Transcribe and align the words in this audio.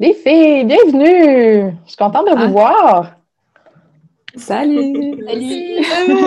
Les 0.00 0.14
filles, 0.14 0.64
bienvenue! 0.64 1.74
Je 1.84 1.88
suis 1.88 1.96
contente 1.98 2.26
de 2.26 2.34
vous 2.34 2.44
ah. 2.44 2.46
voir. 2.46 3.12
Salut! 4.34 5.22
Salut! 5.28 5.84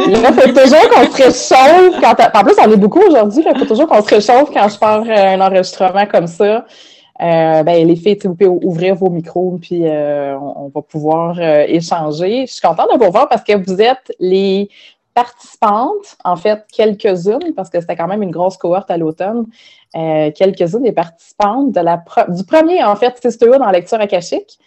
Il 0.09 0.15
faut 0.15 0.47
toujours 0.49 0.89
qu'on 0.91 1.11
se 1.11 1.23
réchauffe. 1.23 1.99
Quand 1.99 2.39
en 2.39 2.43
plus, 2.43 2.55
on 2.63 2.71
est 2.71 2.77
beaucoup 2.77 2.99
aujourd'hui. 2.99 3.43
Il 3.43 3.57
faut 3.57 3.65
toujours 3.65 3.87
qu'on 3.87 4.03
se 4.03 4.13
réchauffe 4.13 4.51
quand 4.53 4.69
je 4.69 4.77
pars 4.77 5.01
euh, 5.01 5.33
un 5.33 5.41
enregistrement 5.41 6.05
comme 6.05 6.27
ça. 6.27 6.67
Euh, 7.19 7.63
ben, 7.63 7.87
les 7.87 7.95
filles, 7.95 8.19
vous 8.23 8.35
pouvez 8.35 8.47
ouvrir 8.47 8.93
vos 8.93 9.09
micros, 9.09 9.57
puis 9.59 9.87
euh, 9.87 10.37
on, 10.37 10.69
va 10.69 10.81
pouvoir 10.83 11.39
échanger. 11.39 12.45
Je 12.45 12.51
suis 12.51 12.61
contente 12.61 12.89
de 12.93 13.03
vous 13.03 13.11
voir 13.11 13.27
parce 13.27 13.43
que 13.43 13.53
vous 13.53 13.81
êtes 13.81 14.13
les 14.19 14.69
participantes, 15.13 16.17
en 16.23 16.35
fait, 16.35 16.65
quelques-unes, 16.71 17.53
parce 17.55 17.69
que 17.69 17.79
c'était 17.79 17.95
quand 17.95 18.07
même 18.07 18.23
une 18.23 18.31
grosse 18.31 18.57
cohorte 18.57 18.89
à 18.89 18.97
l'automne, 18.97 19.45
quelques-unes 19.93 20.83
des 20.83 20.91
participantes 20.91 21.71
de 21.71 21.79
la 21.79 22.03
du 22.29 22.43
premier, 22.43 22.83
en 22.83 22.95
fait, 22.95 23.19
Sisterhood 23.21 23.61
en 23.61 23.69
lecture 23.69 23.99
akashique. 23.99 24.59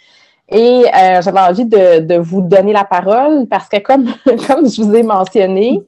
Et 0.48 0.84
euh, 0.86 1.22
j'avais 1.22 1.40
envie 1.40 1.64
de, 1.64 2.18
vous 2.18 2.40
donner 2.40 2.72
la 2.72 2.84
parole 2.84 3.46
parce 3.48 3.68
que, 3.68 3.78
comme, 3.78 4.06
comme 4.46 4.68
je 4.68 4.82
vous 4.82 4.94
ai 4.94 5.02
mentionné, 5.02 5.82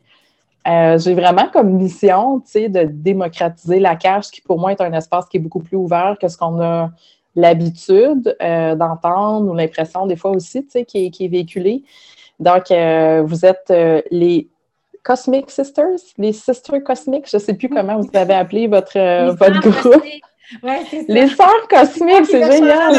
euh, 0.66 0.98
j'ai 0.98 1.14
vraiment 1.14 1.48
comme 1.52 1.70
mission 1.70 2.42
de 2.54 2.84
démocratiser 2.84 3.78
la 3.78 3.96
cache, 3.96 4.30
qui 4.30 4.40
pour 4.40 4.58
moi 4.58 4.72
est 4.72 4.80
un 4.80 4.92
espace 4.92 5.26
qui 5.26 5.36
est 5.36 5.40
beaucoup 5.40 5.60
plus 5.60 5.76
ouvert 5.76 6.16
que 6.20 6.28
ce 6.28 6.36
qu'on 6.36 6.60
a 6.60 6.90
l'habitude 7.36 8.36
euh, 8.42 8.74
d'entendre 8.74 9.48
ou 9.50 9.54
l'impression 9.54 10.06
des 10.06 10.16
fois 10.16 10.32
aussi 10.32 10.66
qui 10.86 11.10
qui 11.10 11.24
est 11.24 11.28
véhiculé. 11.28 11.84
Donc, 12.40 12.70
vous 12.70 13.46
êtes 13.46 13.72
les 14.10 14.48
Cosmic 15.02 15.50
Sisters, 15.50 16.00
les 16.16 16.32
Sisters 16.32 16.82
Cosmic, 16.84 17.28
je 17.30 17.36
ne 17.36 17.42
sais 17.42 17.54
plus 17.54 17.68
comment 17.68 18.00
vous 18.00 18.10
avez 18.14 18.34
appelé 18.42 18.66
votre, 18.66 19.32
votre 19.34 19.60
groupe. 19.60 20.04
Les 21.08 21.28
sœurs 21.28 21.68
cosmiques, 21.68 22.24
c'est 22.24 22.52
génial. 22.52 22.94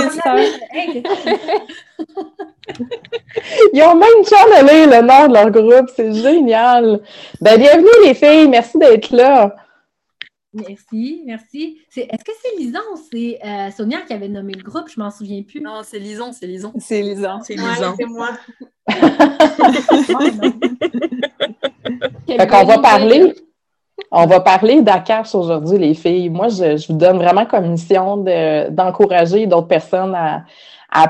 Ils 3.73 3.81
ont 3.83 3.95
même 3.95 4.23
channelé 4.28 4.86
le 4.86 5.02
nom 5.02 5.28
de 5.28 5.33
leur 5.33 5.50
groupe, 5.50 5.89
c'est 5.95 6.14
génial. 6.14 7.00
Ben, 7.41 7.58
bienvenue 7.59 7.88
les 8.06 8.13
filles, 8.13 8.47
merci 8.47 8.78
d'être 8.78 9.09
là. 9.11 9.56
Merci, 10.52 11.22
merci. 11.28 11.78
Est-ce 11.95 12.23
que 12.23 12.31
c'est 12.42 12.58
Lison 12.58 12.80
ou 12.94 12.97
c'est 13.11 13.39
euh, 13.45 13.69
Sonia 13.69 14.02
qui 14.02 14.14
avait 14.14 14.30
nommé 14.30 14.53
le 14.53 14.64
groupe? 14.64 14.89
Je 14.89 15.00
m'en 15.00 15.11
souviens 15.11 15.44
plus. 15.44 15.61
Non, 15.61 15.81
c'est 15.83 16.00
Lison, 16.00 16.31
c'est 16.31 16.47
Lison. 16.47 16.73
C'est 16.80 17.03
Lison. 17.03 17.39
C'est 17.44 17.53
Lison. 17.53 17.94
c'est 17.97 18.06
moi. 18.06 18.30
fait 22.25 22.47
qu'on 22.47 22.66
va 22.66 22.80
parler. 22.80 23.36
On 24.11 24.25
va 24.25 24.39
parler 24.39 24.81
d'Akash 24.81 25.36
aujourd'hui, 25.36 25.78
les 25.78 25.94
filles. 25.94 26.30
Moi, 26.30 26.47
je, 26.47 26.88
vous 26.88 26.97
donne 26.97 27.17
vraiment 27.17 27.45
comme 27.45 27.69
mission 27.69 28.17
d'encourager 28.17 29.45
d'autres 29.45 29.67
personnes 29.67 30.16
à, 30.16 30.45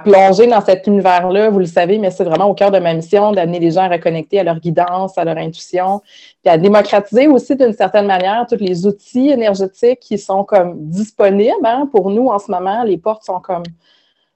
plonger 0.04 0.48
dans 0.48 0.62
cet 0.62 0.88
univers-là. 0.88 1.50
Vous 1.50 1.60
le 1.60 1.66
savez, 1.66 1.98
mais 1.98 2.12
c'est 2.12 2.24
vraiment 2.24 2.46
au 2.46 2.54
cœur 2.54 2.72
de 2.72 2.80
ma 2.80 2.94
mission 2.94 3.32
d'amener 3.32 3.60
les 3.60 3.72
gens 3.72 3.82
à 3.82 3.88
reconnecter 3.88 4.40
à 4.40 4.44
leur 4.44 4.60
guidance, 4.60 5.18
à 5.18 5.24
leur 5.24 5.38
intuition, 5.38 6.02
puis 6.44 6.52
à 6.52 6.58
démocratiser 6.58 7.28
aussi 7.28 7.56
d'une 7.56 7.74
certaine 7.74 8.06
manière 8.06 8.46
tous 8.48 8.58
les 8.60 8.86
outils 8.86 9.30
énergétiques 9.30 10.00
qui 10.00 10.18
sont 10.18 10.44
comme 10.44 10.76
disponibles 10.90 11.66
hein, 11.66 11.88
pour 11.92 12.10
nous 12.10 12.28
en 12.28 12.40
ce 12.40 12.52
moment. 12.52 12.84
Les 12.84 12.98
portes 12.98 13.24
sont 13.24 13.40
comme 13.40 13.64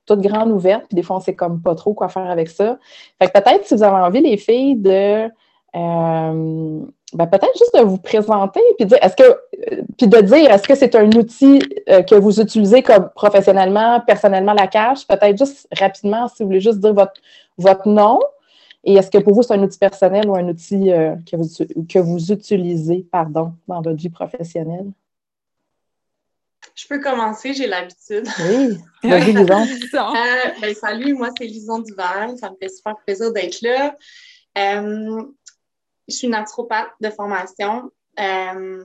toutes 0.05 0.21
grandes 0.21 0.51
ouvertes, 0.51 0.85
puis 0.87 0.95
des 0.95 1.03
fois, 1.03 1.17
on 1.17 1.19
sait 1.19 1.35
comme 1.35 1.61
pas 1.61 1.75
trop 1.75 1.93
quoi 1.93 2.09
faire 2.09 2.29
avec 2.29 2.49
ça. 2.49 2.77
Fait 3.21 3.27
que 3.27 3.39
peut-être 3.39 3.65
si 3.65 3.75
vous 3.75 3.83
avez 3.83 4.03
envie, 4.03 4.21
les 4.21 4.37
filles, 4.37 4.75
de 4.75 5.29
euh, 5.75 6.85
ben, 7.13 7.27
peut-être 7.27 7.57
juste 7.57 7.75
de 7.75 7.81
vous 7.81 7.97
présenter 7.97 8.59
puis 8.77 8.85
dire 8.85 8.99
est-ce 9.01 9.15
que 9.15 9.39
puis 9.97 10.07
de 10.07 10.21
dire 10.21 10.51
est-ce 10.51 10.67
que 10.67 10.75
c'est 10.75 10.93
un 10.93 11.09
outil 11.13 11.61
euh, 11.89 12.03
que 12.03 12.13
vous 12.13 12.39
utilisez 12.39 12.83
comme 12.83 13.09
professionnellement, 13.15 13.99
personnellement 14.01 14.53
la 14.53 14.67
cache, 14.67 15.07
peut-être 15.07 15.35
juste 15.35 15.67
rapidement 15.75 16.27
si 16.27 16.43
vous 16.43 16.49
voulez 16.49 16.61
juste 16.61 16.79
dire 16.79 16.93
votre 16.93 17.19
votre 17.57 17.87
nom 17.87 18.19
et 18.83 18.93
est-ce 18.93 19.09
que 19.09 19.17
pour 19.17 19.33
vous 19.33 19.41
c'est 19.41 19.53
un 19.53 19.63
outil 19.63 19.79
personnel 19.79 20.29
ou 20.29 20.35
un 20.35 20.47
outil 20.47 20.91
euh, 20.91 21.15
que 21.29 21.37
vous 21.37 21.47
que 21.89 21.97
vous 21.97 22.31
utilisez 22.31 23.07
pardon 23.11 23.53
dans 23.67 23.81
votre 23.81 23.97
vie 23.97 24.09
professionnelle? 24.09 24.91
Je 26.75 26.87
peux 26.87 26.99
commencer, 26.99 27.53
j'ai 27.53 27.67
l'habitude. 27.67 28.27
Oui, 28.47 28.77
vas-y, 29.03 29.33
Lison. 29.33 29.65
ben, 30.61 30.73
salut, 30.73 31.13
moi, 31.13 31.29
c'est 31.37 31.45
Lison 31.45 31.79
Duval. 31.79 32.35
Ça 32.37 32.49
me 32.49 32.55
fait 32.55 32.69
super 32.69 32.95
plaisir 33.05 33.31
d'être 33.31 33.61
là 33.61 33.95
je 36.07 36.15
suis 36.15 36.27
naturopathe 36.27 36.91
de 36.99 37.09
formation. 37.09 37.91
Euh, 38.19 38.83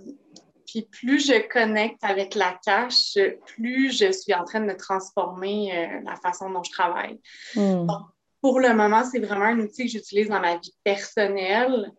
puis 0.66 0.82
plus 0.82 1.26
je 1.26 1.48
connecte 1.48 2.02
avec 2.02 2.34
la 2.34 2.58
cache, 2.64 3.16
plus 3.46 3.98
je 3.98 4.12
suis 4.12 4.34
en 4.34 4.44
train 4.44 4.60
de 4.60 4.72
transformer 4.72 5.72
euh, 5.74 6.00
la 6.04 6.16
façon 6.16 6.50
dont 6.50 6.62
je 6.62 6.70
travaille. 6.70 7.20
Hmm. 7.54 7.86
pour 8.42 8.60
le 8.60 8.74
moment, 8.74 9.04
c'est 9.04 9.18
vraiment 9.18 9.46
un 9.46 9.58
outil 9.60 9.86
que 9.86 9.92
j'utilise 9.92 10.28
dans 10.28 10.40
ma 10.40 10.56
vie 10.56 10.74
personnelle. 10.84 11.92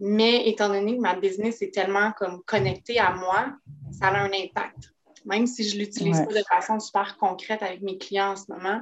Mais 0.00 0.48
étant 0.48 0.68
donné 0.68 0.96
que 0.96 1.00
ma 1.00 1.16
business 1.16 1.60
est 1.60 1.74
tellement 1.74 2.12
comme 2.12 2.42
connectée 2.44 3.00
à 3.00 3.12
moi, 3.14 3.52
ça 3.90 4.06
a 4.06 4.18
un 4.18 4.30
impact. 4.32 4.94
Même 5.24 5.46
si 5.46 5.68
je 5.68 5.76
l'utilise 5.76 6.20
pas 6.20 6.32
de 6.32 6.44
façon 6.48 6.78
super 6.78 7.16
concrète 7.18 7.62
avec 7.62 7.82
mes 7.82 7.98
clients 7.98 8.30
en 8.30 8.36
ce 8.36 8.44
moment, 8.48 8.80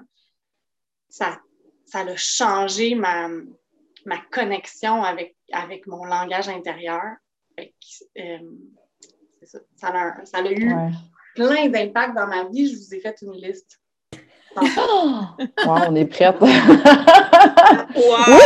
ça, 1.09 1.41
ça 1.87 2.01
a 2.01 2.17
changé 2.17 2.95
ma, 2.95 3.29
ma 4.07 4.17
connexion 4.31 5.03
avec, 5.03 5.37
avec 5.53 5.87
mon 5.87 6.05
langage 6.05 6.49
intérieur. 6.49 7.03
Euh, 7.61 8.39
ça. 9.43 9.59
Ça, 9.77 9.89
a, 9.89 10.25
ça 10.25 10.39
a, 10.39 10.51
eu 10.51 10.75
plein 11.35 11.69
d'impacts 11.69 12.15
dans 12.15 12.27
ma 12.27 12.45
vie. 12.45 12.73
Je 12.73 12.77
vous 12.77 12.95
ai 12.95 13.01
fait 13.01 13.17
une 13.23 13.33
liste. 13.33 13.81
on 14.57 15.95
est 15.95 16.07
prête. 16.07 16.37
Oui, 16.41 16.49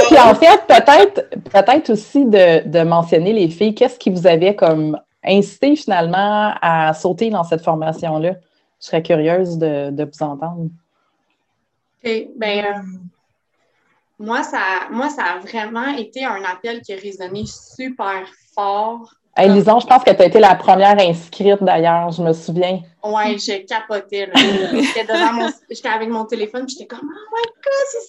puis 0.08 0.18
en 0.18 0.34
fait, 0.34 0.60
peut-être 0.66 1.30
peut 1.30 1.92
aussi 1.92 2.24
de, 2.24 2.68
de, 2.68 2.82
mentionner 2.82 3.32
les 3.32 3.48
filles, 3.48 3.74
qu'est-ce 3.74 3.98
qui 3.98 4.10
vous 4.10 4.26
avait 4.26 4.56
comme 4.56 4.98
incité 5.24 5.76
finalement 5.76 6.52
à 6.60 6.94
sauter 6.94 7.30
dans 7.30 7.44
cette 7.44 7.62
formation-là? 7.62 8.34
Je 8.80 8.86
serais 8.86 9.02
curieuse 9.02 9.56
de, 9.58 9.90
de 9.90 10.04
vous 10.04 10.22
entendre. 10.22 10.68
OK. 12.04 12.28
Ben, 12.36 12.64
euh, 12.64 12.82
moi, 14.20 14.42
ça, 14.42 14.86
moi, 14.90 15.08
ça 15.08 15.24
a 15.24 15.38
vraiment 15.38 15.88
été 15.96 16.24
un 16.26 16.44
appel 16.44 16.82
qui 16.82 16.92
a 16.92 16.96
résonné 16.96 17.44
super 17.46 18.28
fort. 18.54 19.14
Hey, 19.34 19.48
Lison, 19.48 19.80
je 19.80 19.86
pense 19.86 20.04
que 20.04 20.10
tu 20.10 20.20
as 20.20 20.26
été 20.26 20.38
la 20.38 20.54
première 20.56 20.98
inscrite 20.98 21.62
d'ailleurs, 21.62 22.10
je 22.10 22.22
me 22.22 22.34
souviens. 22.34 22.82
Oui, 23.02 23.38
j'ai 23.38 23.64
capoté. 23.64 24.28
J'étais 25.68 25.88
avec 25.88 26.10
mon 26.10 26.26
téléphone, 26.26 26.68
j'étais 26.68 26.86
comme 26.86 27.10
Oh 27.10 27.34
my 27.34 27.42
God, 27.64 27.86
c'est 27.90 28.06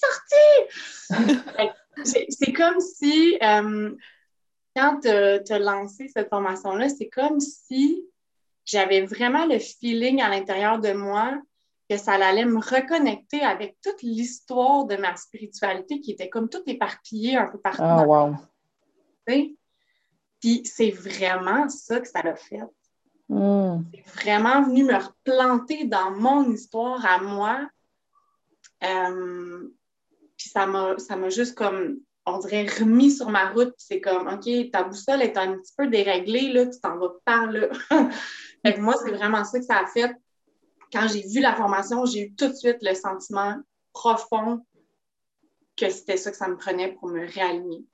sorti! 2.06 2.26
c'est 2.40 2.54
comme 2.54 2.82
si 2.82 3.38
euh, 3.42 3.92
quand 4.76 5.00
tu 5.02 5.08
as 5.54 5.60
lancé 5.60 6.10
cette 6.14 6.28
formation-là, 6.28 6.90
c'est 6.90 7.08
comme 7.08 7.40
si 7.40 8.04
j'avais 8.66 9.02
vraiment 9.02 9.46
le 9.46 9.60
feeling 9.60 10.22
à 10.22 10.28
l'intérieur 10.28 10.80
de 10.80 10.92
moi 10.92 11.32
que 11.92 11.98
ça 11.98 12.14
allait 12.14 12.46
me 12.46 12.58
reconnecter 12.58 13.42
avec 13.42 13.76
toute 13.84 14.02
l'histoire 14.02 14.86
de 14.86 14.96
ma 14.96 15.14
spiritualité 15.18 16.00
qui 16.00 16.12
était 16.12 16.30
comme 16.30 16.48
tout 16.48 16.64
éparpillé 16.66 17.36
un 17.36 17.48
peu 17.48 17.58
partout. 17.60 17.82
Ah, 17.84 18.06
wow. 18.08 18.36
Puis 19.26 19.58
c'est 20.64 20.92
vraiment 20.92 21.68
ça 21.68 22.00
que 22.00 22.08
ça 22.08 22.22
l'a 22.22 22.38
fait. 22.38 22.62
Hmm. 23.28 23.84
C'est 23.94 24.24
vraiment 24.24 24.64
venu 24.64 24.86
me 24.86 24.96
replanter 24.96 25.84
dans 25.84 26.12
mon 26.12 26.50
histoire 26.50 27.06
à 27.06 27.22
moi. 27.22 27.60
Euh, 28.86 29.68
puis 30.38 30.48
ça 30.48 30.66
m'a 30.66 31.30
juste 31.30 31.56
comme, 31.56 31.98
on 32.26 32.40
dirait, 32.40 32.68
remis 32.68 33.12
sur 33.12 33.30
ma 33.30 33.50
route. 33.50 33.74
C'est 33.78 34.00
comme, 34.00 34.30
OK, 34.30 34.50
ta 34.72 34.84
boussole 34.84 35.24
est 35.24 35.36
un 35.36 35.58
petit 35.58 35.74
peu 35.78 35.88
déréglée, 35.88 36.54
là, 36.54 36.68
tu 36.68 36.80
t'en 36.80 36.98
vas 36.98 37.12
par 37.26 37.52
là. 37.52 37.68
fait 38.66 38.78
moi, 38.78 38.96
c'est 39.04 39.12
vraiment 39.12 39.44
ça 39.44 39.60
que 39.60 39.66
ça 39.66 39.80
a 39.80 39.88
fait 39.88 40.16
quand 40.92 41.08
j'ai 41.08 41.28
vu 41.28 41.40
la 41.40 41.56
formation, 41.56 42.06
j'ai 42.06 42.28
eu 42.28 42.34
tout 42.36 42.50
de 42.50 42.54
suite 42.54 42.78
le 42.82 42.94
sentiment 42.94 43.56
profond 43.94 44.66
que 45.78 45.90
c'était 45.90 46.18
ça 46.18 46.32
que 46.32 46.38
ça 46.38 46.48
me 46.48 46.58
prenait 46.58 46.92
pour 46.94 47.08
me 47.10 47.26
réaligner. 47.28 47.86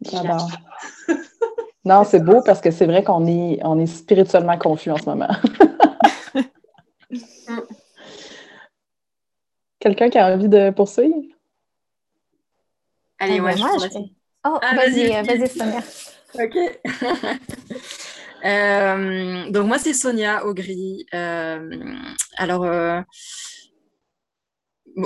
J'adore. 0.00 0.50
non, 1.84 2.04
c'est 2.04 2.20
beau 2.20 2.42
parce 2.42 2.60
que 2.60 2.70
c'est 2.70 2.86
vrai 2.86 3.02
qu'on 3.04 3.26
est, 3.26 3.60
on 3.62 3.78
est 3.78 3.86
spirituellement 3.86 4.58
confus 4.58 4.90
en 4.90 4.96
ce 4.96 5.06
moment. 5.06 5.28
Quelqu'un 9.78 10.08
qui 10.08 10.18
a 10.18 10.34
envie 10.34 10.48
de 10.48 10.70
poursuivre? 10.70 11.22
Allez, 13.18 13.40
ouais, 13.40 13.56
moi, 13.56 13.70
je... 13.78 13.98
Oh, 14.46 14.58
ah, 14.60 14.74
vas-y, 14.74 15.10
vas-y, 15.22 15.48
Sonia. 15.48 15.80
OK. 16.34 16.56
Euh, 18.44 19.50
donc 19.50 19.66
moi, 19.66 19.78
c'est 19.78 19.94
Sonia 19.94 20.44
Augry. 20.44 21.06
Euh, 21.14 21.96
alors, 22.36 22.64
euh, 22.64 23.00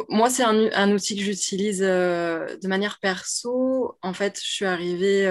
moi, 0.09 0.29
c'est 0.29 0.43
un, 0.43 0.93
outil 0.93 1.17
que 1.17 1.23
j'utilise 1.23 1.81
de 1.81 2.69
manière 2.69 2.99
perso. 3.01 3.97
En 4.03 4.13
fait, 4.13 4.39
je 4.43 4.51
suis 4.51 4.65
arrivée... 4.67 5.27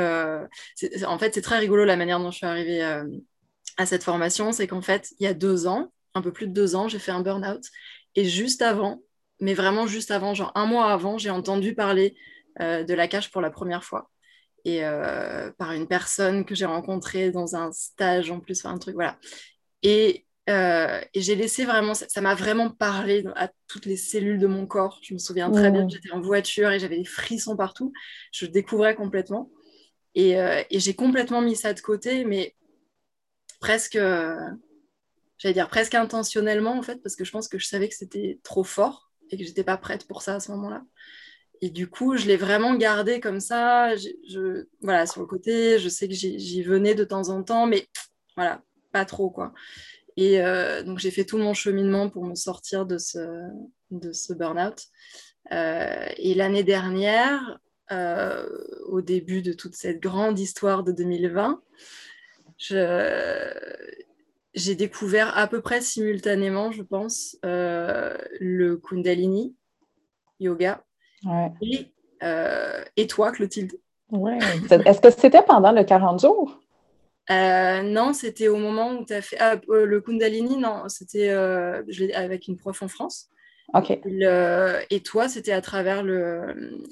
en 1.05 1.19
fait, 1.19 1.33
c'est 1.33 1.41
très 1.41 1.59
rigolo 1.59 1.85
la 1.85 1.95
manière 1.95 2.19
dont 2.19 2.31
je 2.31 2.37
suis 2.37 2.45
arrivée 2.45 2.81
à 3.77 3.85
cette 3.85 4.03
formation. 4.03 4.51
C'est 4.51 4.67
qu'en 4.67 4.81
fait, 4.81 5.13
il 5.19 5.25
y 5.25 5.27
a 5.27 5.33
deux 5.33 5.67
ans, 5.67 5.91
un 6.15 6.21
peu 6.21 6.31
plus 6.31 6.47
de 6.47 6.53
deux 6.53 6.75
ans, 6.75 6.87
j'ai 6.87 6.99
fait 6.99 7.11
un 7.11 7.21
burn-out. 7.21 7.63
Et 8.15 8.25
juste 8.25 8.63
avant, 8.63 9.01
mais 9.39 9.53
vraiment 9.53 9.85
juste 9.85 10.09
avant, 10.09 10.33
genre 10.33 10.51
un 10.55 10.65
mois 10.65 10.91
avant, 10.91 11.19
j'ai 11.19 11.29
entendu 11.29 11.75
parler 11.75 12.15
de 12.59 12.93
la 12.93 13.07
cage 13.07 13.29
pour 13.31 13.41
la 13.41 13.51
première 13.51 13.83
fois. 13.83 14.09
Et 14.69 14.81
par 15.57 15.71
une 15.71 15.87
personne 15.87 16.43
que 16.43 16.53
j'ai 16.53 16.65
rencontrée 16.65 17.31
dans 17.31 17.55
un 17.55 17.71
stage 17.71 18.31
en 18.31 18.41
plus, 18.41 18.59
enfin 18.59 18.75
un 18.75 18.77
truc, 18.77 18.95
voilà. 18.95 19.17
Et 19.81 20.27
euh, 20.49 21.01
et 21.13 21.21
j'ai 21.21 21.35
laissé 21.35 21.65
vraiment, 21.65 21.93
ça 21.93 22.21
m'a 22.21 22.33
vraiment 22.33 22.69
parlé 22.69 23.25
à 23.35 23.49
toutes 23.67 23.85
les 23.85 23.97
cellules 23.97 24.39
de 24.39 24.47
mon 24.47 24.65
corps. 24.65 24.99
Je 25.01 25.13
me 25.13 25.19
souviens 25.19 25.51
très 25.51 25.71
bien, 25.71 25.87
j'étais 25.89 26.11
en 26.11 26.21
voiture 26.21 26.71
et 26.71 26.79
j'avais 26.79 26.97
des 26.97 27.05
frissons 27.05 27.57
partout. 27.57 27.91
Je 28.31 28.45
découvrais 28.45 28.95
complètement. 28.95 29.51
Et, 30.15 30.39
euh, 30.39 30.63
et 30.69 30.79
j'ai 30.79 30.95
complètement 30.95 31.41
mis 31.41 31.55
ça 31.55 31.73
de 31.73 31.81
côté, 31.81 32.23
mais 32.23 32.55
presque, 33.59 33.97
j'allais 35.37 35.53
dire 35.53 35.67
presque 35.67 35.95
intentionnellement 35.95 36.77
en 36.77 36.81
fait, 36.81 37.01
parce 37.03 37.17
que 37.17 37.25
je 37.25 37.31
pense 37.31 37.49
que 37.49 37.59
je 37.59 37.67
savais 37.67 37.89
que 37.89 37.95
c'était 37.95 38.39
trop 38.43 38.63
fort 38.63 39.11
et 39.29 39.37
que 39.37 39.43
j'étais 39.43 39.65
pas 39.65 39.77
prête 39.77 40.07
pour 40.07 40.21
ça 40.21 40.35
à 40.35 40.39
ce 40.39 40.51
moment-là. 40.51 40.81
Et 41.61 41.69
du 41.69 41.87
coup, 41.89 42.17
je 42.17 42.27
l'ai 42.27 42.37
vraiment 42.37 42.75
gardé 42.75 43.19
comme 43.19 43.39
ça. 43.39 43.93
Voilà, 44.81 45.05
sur 45.05 45.21
le 45.21 45.27
côté, 45.27 45.79
je 45.79 45.89
sais 45.89 46.07
que 46.07 46.13
j'y 46.13 46.63
venais 46.63 46.95
de 46.95 47.03
temps 47.03 47.29
en 47.29 47.43
temps, 47.43 47.65
mais 47.65 47.87
voilà, 48.35 48.61
pas 48.91 49.05
trop 49.05 49.29
quoi. 49.29 49.53
Et 50.17 50.41
euh, 50.41 50.81
donc, 50.83 50.97
j'ai 50.97 51.11
fait 51.11 51.25
tout 51.25 51.37
mon 51.37 51.53
cheminement 51.53 52.09
pour 52.09 52.25
me 52.25 52.35
sortir 52.35 52.85
de 52.85 52.97
ce, 52.97 53.19
de 53.91 54.11
ce 54.11 54.33
burn-out. 54.33 54.81
Euh, 55.51 56.07
et 56.17 56.33
l'année 56.33 56.63
dernière, 56.63 57.59
euh, 57.91 58.49
au 58.87 59.01
début 59.01 59.43
de 59.43 59.53
toute 59.53 59.75
cette 59.75 59.99
grande 59.99 60.39
histoire 60.39 60.83
de 60.83 60.91
2020, 60.91 61.61
j'ai 64.55 64.75
découvert 64.75 65.37
à 65.37 65.47
peu 65.47 65.61
près 65.61 65.81
simultanément, 65.81 66.71
je 66.71 66.81
pense, 66.81 67.37
le 67.43 68.75
Kundalini 68.77 69.55
yoga. 70.39 70.83
Et, 71.61 71.91
et, 72.95 73.07
toi, 73.07 73.31
Clotilde? 73.31 73.73
Ouais. 74.11 74.37
Est-ce 74.85 75.01
que 75.01 75.09
c'était 75.09 75.41
pendant 75.41 75.71
le 75.71 75.83
40 75.83 76.21
jours? 76.21 76.59
Euh, 77.29 77.81
non, 77.81 78.13
c'était 78.13 78.47
au 78.47 78.55
moment 78.55 78.91
où 78.91 79.05
tu 79.05 79.13
as 79.13 79.21
fait 79.21 79.37
ah, 79.39 79.55
euh, 79.69 79.85
le 79.85 79.99
Kundalini, 79.99 80.57
non, 80.57 80.87
c'était 80.87 81.29
euh, 81.29 81.83
avec 82.13 82.47
une 82.47 82.57
prof 82.57 82.81
en 82.81 82.87
France. 82.87 83.29
Ok. 83.73 83.91
et 83.91 84.99
toi, 85.01 85.27
c'était 85.27 85.51
à 85.51 85.59
travers 85.59 86.01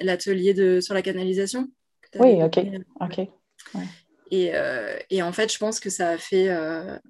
l'atelier 0.02 0.82
sur 0.82 0.94
la 0.94 1.02
canalisation 1.02 1.70
Oui, 2.20 2.44
ok. 2.44 2.60
ok. 3.00 3.30
Et, 4.32 4.52
et, 5.10 5.24
en 5.24 5.32
fait, 5.32 5.54
je 5.54 5.58
pense 5.58 5.80
que 5.80 5.90
ça 5.90 6.10
a 6.10 6.18
fait, 6.18 6.50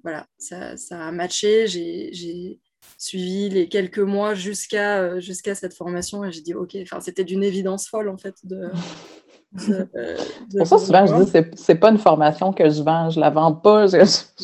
voilà, 0.04 0.26
ça, 0.38 0.76
ça, 0.76 1.04
a 1.04 1.10
matché. 1.10 1.66
J'ai 1.66 2.60
suivi 2.98 3.48
les 3.48 3.68
quelques 3.68 3.98
mois 3.98 4.34
jusqu'à 4.34 5.18
jusqu'à 5.20 5.54
cette 5.54 5.74
formation 5.74 6.24
et 6.24 6.32
j'ai 6.32 6.40
dit, 6.40 6.54
ok, 6.54 6.76
enfin, 6.82 7.00
c'était 7.00 7.24
d'une 7.24 7.42
évidence 7.42 7.88
folle 7.88 8.08
en 8.08 8.16
fait 8.16 8.34
de. 8.44 8.70
Euh, 9.70 10.16
pour 10.56 10.66
ça, 10.66 10.78
souvent, 10.78 11.06
je 11.06 11.24
dis 11.24 11.30
c'est, 11.30 11.58
c'est 11.58 11.76
pas 11.76 11.90
une 11.90 11.98
formation 11.98 12.52
que 12.52 12.68
je 12.68 12.82
vends, 12.82 13.08
je 13.08 13.18
la 13.18 13.30
vends 13.30 13.54
pas, 13.54 13.86
je, 13.86 13.98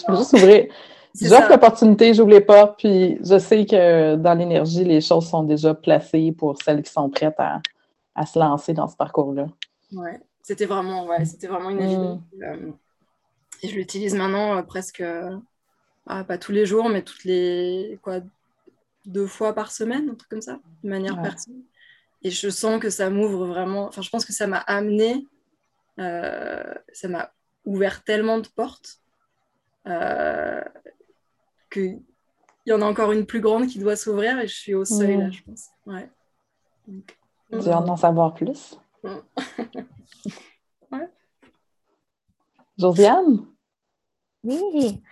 peux 0.06 0.17
juste 0.17 0.33
ouvrir. 0.33 0.67
J'offre 1.21 1.50
l'opportunité, 1.50 2.15
j'ouvre 2.15 2.31
les 2.31 2.41
portes, 2.41 2.79
puis 2.79 3.19
je 3.23 3.39
sais 3.39 3.67
que 3.67 4.17
dans 4.17 4.33
l'énergie, 4.33 4.83
les 4.83 5.03
choses 5.03 5.29
sont 5.29 5.43
déjà 5.43 5.75
placées 5.75 6.33
pour 6.33 6.56
celles 6.62 6.83
qui 6.83 6.91
sont 6.91 7.11
prêtes 7.11 7.39
à, 7.39 7.61
à 8.15 8.25
se 8.25 8.39
lancer 8.39 8.73
dans 8.73 8.89
ce 8.89 8.97
parcours-là. 8.97 9.47
Ouais, 9.93 10.19
c'était 10.43 10.65
vraiment, 10.65 11.06
ouais, 11.06 11.25
c'était 11.25 11.49
vraiment 11.49 11.71
une 11.71 11.83
évidence. 11.83 12.21
Mm. 12.35 12.43
Euh, 12.43 12.73
et 13.62 13.69
je 13.69 13.75
l'utilise 13.75 14.15
maintenant 14.15 14.56
euh, 14.56 14.62
presque, 14.62 15.03
ah, 16.07 16.25
pas 16.25 16.39
tous 16.39 16.53
les 16.53 16.67
jours, 16.67 16.89
mais 16.89 17.03
toutes 17.03 17.25
les, 17.25 17.99
quoi, 18.03 18.21
deux 19.07 19.27
fois 19.27 19.55
par 19.55 19.73
semaine, 19.73 20.11
un 20.11 20.15
truc 20.15 20.31
comme 20.31 20.43
ça, 20.43 20.61
de 20.83 20.89
manière 20.89 21.21
personnelle. 21.21 21.63
Et 22.23 22.31
je 22.31 22.51
sens 22.51 22.81
que 22.81 22.91
ça 22.91 23.11
m'ouvre 23.11 23.47
vraiment. 23.47 23.87
Enfin, 23.87 24.03
je 24.03 24.11
pense 24.11 24.25
que 24.25 24.33
ça 24.33 24.47
m'a 24.47 24.59
amené, 24.59 25.27
euh, 25.99 26.75
ça 26.93 27.09
m'a 27.09 27.33
ouvert 27.65 28.05
tellement 28.05 28.39
de 28.39 28.49
portes 28.49 29.01
euh, 29.87 30.63
qu'il 31.71 32.01
y 32.67 32.73
en 32.73 32.83
a 32.83 32.85
encore 32.85 33.13
une 33.13 33.27
plus 33.27 33.41
grande 33.41 33.67
qui 33.67 33.79
doit 33.79 33.97
s'ouvrir 33.97 34.39
et 34.39 34.47
je 34.47 34.55
suis 34.55 34.75
au 34.75 34.85
seuil 34.85 35.17
là, 35.17 35.31
je 35.31 35.43
pense. 35.43 35.69
Ouais. 35.87 36.09
J'ai 37.51 37.71
hâte 37.71 37.85
d'en 37.85 37.97
savoir 37.97 38.35
plus. 38.35 38.79
ouais. 39.05 41.09
Josiane? 42.79 43.47
Oui. 44.45 45.03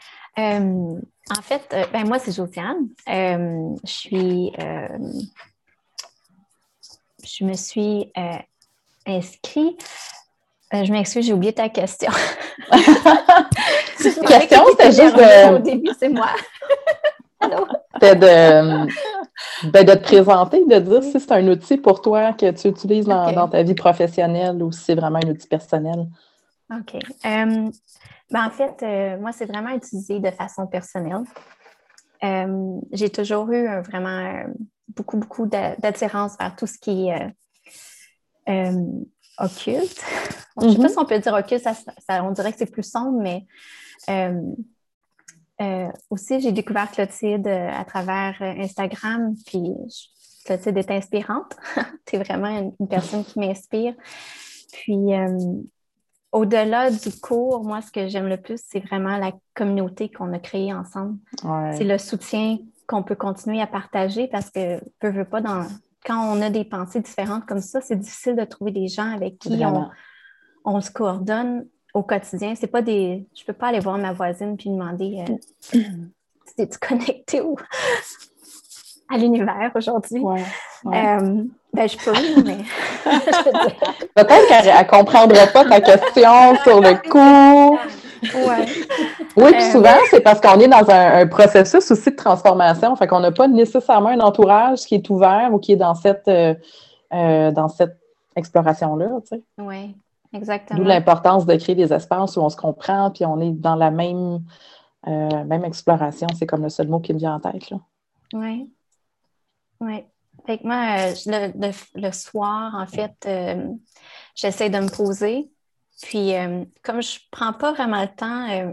Euh, 0.40 1.00
en 1.38 1.42
fait, 1.42 1.76
ben 1.92 2.08
moi, 2.08 2.18
c'est 2.18 2.32
Josiane. 2.32 2.88
je 3.06 3.76
suis 3.84 4.52
je 7.24 7.44
me 7.44 7.54
suis 7.54 8.10
euh, 8.16 8.38
inscrite. 9.06 9.86
Euh, 10.72 10.84
je 10.84 10.92
m'excuse, 10.92 11.26
j'ai 11.26 11.32
oublié 11.32 11.52
ta 11.52 11.68
question. 11.68 12.10
question, 12.70 14.64
c'était 14.70 14.92
juste 14.92 15.16
de... 15.16 15.54
Au 15.54 15.58
début, 15.58 15.90
c'est 15.98 16.08
moi. 16.08 16.30
C'était 17.94 18.16
de, 18.16 18.86
ben, 19.70 19.84
de 19.84 19.94
te 19.94 20.02
présenter, 20.02 20.62
de 20.66 20.78
dire 20.78 21.02
si 21.02 21.18
c'est 21.18 21.32
un 21.32 21.48
outil 21.48 21.78
pour 21.78 22.02
toi 22.02 22.34
que 22.34 22.50
tu 22.50 22.68
utilises 22.68 23.06
dans, 23.06 23.48
ta 23.48 23.62
vie 23.62 23.74
professionnelle 23.74 24.62
ou 24.62 24.70
si 24.72 24.80
c'est 24.80 24.94
vraiment 24.94 25.20
un 25.24 25.30
outil 25.30 25.48
personnel. 25.48 26.06
OK. 26.70 26.96
Euh, 27.24 27.70
ben, 28.30 28.46
en 28.46 28.50
fait, 28.50 29.18
moi, 29.18 29.32
c'est 29.32 29.46
vraiment 29.46 29.70
utilisé 29.70 30.20
de 30.20 30.30
façon 30.30 30.66
personnelle. 30.66 31.24
j'ai 32.92 33.10
toujours 33.10 33.50
eu 33.50 33.66
vraiment 33.82 34.44
beaucoup, 34.94 35.16
beaucoup 35.16 35.46
d'attirance 35.46 36.36
vers 36.38 36.54
tout 36.56 36.66
ce 36.66 36.78
qui 36.78 37.08
est 37.08 37.14
euh, 37.14 37.28
euh, 38.48 39.04
occulte. 39.38 40.00
Je 40.60 40.66
ne 40.66 40.72
sais 40.72 40.76
pas 40.76 40.84
mm-hmm. 40.84 40.88
si 40.88 40.98
on 40.98 41.04
peut 41.06 41.18
dire 41.18 41.34
occulte, 41.34 41.62
ça, 41.62 42.24
on 42.24 42.32
dirait 42.32 42.52
que 42.52 42.58
c'est 42.58 42.70
plus 42.70 42.82
sombre, 42.82 43.20
mais 43.20 43.46
euh, 45.60 45.88
aussi, 46.10 46.40
j'ai 46.40 46.52
découvert 46.52 46.90
Clotilde 46.90 47.46
à 47.46 47.84
travers 47.84 48.36
Instagram, 48.40 49.34
puis 49.46 49.72
Clotilde 50.44 50.78
est 50.78 50.90
inspirante. 50.90 51.56
tu 52.06 52.16
es 52.16 52.18
vraiment 52.18 52.72
une, 52.78 52.88
personne 52.88 53.24
qui 53.24 53.38
m'inspire. 53.38 53.94
Puis, 54.72 54.96
au-delà 56.32 56.90
du 56.90 57.10
cours, 57.20 57.64
moi, 57.64 57.82
ce 57.82 57.90
que 57.90 58.08
j'aime 58.08 58.28
le 58.28 58.36
plus, 58.36 58.60
c'est 58.64 58.80
vraiment 58.80 59.16
la 59.16 59.32
communauté 59.54 60.10
qu'on 60.10 60.32
a 60.32 60.38
créée 60.38 60.72
ensemble. 60.72 61.18
C'est 61.76 61.84
le 61.84 61.98
soutien 61.98 62.58
qu'on 62.86 63.02
peut 63.02 63.16
continuer 63.16 63.60
à 63.60 63.66
partager 63.66 64.28
parce 64.28 64.50
que, 64.50 64.80
peu, 65.00 65.10
veux 65.10 65.24
pas, 65.24 65.40
dans, 65.40 65.66
quand 66.04 66.32
on 66.32 66.40
a 66.40 66.50
des 66.50 66.64
pensées 66.64 67.00
différentes 67.00 67.46
comme 67.46 67.60
ça, 67.60 67.80
c'est 67.80 67.96
difficile 67.96 68.36
de 68.36 68.44
trouver 68.44 68.70
des 68.70 68.88
gens 68.88 69.10
avec 69.12 69.38
qui 69.38 69.62
on, 70.64 70.80
se 70.80 70.90
coordonne 70.90 71.66
au 71.94 72.02
quotidien. 72.02 72.54
C'est 72.54 72.68
pas 72.68 72.82
des. 72.82 73.26
Je 73.34 73.44
peux 73.44 73.52
pas 73.52 73.68
aller 73.68 73.80
voir 73.80 73.98
ma 73.98 74.12
voisine 74.12 74.56
puis 74.56 74.70
demander 74.70 75.24
euh, 75.28 75.78
si 76.56 76.68
tu 76.68 76.78
connecté 76.78 77.40
ou 77.40 77.56
à 79.12 79.18
l'univers 79.18 79.70
aujourd'hui. 79.74 80.20
Ouais, 80.20 80.42
euh, 80.86 81.44
ben, 81.72 81.88
je 81.88 81.96
peux, 81.96 82.12
mais. 82.44 82.58
Peut-être 84.14 84.48
qu'elle 84.48 84.74
ne 84.74 84.88
comprendra 84.88 85.46
pas 85.46 85.64
ta 85.64 85.80
question 85.80 86.56
sur 86.64 86.80
le 86.80 86.94
coup. 87.08 87.78
Ouais. 88.22 88.66
Oui, 89.36 89.52
puis 89.52 89.62
euh, 89.62 89.72
souvent, 89.72 89.96
c'est 90.10 90.20
parce 90.20 90.40
qu'on 90.40 90.58
est 90.60 90.68
dans 90.68 90.88
un, 90.90 91.26
processus 91.26 91.90
aussi 91.90 92.10
de 92.10 92.16
transformation. 92.16 92.94
Fait 92.96 93.06
qu'on 93.06 93.20
n'a 93.20 93.32
pas 93.32 93.48
nécessairement 93.48 94.10
un 94.10 94.20
entourage 94.20 94.80
qui 94.80 94.94
est 94.94 95.10
ouvert 95.10 95.50
ou 95.52 95.58
qui 95.58 95.72
est 95.72 95.76
dans 95.76 95.94
cette, 95.94 96.28
euh, 96.28 96.54
euh, 97.12 97.50
dans 97.50 97.68
cette 97.68 97.96
exploration-là. 98.36 99.08
Tu 99.22 99.36
sais. 99.36 99.42
Oui, 99.58 99.94
exactement. 100.34 100.78
D'où 100.78 100.84
l'importance 100.84 101.46
de 101.46 101.54
créer 101.56 101.74
des 101.74 101.92
espaces 101.92 102.36
où 102.36 102.40
on 102.40 102.50
se 102.50 102.56
comprend 102.56 103.10
puis 103.10 103.24
on 103.24 103.40
est 103.40 103.52
dans 103.52 103.76
la 103.76 103.90
même, 103.90 104.40
même 105.06 105.64
exploration. 105.64 106.26
C'est 106.38 106.46
comme 106.46 106.62
le 106.62 106.68
seul 106.68 106.88
mot 106.88 107.00
qui 107.00 107.14
me 107.14 107.18
vient 107.18 107.34
en 107.34 107.40
tête. 107.40 107.72
Oui. 108.34 108.70
Oui. 109.80 110.04
Fait 110.46 110.58
que 110.58 110.64
moi, 110.64 111.10
le, 111.26 111.72
le, 112.00 112.12
soir, 112.12 112.74
en 112.74 112.86
fait, 112.86 113.28
j'essaie 114.34 114.70
de 114.70 114.78
me 114.78 114.88
poser 114.88 115.50
puis, 116.00 116.34
euh, 116.34 116.64
comme 116.82 117.02
je 117.02 117.16
ne 117.16 117.20
prends 117.30 117.52
pas 117.52 117.72
vraiment 117.72 118.00
le 118.00 118.08
temps 118.08 118.48
euh, 118.50 118.72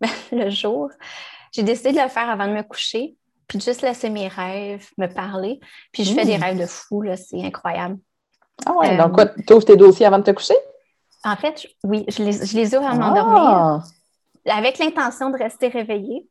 le 0.32 0.50
jour, 0.50 0.90
j'ai 1.52 1.62
décidé 1.62 1.92
de 1.92 2.00
le 2.00 2.08
faire 2.08 2.28
avant 2.28 2.46
de 2.46 2.52
me 2.52 2.62
coucher, 2.62 3.16
puis 3.46 3.58
de 3.58 3.62
juste 3.62 3.82
laisser 3.82 4.10
mes 4.10 4.28
rêves 4.28 4.88
me 4.98 5.06
parler. 5.06 5.60
Puis, 5.92 6.04
je 6.04 6.14
fais 6.14 6.24
des 6.24 6.38
mmh. 6.38 6.42
rêves 6.42 6.58
de 6.58 6.66
fou, 6.66 7.04
c'est 7.16 7.42
incroyable. 7.42 7.98
Ah 8.66 8.72
ouais, 8.72 8.96
donc 8.96 9.12
quoi, 9.12 9.26
tu 9.26 9.52
ouvres 9.52 9.64
tes 9.64 9.76
dossiers 9.76 10.06
avant 10.06 10.18
de 10.18 10.24
te 10.24 10.30
coucher? 10.30 10.54
En 11.24 11.36
fait, 11.36 11.66
oui, 11.82 12.04
je 12.08 12.22
les, 12.22 12.32
je 12.32 12.56
les 12.56 12.74
ouvre 12.74 12.86
avant 12.86 12.96
de 12.96 13.00
m'endormir, 13.00 13.42
ah! 13.42 13.82
avec 14.46 14.78
l'intention 14.78 15.30
de 15.30 15.38
rester 15.38 15.68
réveillée. 15.68 16.28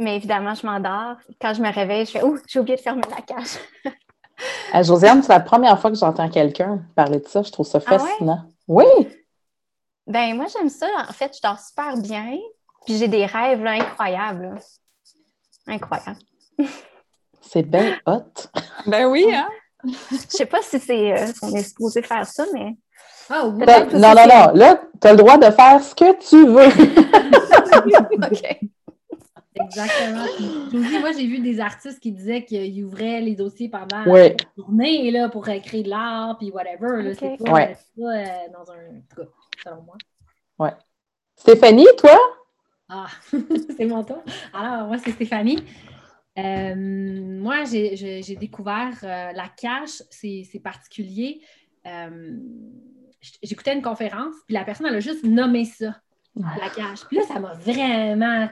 Mais 0.00 0.16
évidemment, 0.16 0.54
je 0.54 0.66
m'endors. 0.66 1.16
Quand 1.38 1.52
je 1.52 1.60
me 1.60 1.70
réveille, 1.70 2.06
je 2.06 2.12
fais 2.12 2.24
Ouh, 2.24 2.38
j'ai 2.48 2.58
oublié 2.58 2.76
de 2.76 2.80
fermer 2.80 3.02
la 3.10 3.20
cage. 3.20 3.58
Josiane, 4.82 5.22
c'est 5.22 5.32
la 5.32 5.40
première 5.40 5.78
fois 5.78 5.90
que 5.90 5.96
j'entends 5.98 6.30
quelqu'un 6.30 6.80
parler 6.96 7.20
de 7.20 7.28
ça. 7.28 7.42
Je 7.42 7.52
trouve 7.52 7.66
ça 7.66 7.80
ah 7.84 7.98
fascinant. 7.98 8.44
Oui! 8.66 8.86
Ben 10.06 10.34
moi, 10.34 10.46
j'aime 10.50 10.70
ça. 10.70 10.86
En 11.06 11.12
fait, 11.12 11.36
je 11.36 11.46
dors 11.46 11.60
super 11.60 11.98
bien. 11.98 12.38
Puis 12.86 12.96
j'ai 12.96 13.08
des 13.08 13.26
rêves 13.26 13.64
incroyables. 13.66 14.58
Incroyable. 15.66 16.18
C'est 17.42 17.62
bien 17.62 17.98
hot. 18.06 18.24
Ben 18.86 19.04
oui, 19.04 19.26
hein? 19.34 19.48
Je 19.84 20.16
sais 20.28 20.46
pas 20.46 20.62
si 20.62 20.78
c'est 20.78 21.12
euh, 21.12 21.26
on 21.42 21.54
est 21.54 21.62
supposé 21.62 22.02
faire 22.02 22.26
ça, 22.26 22.44
mais. 22.52 22.76
Ah 23.28 23.46
oui. 23.46 23.64
Ben, 23.64 23.88
non, 23.92 24.14
non, 24.14 24.26
non. 24.26 24.52
Là, 24.54 24.80
tu 25.00 25.08
as 25.08 25.12
le 25.12 25.16
droit 25.16 25.38
de 25.38 25.50
faire 25.50 25.82
ce 25.82 25.94
que 25.94 26.18
tu 26.20 26.46
veux. 26.46 26.68
OK. 28.30 28.70
Exactement. 29.64 30.24
Puis, 30.70 30.98
moi, 31.00 31.12
j'ai 31.12 31.26
vu 31.26 31.38
des 31.40 31.60
artistes 31.60 32.00
qui 32.00 32.12
disaient 32.12 32.44
qu'ils 32.44 32.84
ouvraient 32.84 33.20
les 33.20 33.34
dossiers 33.34 33.68
pendant 33.68 34.04
la 34.04 34.32
journée 34.56 35.10
là, 35.10 35.28
pour 35.28 35.48
euh, 35.48 35.58
créer 35.60 35.82
de 35.82 35.88
l'art, 35.90 36.36
puis 36.38 36.50
whatever. 36.50 37.02
là. 37.02 37.14
C'est 37.14 37.36
pas, 37.42 37.52
Ouais. 37.52 37.76
c'est 37.76 38.02
pas, 38.02 38.16
euh, 38.16 38.24
dans 38.52 38.72
un. 38.72 39.26
Selon 39.62 39.82
moi. 39.82 40.78
Stéphanie, 41.36 41.86
toi? 41.98 42.18
Ah, 42.88 43.06
c'est 43.76 43.86
mon 43.86 44.02
tour. 44.04 44.22
Alors, 44.52 44.88
moi, 44.88 44.98
c'est 44.98 45.12
Stéphanie. 45.12 45.58
Euh, 46.38 46.74
moi, 46.76 47.64
j'ai- 47.64 47.96
j'ai 47.96 48.22
j'ai 48.22 48.36
découvert 48.36 48.92
euh, 49.02 49.32
la 49.32 49.48
cache, 49.56 50.02
c'est 50.10 50.42
c'est 50.50 50.60
particulier. 50.60 51.40
Euh, 51.86 52.36
J'écoutais 53.42 53.74
une 53.74 53.82
conférence, 53.82 54.34
puis 54.46 54.54
la 54.54 54.64
personne, 54.64 54.86
elle 54.86 54.94
a 54.96 55.00
juste 55.00 55.24
nommé 55.24 55.66
ça, 55.66 55.94
la 56.36 56.70
cache. 56.74 57.04
Puis 57.06 57.18
là, 57.18 57.22
ça 57.24 57.38
m'a 57.38 57.52
vraiment 57.52 58.48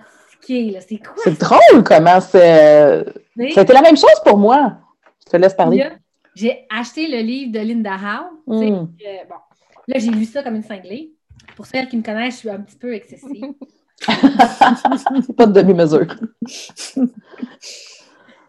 là. 0.48 0.80
C'est 0.80 0.98
quoi 0.98 1.14
C'est 1.24 1.38
drôle 1.38 1.84
comment 1.84 2.20
c'est. 2.20 3.04
été 3.38 3.72
la 3.72 3.82
même 3.82 3.96
chose 3.96 4.20
pour 4.24 4.38
moi. 4.38 4.78
Je 5.26 5.30
te 5.32 5.36
laisse 5.36 5.54
parler. 5.54 5.78
Là, 5.78 5.90
J'ai 6.34 6.66
acheté 6.70 7.08
le 7.08 7.18
livre 7.18 7.52
de 7.52 7.60
Linda 7.60 7.94
Howe. 7.94 8.30
Mm. 8.46 8.62
euh, 8.62 8.84
bon, 9.28 9.36
là, 9.88 9.98
j'ai 9.98 10.10
lu 10.10 10.24
ça 10.24 10.42
comme 10.42 10.56
une 10.56 10.62
cinglée. 10.62 11.12
Pour 11.56 11.66
celles 11.66 11.88
qui 11.88 11.96
me 11.96 12.02
connaissent, 12.02 12.34
je 12.34 12.38
suis 12.38 12.50
un 12.50 12.60
petit 12.60 12.76
peu 12.76 12.94
excessive. 12.94 13.52
C'est 14.06 15.36
pas 15.36 15.46
de 15.46 15.60
demi-mesure. 15.60 16.06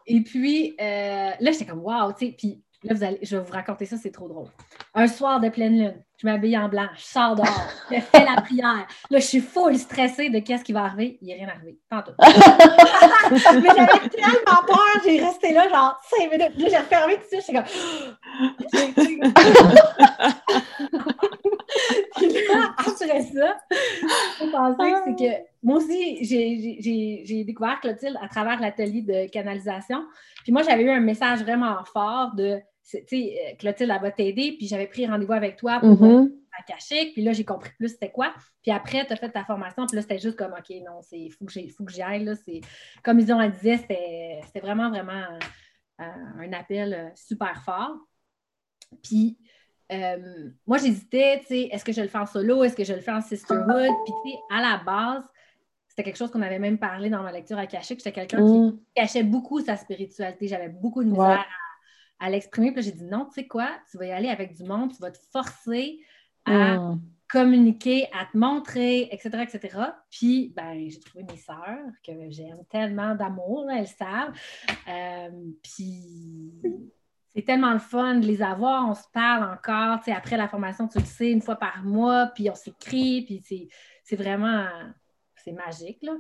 Et 0.06 0.22
puis, 0.22 0.76
euh, 0.80 1.32
là, 1.40 1.52
j'étais 1.52 1.66
comme, 1.66 1.84
wow, 1.84 2.12
tu 2.18 2.28
sais. 2.28 2.36
Puis 2.38 2.62
là, 2.84 2.94
vous 2.94 3.04
allez, 3.04 3.20
je 3.22 3.36
vais 3.36 3.44
vous 3.44 3.52
raconter 3.52 3.86
ça, 3.86 3.98
c'est 3.98 4.12
trop 4.12 4.28
drôle. 4.28 4.48
Un 4.94 5.08
soir 5.08 5.40
de 5.40 5.50
pleine 5.50 5.78
lune, 5.78 6.04
je 6.18 6.28
m'habille 6.28 6.58
en 6.58 6.68
blanc, 6.70 6.88
je 6.96 7.02
sors 7.02 7.36
dehors, 7.36 7.68
je 7.92 8.00
fais 8.00 8.26
la 8.26 8.42
prière. 8.42 8.88
Là, 9.10 9.20
je 9.20 9.26
suis 9.26 9.42
full 9.42 9.78
stressée 9.78 10.30
de 10.30 10.40
qu'est-ce 10.40 10.64
qui 10.64 10.74
va 10.74 10.86
arriver. 10.86 11.18
Il 11.22 11.28
n'y 11.28 11.34
a 11.34 11.38
rien 11.38 11.50
arrivé. 11.50 11.78
Tout. 11.90 11.98
Mais 13.32 13.70
j'avais 13.76 14.10
tellement 14.10 14.64
peur, 14.68 15.02
j'ai 15.04 15.24
resté 15.24 15.54
là, 15.54 15.70
genre, 15.70 16.00
cinq 16.10 16.32
minutes. 16.32 16.58
Là, 16.58 16.68
j'ai 16.70 16.78
refermé 16.78 17.16
tout 17.16 17.24
ça, 17.30 17.40
j'étais 17.40 17.54
comme. 17.54 17.66
Puis 22.16 22.28
là, 22.28 22.74
après 22.78 22.92
ça, 22.92 23.06
je 24.42 24.52
pensais 24.52 24.92
que 24.92 24.98
c'est 25.06 25.16
que 25.16 25.32
moi 25.64 25.78
aussi, 25.78 26.24
j'ai 26.24 27.44
découvert 27.44 27.80
Clotilde 27.82 28.18
à 28.22 28.28
travers 28.28 28.60
l'atelier 28.60 29.02
de 29.02 29.28
canalisation. 29.30 30.06
Puis 30.44 30.52
moi, 30.52 30.64
j'avais 30.64 30.84
eu 30.84 30.90
un 30.90 31.00
message 31.00 31.42
vraiment 31.42 31.84
fort 31.86 32.34
de, 32.36 32.60
c'est- 32.90 33.06
tu 33.06 33.18
sais, 33.18 33.38
euh, 33.52 33.56
Clotilde, 33.58 33.92
elle 33.94 34.02
va 34.02 34.12
t'aider. 34.12 34.56
Puis 34.58 34.68
j'avais 34.68 34.88
pris 34.88 35.06
rendez-vous 35.06 35.34
avec 35.34 35.56
toi 35.58 35.80
pour 35.80 36.02
Mhm. 36.02 36.32
la. 36.32 37.12
Puis 37.14 37.22
là, 37.22 37.32
j'ai 37.34 37.46
compris 37.46 37.72
plus 37.78 37.90
c'était 37.90 38.12
quoi. 38.12 38.34
Puis 38.62 38.72
après, 38.72 39.06
tu 39.06 39.14
as 39.14 39.16
fait 39.16 39.30
ta 39.32 39.46
formation. 39.46 39.86
Puis 39.86 39.96
là, 39.96 40.02
c'était 40.02 40.18
juste 40.20 40.36
comme, 40.38 40.52
OK, 40.54 40.70
non, 40.86 41.00
il 41.12 41.32
faut 41.32 41.46
que 41.46 41.52
j'y 41.52 41.70
faut 41.70 41.84
que 41.86 41.92
j'y 41.92 42.02
aille. 42.02 42.26
Là. 42.26 42.36
C'est- 42.36 42.62
Comme 43.04 43.20
ils 43.20 43.32
ont 43.32 43.50
disait, 43.50 43.78
c'était 43.78 44.42
c'était 44.46 44.60
vraiment, 44.60 44.90
vraiment 44.90 45.24
euh, 46.02 46.04
un 46.40 46.54
appel 46.54 46.94
euh, 46.94 47.10
super 47.16 47.64
fort. 47.64 47.96
Puis 49.04 49.38
euh, 49.92 50.50
moi, 50.68 50.78
j'hésitais, 50.78 51.40
tu 51.42 51.48
sais, 51.48 51.62
est-ce 51.72 51.84
que 51.84 51.92
je 51.92 52.02
le 52.02 52.08
fais 52.08 52.18
en 52.20 52.26
solo, 52.26 52.64
est-ce 52.64 52.76
que 52.76 52.84
je 52.84 52.94
le 52.94 53.02
fais 53.02 53.12
en 53.12 53.22
sisterhood? 53.22 53.92
Puis 54.06 54.14
tu 54.24 54.30
sais, 54.32 54.38
à 54.52 54.62
la 54.62 54.78
base, 54.84 55.24
c'était 55.88 56.04
quelque 56.04 56.18
chose 56.18 56.30
qu'on 56.32 56.42
avait 56.44 56.60
même 56.60 56.78
parlé 56.78 57.10
dans 57.10 57.24
ma 57.24 57.32
lecture 57.32 57.58
à 57.58 57.66
Cachique. 57.68 58.00
J'étais 58.00 58.12
quelqu'un 58.12 58.38
qui 58.46 58.60
Mm. 58.60 58.80
cachait 58.96 59.24
beaucoup 59.24 59.60
sa 59.62 59.76
spiritualité. 59.78 60.48
J'avais 60.48 60.70
beaucoup 60.70 61.04
de 61.04 61.10
Ouais. 61.10 61.14
misère 61.18 61.40
à, 61.40 61.69
à 62.20 62.30
l'exprimer. 62.30 62.72
Puis 62.72 62.84
j'ai 62.84 62.92
dit 62.92 63.06
non, 63.06 63.26
tu 63.26 63.42
sais 63.42 63.48
quoi, 63.48 63.70
tu 63.90 63.98
vas 63.98 64.06
y 64.06 64.12
aller 64.12 64.30
avec 64.30 64.56
du 64.56 64.64
monde, 64.64 64.94
tu 64.94 65.00
vas 65.02 65.12
te 65.12 65.20
forcer 65.32 66.00
à 66.46 66.78
Mm. 66.78 67.02
communiquer, 67.32 68.08
à 68.12 68.26
te 68.26 68.36
montrer, 68.38 69.08
etc., 69.12 69.30
etc. 69.44 69.78
Puis, 70.10 70.52
ben, 70.56 70.90
j'ai 70.90 71.00
trouvé 71.00 71.24
mes 71.24 71.38
sœurs 71.38 71.92
que 72.04 72.12
j'aime 72.30 72.64
tellement 72.70 73.14
d'amour, 73.14 73.70
elles 73.70 73.88
savent. 73.88 74.34
Euh, 74.88 75.30
puis, 75.62 76.52
c'est 77.28 77.44
tellement 77.44 77.74
le 77.74 77.80
fun 77.80 78.16
de 78.16 78.26
les 78.26 78.42
avoir. 78.42 78.90
On 78.90 78.96
se 78.96 79.08
parle 79.14 79.44
encore. 79.44 80.00
Tu 80.00 80.06
sais, 80.06 80.12
après 80.12 80.38
la 80.38 80.48
formation, 80.48 80.88
tu 80.88 80.98
le 80.98 81.06
sais, 81.06 81.30
une 81.30 81.42
fois 81.44 81.56
par 81.56 81.84
mois, 81.84 82.32
puis 82.34 82.50
on 82.50 82.56
s'écrit, 82.56 83.22
puis 83.24 83.44
c'est, 83.46 83.68
c'est 84.04 84.16
vraiment... 84.16 84.68
C'est 85.36 85.54
magique, 85.54 86.00
là. 86.02 86.14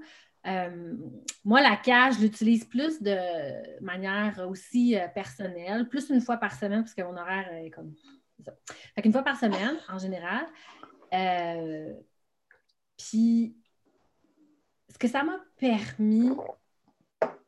Euh, 0.47 0.95
moi, 1.43 1.61
la 1.61 1.75
cage, 1.75 2.15
je 2.15 2.21
l'utilise 2.21 2.65
plus 2.65 3.01
de 3.01 3.81
manière 3.81 4.45
aussi 4.49 4.97
euh, 4.97 5.07
personnelle, 5.09 5.87
plus 5.89 6.09
une 6.09 6.21
fois 6.21 6.37
par 6.37 6.53
semaine, 6.53 6.81
parce 6.81 6.93
que 6.93 7.01
mon 7.01 7.17
horaire 7.17 7.51
est 7.53 7.69
comme 7.69 7.93
ça. 8.45 8.53
Fait 8.95 9.01
qu'une 9.01 9.11
fois 9.11 9.23
par 9.23 9.37
semaine, 9.37 9.77
en 9.89 9.97
général. 9.97 10.45
Euh, 11.13 11.93
puis, 12.97 13.55
ce 14.89 14.97
que 14.97 15.07
ça 15.07 15.23
m'a 15.23 15.39
permis, 15.57 16.31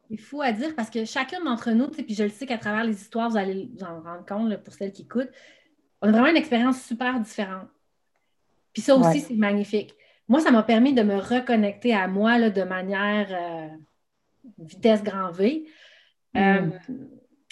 il 0.10 0.20
faut 0.20 0.42
à 0.42 0.52
dire, 0.52 0.76
parce 0.76 0.90
que 0.90 1.06
chacun 1.06 1.42
d'entre 1.44 1.72
nous, 1.72 1.88
puis 1.88 2.14
je 2.14 2.24
le 2.24 2.30
sais 2.30 2.46
qu'à 2.46 2.58
travers 2.58 2.84
les 2.84 3.00
histoires, 3.02 3.30
vous 3.30 3.38
allez 3.38 3.70
vous 3.74 3.84
en 3.84 4.02
rendre 4.02 4.26
compte 4.26 4.50
là, 4.50 4.58
pour 4.58 4.74
celles 4.74 4.92
qui 4.92 5.04
écoutent, 5.04 5.32
on 6.02 6.10
a 6.10 6.12
vraiment 6.12 6.28
une 6.28 6.38
expérience 6.38 6.82
super 6.82 7.20
différente. 7.20 7.70
Puis 8.74 8.82
ça 8.82 8.96
aussi, 8.96 9.08
Ouais. 9.08 9.20
c'est 9.20 9.36
magnifique. 9.36 9.94
Moi, 10.32 10.40
ça 10.40 10.50
m'a 10.50 10.64
permis 10.64 10.94
de 10.94 11.04
me 11.04 11.18
reconnecter 11.18 11.94
à 11.94 12.08
moi 12.08 12.38
là, 12.38 12.50
de 12.50 12.64
manière 12.64 13.28
euh, 13.32 13.68
vitesse 14.60 15.04
grand 15.04 15.30
V. 15.32 15.66
Euh, 16.38 16.70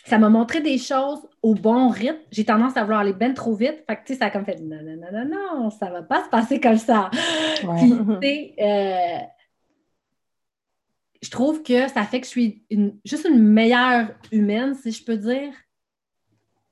ça 0.06 0.18
m'a 0.18 0.30
montré 0.30 0.62
des 0.62 0.78
choses 0.78 1.28
au 1.42 1.56
bon 1.56 1.90
rythme. 1.90 2.22
J'ai 2.32 2.46
tendance 2.46 2.78
à 2.78 2.84
vouloir 2.84 3.02
aller 3.02 3.12
ben 3.12 3.34
trop 3.34 3.54
vite. 3.54 3.84
Fait 3.86 3.98
que, 3.98 4.06
tu 4.06 4.14
sais, 4.14 4.20
ça 4.20 4.28
a 4.28 4.30
comme 4.30 4.46
fait 4.46 4.62
non, 4.62 4.78
non, 4.82 4.96
non, 4.96 5.12
non, 5.12 5.30
non, 5.64 5.70
ça 5.70 5.90
va 5.90 6.04
pas 6.04 6.24
se 6.24 6.30
passer 6.30 6.62
comme 6.62 6.78
ça. 6.78 7.12
Ouais. 7.66 8.48
Euh, 8.62 9.18
je 11.22 11.30
trouve 11.30 11.64
que 11.64 11.90
ça 11.90 12.04
fait 12.04 12.22
que 12.22 12.26
je 12.28 12.32
suis 12.32 12.64
une- 12.70 12.98
juste 13.04 13.28
une 13.30 13.44
meilleure 13.44 14.08
humaine, 14.32 14.74
si 14.74 14.92
je 14.94 15.04
peux 15.04 15.18
dire. 15.18 15.52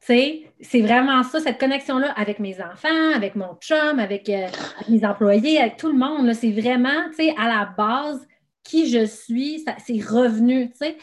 C'est 0.08 0.82
vraiment 0.82 1.22
ça, 1.24 1.40
cette 1.40 1.60
connexion-là 1.60 2.12
avec 2.14 2.40
mes 2.40 2.62
enfants, 2.62 3.12
avec 3.14 3.36
mon 3.36 3.56
chum, 3.56 4.00
avec, 4.00 4.30
euh, 4.30 4.48
avec 4.78 4.90
mes 4.90 5.06
employés, 5.06 5.60
avec 5.60 5.78
tout 5.78 5.88
le 5.92 5.98
monde. 5.98 6.32
C'est 6.34 6.52
vraiment, 6.52 7.10
tu 7.10 7.16
sais, 7.26 7.36
à 7.38 7.48
la 7.48 7.66
base, 7.78 8.26
qui 8.64 8.90
je 8.90 9.06
suis, 9.06 9.64
c'est 9.86 10.02
revenu, 10.02 10.70
tu 10.72 10.78
sais. 10.78 10.98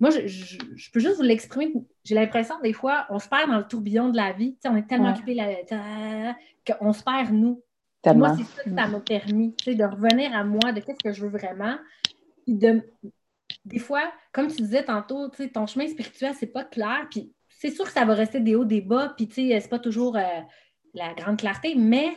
Moi, 0.00 0.10
je, 0.10 0.26
je- 0.28 0.58
je 0.76 0.90
peux 0.92 1.00
juste 1.00 1.16
vous 1.16 1.22
l'exprimer. 1.22 1.72
J'ai 2.04 2.14
l'impression, 2.14 2.54
des 2.62 2.72
fois, 2.72 3.06
on 3.10 3.18
se 3.18 3.28
perd 3.28 3.50
dans 3.50 3.58
le 3.58 3.66
tourbillon 3.66 4.08
de 4.10 4.16
la 4.16 4.32
vie. 4.32 4.52
Tu 4.54 4.58
sais, 4.62 4.68
on 4.68 4.76
est 4.76 4.86
tellement 4.86 5.06
Ouais. 5.08 5.14
occupé 5.14 5.34
la- 5.34 6.36
qu'on 6.78 6.92
se 6.92 7.02
perd 7.02 7.32
nous. 7.32 7.62
Moi, 8.06 8.34
c'est 8.36 8.44
ça 8.44 8.62
que 8.62 8.70
ça 8.74 8.86
m'a 8.86 9.00
permis, 9.00 9.54
tu 9.56 9.64
sais, 9.64 9.74
de 9.74 9.84
revenir 9.84 10.32
à 10.36 10.44
moi, 10.44 10.72
de 10.72 10.80
qu'est-ce 10.80 11.02
que 11.02 11.12
je 11.12 11.22
veux 11.26 11.30
vraiment. 11.30 11.76
De, 12.46 12.82
des 13.64 13.78
fois, 13.80 14.12
comme 14.32 14.46
tu 14.48 14.62
disais 14.62 14.84
tantôt, 14.84 15.28
tu 15.30 15.38
sais, 15.42 15.48
ton 15.48 15.66
chemin 15.66 15.86
spirituel, 15.88 16.32
c'est 16.38 16.46
pas 16.46 16.64
clair. 16.64 17.06
Puis 17.10 17.32
c'est 17.58 17.70
sûr 17.70 17.84
que 17.84 17.90
ça 17.92 18.04
va 18.04 18.14
rester 18.14 18.40
des 18.40 18.54
hauts, 18.54 18.64
des 18.64 18.80
bas. 18.80 19.12
Puis, 19.16 19.28
tu 19.28 19.34
sais, 19.48 19.60
c'est 19.60 19.68
pas 19.68 19.78
toujours 19.78 20.16
euh, 20.16 20.40
la 20.94 21.12
grande 21.14 21.36
clarté, 21.38 21.74
mais 21.74 22.08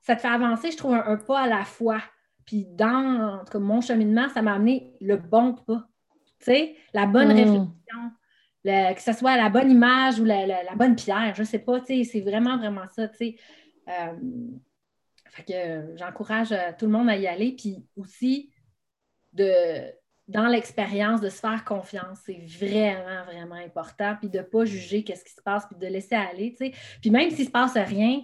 ça 0.00 0.16
te 0.16 0.20
fait 0.22 0.28
avancer, 0.28 0.70
je 0.70 0.76
trouve, 0.76 0.94
un, 0.94 1.04
un 1.06 1.16
pas 1.16 1.40
à 1.42 1.46
la 1.48 1.64
fois. 1.64 2.00
Puis 2.46 2.64
dans 2.66 3.38
en 3.40 3.44
tout 3.44 3.52
cas, 3.52 3.58
mon 3.58 3.80
cheminement, 3.80 4.28
ça 4.28 4.42
m'a 4.42 4.54
amené 4.54 4.94
le 5.00 5.16
bon 5.16 5.54
pas. 5.54 5.88
Tu 6.38 6.46
sais, 6.46 6.76
la 6.92 7.06
bonne 7.06 7.28
Mm. 7.28 7.36
réflexion, 7.36 8.12
le- 8.64 8.94
que 8.94 9.00
ce 9.02 9.12
soit 9.12 9.36
la 9.36 9.48
bonne 9.48 9.70
image 9.70 10.20
ou 10.20 10.24
la, 10.24 10.46
la- 10.46 10.62
la 10.62 10.74
bonne 10.74 10.94
pierre, 10.94 11.34
je 11.34 11.42
sais 11.42 11.58
pas, 11.58 11.80
tu 11.80 11.86
sais, 11.86 12.04
c'est 12.04 12.20
vraiment, 12.20 12.56
vraiment 12.58 12.86
ça, 12.94 13.08
tu 13.08 13.16
sais. 13.16 13.36
Euh, 13.88 14.12
fait 15.30 15.42
que 15.44 15.96
j'encourage 15.96 16.52
euh, 16.52 16.70
tout 16.78 16.84
le 16.86 16.92
monde 16.92 17.08
à 17.08 17.16
y 17.16 17.26
aller, 17.26 17.52
puis 17.56 17.84
aussi 17.96 18.52
de 19.32 19.90
dans 20.26 20.46
l'expérience 20.46 21.20
de 21.20 21.28
se 21.28 21.38
faire 21.38 21.64
confiance, 21.64 22.18
c'est 22.24 22.40
vraiment, 22.58 23.24
vraiment 23.26 23.56
important, 23.56 24.14
puis 24.18 24.30
de 24.30 24.38
ne 24.38 24.42
pas 24.42 24.64
juger 24.64 25.04
qu'est-ce 25.04 25.24
qui 25.24 25.32
se 25.32 25.42
passe, 25.42 25.64
puis 25.66 25.78
de 25.78 25.92
laisser 25.92 26.14
aller, 26.14 26.54
tu 26.58 26.66
sais. 26.66 26.72
Puis 27.00 27.10
même 27.10 27.30
s'il 27.30 27.40
ne 27.40 27.46
se 27.46 27.50
passe 27.50 27.74
rien, 27.74 28.22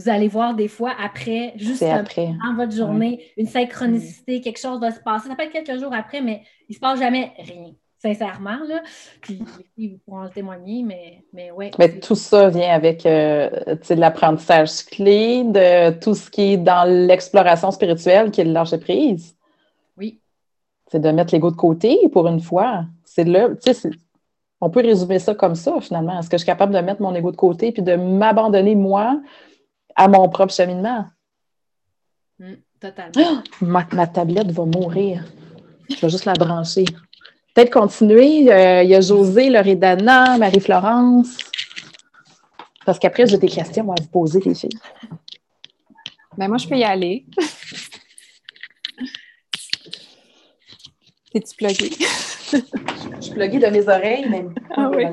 vous 0.00 0.08
allez 0.08 0.28
voir 0.28 0.54
des 0.54 0.68
fois 0.68 0.92
après, 1.00 1.52
juste 1.56 1.82
après. 1.82 2.32
dans 2.44 2.54
votre 2.56 2.72
journée, 2.72 3.32
une 3.36 3.46
synchronicité, 3.46 4.40
quelque 4.40 4.58
chose 4.58 4.80
va 4.80 4.90
se 4.90 5.00
passer. 5.00 5.28
Ça 5.28 5.34
peut 5.36 5.42
être 5.42 5.52
quelques 5.52 5.78
jours 5.80 5.92
après, 5.92 6.20
mais 6.20 6.42
il 6.68 6.72
ne 6.72 6.74
se 6.74 6.80
passe 6.80 6.98
jamais 6.98 7.32
rien, 7.38 7.72
sincèrement. 7.98 8.58
Là. 8.66 8.82
Puis 9.20 9.42
ils 9.76 9.98
pourront 9.98 10.22
le 10.22 10.30
témoigner, 10.30 10.82
mais, 10.82 11.24
mais 11.32 11.50
ouais. 11.50 11.70
Mais 11.78 12.00
tout 12.00 12.14
ça 12.14 12.48
vient 12.48 12.72
avec 12.72 13.04
euh, 13.04 13.50
tu 13.66 13.88
sais, 13.88 13.94
de 13.94 14.00
l'apprentissage 14.00 14.84
clé, 14.86 15.44
de 15.44 15.90
tout 16.00 16.14
ce 16.14 16.30
qui 16.30 16.54
est 16.54 16.56
dans 16.56 16.88
l'exploration 16.88 17.70
spirituelle, 17.70 18.30
qui 18.30 18.40
est 18.40 18.44
le 18.44 18.52
lâcher 18.52 18.78
prise. 18.78 19.36
C'est 20.90 21.00
de 21.00 21.10
mettre 21.10 21.32
l'ego 21.32 21.50
de 21.50 21.56
côté 21.56 21.98
pour 22.12 22.26
une 22.26 22.40
fois. 22.40 22.84
C'est 23.04 23.24
là, 23.24 23.48
tu 23.50 23.56
sais, 23.60 23.74
c'est- 23.74 23.90
on 24.60 24.70
peut 24.70 24.80
résumer 24.80 25.18
ça 25.18 25.34
comme 25.34 25.54
ça 25.54 25.80
finalement. 25.80 26.18
Est-ce 26.18 26.28
que 26.28 26.36
je 26.36 26.42
suis 26.42 26.46
capable 26.46 26.74
de 26.74 26.80
mettre 26.80 27.00
mon 27.00 27.14
ego 27.14 27.30
de 27.30 27.36
côté 27.36 27.72
puis 27.72 27.82
de 27.82 27.94
m'abandonner 27.94 28.74
moi 28.74 29.20
à 29.94 30.08
mon 30.08 30.28
propre 30.28 30.52
cheminement? 30.52 31.06
Mm, 32.38 32.54
totalement. 32.80 33.42
Ma, 33.60 33.86
ma 33.92 34.06
tablette 34.06 34.50
va 34.50 34.64
mourir. 34.64 35.24
Je 35.88 36.00
vais 36.00 36.08
juste 36.08 36.24
la 36.24 36.34
brancher. 36.34 36.84
peut-être 37.54 37.72
continuer. 37.72 38.26
il 38.38 38.44
y 38.44 38.94
a 38.94 39.00
José, 39.00 39.50
Loredana, 39.50 40.38
Marie-Florence. 40.38 41.36
Parce 42.84 42.98
qu'après, 42.98 43.26
j'ai 43.26 43.38
des 43.38 43.48
questions 43.48 43.90
à 43.92 43.94
vous 44.00 44.08
poser, 44.08 44.40
les 44.40 44.54
filles. 44.54 44.70
Ben, 46.36 46.48
moi, 46.48 46.56
je 46.58 46.66
peux 46.66 46.76
y 46.76 46.84
aller. 46.84 47.26
T'es-tu 51.32 51.54
pluguée? 51.56 51.90
je 52.52 53.20
suis 53.20 53.32
pluguée 53.32 53.58
de 53.58 53.66
mes 53.68 53.88
oreilles, 53.88 54.26
mais 54.28 54.46
ah, 54.76 54.90
oui. 54.92 55.04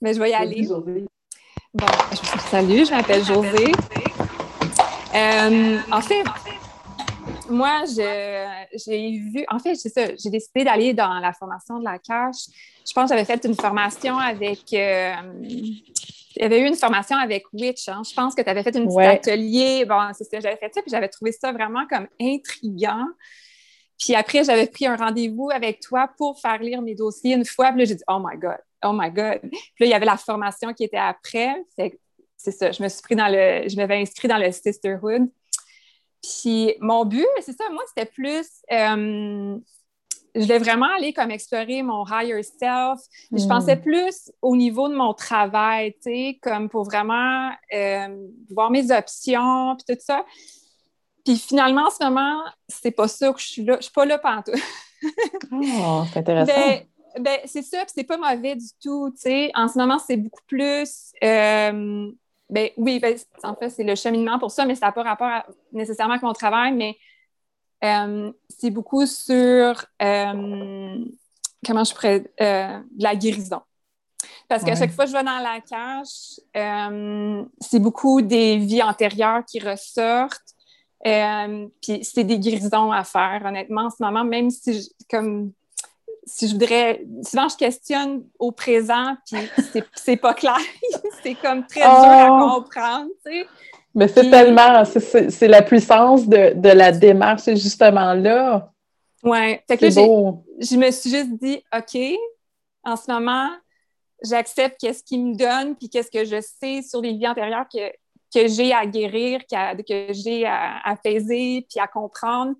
Mais 0.00 0.12
je 0.12 0.20
vais 0.20 0.30
y 0.30 0.34
aller. 0.34 0.68
Bon, 1.74 1.86
je 2.12 2.40
salut, 2.50 2.84
je 2.84 2.90
m'appelle 2.90 3.24
José. 3.24 3.72
Euh, 5.14 5.78
en 5.90 6.00
fait, 6.02 6.22
moi, 7.48 7.84
j'ai 7.86 9.18
vu, 9.18 9.44
en 9.48 9.58
fait, 9.58 9.74
c'est 9.74 9.88
ça, 9.88 10.02
j'ai 10.16 10.30
décidé 10.30 10.64
d'aller 10.64 10.92
dans 10.92 11.18
la 11.20 11.32
formation 11.32 11.78
de 11.78 11.84
la 11.84 11.98
cache. 11.98 12.46
Je 12.86 12.92
pense 12.92 13.10
que 13.10 13.16
j'avais 13.16 13.24
fait 13.24 13.42
une 13.44 13.54
formation 13.54 14.18
avec, 14.18 14.60
euh, 14.74 15.12
il 15.42 15.82
y 16.36 16.42
avait 16.42 16.60
eu 16.60 16.66
une 16.66 16.76
formation 16.76 17.16
avec 17.16 17.44
Witch. 17.52 17.88
Hein. 17.88 18.02
Je 18.08 18.14
pense 18.14 18.34
que 18.34 18.42
tu 18.42 18.48
avais 18.48 18.62
fait 18.62 18.76
une 18.76 18.86
petite 18.86 19.28
atelier. 19.28 19.84
Bon, 19.86 20.00
c'est 20.12 20.24
ça, 20.24 20.40
j'avais 20.40 20.56
fait 20.56 20.72
ça, 20.74 20.82
puis 20.82 20.90
j'avais 20.90 21.08
trouvé 21.08 21.32
ça 21.32 21.52
vraiment 21.52 21.86
comme 21.90 22.06
intriguant. 22.20 23.06
Puis 23.98 24.14
après, 24.14 24.44
j'avais 24.44 24.66
pris 24.66 24.86
un 24.86 24.96
rendez-vous 24.96 25.50
avec 25.50 25.80
toi 25.80 26.08
pour 26.16 26.40
faire 26.40 26.58
lire 26.58 26.80
mes 26.82 26.94
dossiers 26.94 27.34
une 27.34 27.44
fois. 27.44 27.70
Puis 27.70 27.80
là, 27.80 27.84
j'ai 27.84 27.94
dit, 27.96 28.04
oh 28.08 28.18
my 28.20 28.38
God, 28.38 28.58
oh 28.84 28.92
my 28.92 29.10
God. 29.10 29.40
Puis 29.40 29.50
là, 29.80 29.86
il 29.86 29.90
y 29.90 29.94
avait 29.94 30.06
la 30.06 30.16
formation 30.16 30.72
qui 30.72 30.84
était 30.84 30.96
après. 30.96 31.64
C'est 32.36 32.52
ça, 32.52 32.70
je 32.70 32.82
me 32.82 32.88
suis 32.88 33.02
pris 33.02 33.16
dans 33.16 33.28
le, 33.28 33.68
je 33.68 33.76
m'avais 33.76 33.96
inscrit 33.96 34.28
dans 34.28 34.38
le 34.38 34.52
Sisterhood. 34.52 35.28
Puis 36.22 36.74
mon 36.80 37.04
but, 37.04 37.26
c'est 37.40 37.56
ça, 37.56 37.64
moi, 37.70 37.82
c'était 37.88 38.10
plus, 38.10 38.46
euh, 38.72 39.56
je 40.34 40.40
voulais 40.40 40.58
vraiment 40.58 40.88
aller 40.96 41.12
comme 41.12 41.30
explorer 41.32 41.82
mon 41.82 42.04
higher 42.06 42.42
self. 42.42 43.00
Je 43.32 43.44
hmm. 43.44 43.48
pensais 43.48 43.76
plus 43.76 44.30
au 44.42 44.56
niveau 44.56 44.88
de 44.88 44.94
mon 44.94 45.14
travail, 45.14 45.94
tu 45.94 45.98
sais, 46.02 46.38
comme 46.40 46.68
pour 46.68 46.84
vraiment 46.84 47.50
euh, 47.74 48.28
voir 48.50 48.70
mes 48.70 48.90
options, 48.92 49.76
puis 49.76 49.94
tout 49.94 50.00
ça. 50.04 50.24
Puis 51.28 51.36
finalement, 51.36 51.88
en 51.88 51.90
ce 51.90 52.02
moment, 52.02 52.42
c'est 52.68 52.90
pas 52.90 53.06
ça 53.06 53.30
que 53.34 53.38
je 53.38 53.44
suis 53.44 53.62
là. 53.62 53.76
Je 53.76 53.82
suis 53.82 53.92
pas 53.92 54.06
là 54.06 54.16
pendant 54.16 54.40
tout. 54.40 54.52
oh, 55.52 56.02
c'est 56.10 56.18
intéressant. 56.20 56.54
Ben, 56.54 56.86
ben, 57.20 57.38
c'est 57.44 57.60
ça, 57.60 57.80
puis 57.80 57.92
c'est 57.94 58.04
pas 58.04 58.16
mauvais 58.16 58.56
du 58.56 58.68
tout. 58.82 59.12
En 59.54 59.68
ce 59.68 59.78
moment, 59.78 59.98
c'est 59.98 60.16
beaucoup 60.16 60.40
plus... 60.46 61.12
Euh, 61.22 62.10
ben 62.48 62.70
oui, 62.78 62.98
ben, 62.98 63.14
en 63.42 63.54
fait, 63.56 63.68
c'est 63.68 63.84
le 63.84 63.94
cheminement 63.94 64.38
pour 64.38 64.50
ça, 64.50 64.64
mais 64.64 64.74
ça 64.74 64.86
n'a 64.86 64.92
pas 64.92 65.02
rapport 65.02 65.42
nécessairement 65.70 66.14
avec 66.14 66.22
mon 66.22 66.32
travail, 66.32 66.72
mais 66.72 66.96
euh, 67.84 68.32
c'est 68.48 68.70
beaucoup 68.70 69.04
sur 69.04 69.84
euh, 70.00 71.04
comment 71.66 71.84
je 71.84 71.92
pourrais 71.92 72.24
euh, 72.40 72.80
la 72.96 73.16
guérison. 73.16 73.60
Parce 74.48 74.64
qu'à 74.64 74.76
chaque 74.76 74.92
fois 74.92 75.04
que 75.04 75.10
je 75.10 75.16
vais 75.16 75.24
dans 75.24 75.40
la 75.40 75.60
cage, 75.60 76.40
c'est 77.60 77.80
beaucoup 77.80 78.22
des 78.22 78.56
vies 78.56 78.82
antérieures 78.82 79.44
qui 79.44 79.60
ressortent. 79.60 80.54
Puis 81.02 82.04
c'est 82.04 82.24
des 82.24 82.38
guérisons 82.38 82.92
à 82.92 83.04
faire, 83.04 83.42
honnêtement, 83.44 83.82
en 83.82 83.90
ce 83.90 83.96
moment, 84.00 84.24
même 84.24 84.50
si, 84.50 84.92
comme 85.10 85.52
si 86.28 86.48
je 86.48 86.52
voudrais, 86.52 87.04
souvent 87.22 87.48
je 87.48 87.56
questionne 87.56 88.24
au 88.38 88.52
présent, 88.52 89.16
puis 89.26 89.40
c'est 89.94 90.16
pas 90.20 90.34
clair. 90.34 90.58
c'est 91.22 91.34
comme 91.34 91.66
très 91.66 91.80
dur 91.80 91.88
à 91.88 92.28
oh. 92.30 92.60
comprendre, 92.60 93.10
tu 93.24 93.32
sais. 93.32 93.46
Mais 93.94 94.06
c'est 94.06 94.30
tellement, 94.30 94.84
c'est 94.84 95.48
la 95.48 95.62
puissance 95.62 96.28
de, 96.28 96.52
de, 96.54 96.68
la 96.68 96.92
démarche, 96.92 97.46
justement 97.54 98.12
là. 98.14 98.70
Ouais. 99.24 99.64
Fait 99.66 99.76
que 99.76 99.90
je 99.90 100.76
me 100.76 100.90
suis 100.90 101.10
juste 101.10 101.30
dit, 101.42 101.60
OK, 101.76 101.98
en 102.84 102.96
ce 102.96 103.10
moment, 103.10 103.48
j'accepte 104.22 104.78
qu'est-ce 104.80 105.02
qu'il 105.02 105.24
me 105.24 105.34
donne, 105.34 105.74
puis 105.74 105.88
qu'est-ce 105.88 106.10
que 106.10 106.24
je 106.24 106.40
sais 106.40 106.82
sur 106.82 107.00
les 107.00 107.14
vies 107.14 107.26
antérieures 107.26 107.66
que, 107.72 107.90
que 108.32 108.46
j'ai 108.48 108.72
à 108.72 108.86
guérir, 108.86 109.40
que 109.50 110.12
j'ai 110.12 110.44
à 110.44 110.80
apaiser, 110.84 111.66
puis 111.68 111.80
à 111.80 111.86
comprendre. 111.86 112.54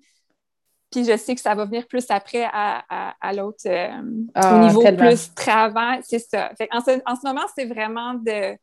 Puis 0.91 1.05
je 1.05 1.15
sais 1.17 1.35
que 1.35 1.41
ça 1.41 1.53
va 1.53 1.65
venir 1.65 1.87
plus 1.87 2.05
après 2.09 2.47
à, 2.51 2.83
à, 3.21 3.33
l'autre, 3.33 3.59
euh, 3.67 3.89
ah, 4.33 4.55
au 4.55 4.59
niveau 4.59 4.81
plus 4.97 5.33
travail. 5.35 5.99
C'est 6.03 6.19
ça. 6.19 6.51
en, 6.71 6.81
ce, 6.81 6.99
en, 7.05 7.15
ce, 7.15 7.27
moment, 7.27 7.45
c'est 7.55 7.65
vraiment 7.65 8.15
de, 8.15 8.55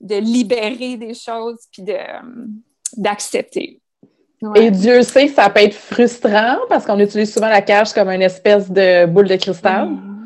de 0.00 0.16
libérer 0.16 0.96
des 0.96 1.14
choses 1.14 1.60
puis 1.72 1.82
de, 1.82 1.96
d'accepter. 2.96 3.80
Et 4.54 4.70
Dieu 4.70 5.02
sait 5.02 5.26
que 5.26 5.34
ça 5.34 5.50
peut 5.50 5.60
être 5.60 5.74
frustrant 5.74 6.58
parce 6.68 6.84
qu'on 6.84 6.98
utilise 6.98 7.32
souvent 7.32 7.48
la 7.48 7.62
cage 7.62 7.92
comme 7.92 8.08
une 8.08 8.22
espèce 8.22 8.70
de 8.70 9.06
boule 9.06 9.28
de 9.28 9.36
cristal. 9.36 9.88
Mm-hmm. 9.88 10.18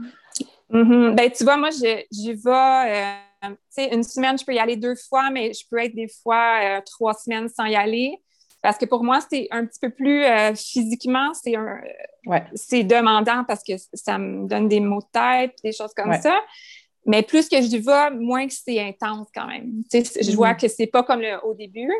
Mm-hmm. 0.72 1.14
Ben, 1.14 1.30
tu 1.30 1.44
vois, 1.44 1.56
moi, 1.56 1.70
j'y 1.70 2.32
vais. 2.32 2.50
Euh, 2.50 3.12
une 3.76 4.02
semaine, 4.02 4.38
je 4.38 4.44
peux 4.44 4.54
y 4.54 4.58
aller 4.58 4.76
deux 4.76 4.94
fois, 4.94 5.30
mais 5.30 5.52
je 5.52 5.66
peux 5.68 5.78
être 5.78 5.94
des 5.94 6.08
fois 6.22 6.60
euh, 6.62 6.80
trois 6.84 7.14
semaines 7.14 7.48
sans 7.48 7.66
y 7.66 7.74
aller. 7.74 8.18
Parce 8.62 8.78
que 8.78 8.84
pour 8.84 9.02
moi, 9.02 9.18
c'est 9.28 9.48
un 9.50 9.66
petit 9.66 9.80
peu 9.80 9.90
plus 9.90 10.24
euh, 10.24 10.54
physiquement, 10.54 11.32
c'est 11.34 12.84
demandant 12.84 13.42
parce 13.44 13.62
que 13.64 13.72
ça 13.92 14.18
me 14.18 14.46
donne 14.46 14.68
des 14.68 14.78
maux 14.78 15.00
de 15.00 15.06
tête, 15.12 15.56
des 15.64 15.72
choses 15.72 15.92
comme 15.94 16.14
ça. 16.20 16.40
Mais 17.04 17.22
plus 17.22 17.48
que 17.48 17.60
je 17.60 17.76
vais, 17.76 18.16
moins 18.16 18.46
que 18.46 18.54
c'est 18.54 18.78
intense 18.78 19.26
quand 19.34 19.48
même. 19.48 19.82
Je 19.92 20.36
vois 20.36 20.52
mm-hmm. 20.52 20.60
que 20.60 20.68
c'est 20.68 20.86
pas 20.86 21.02
comme 21.02 21.20
le, 21.20 21.44
au 21.44 21.54
début. 21.54 21.92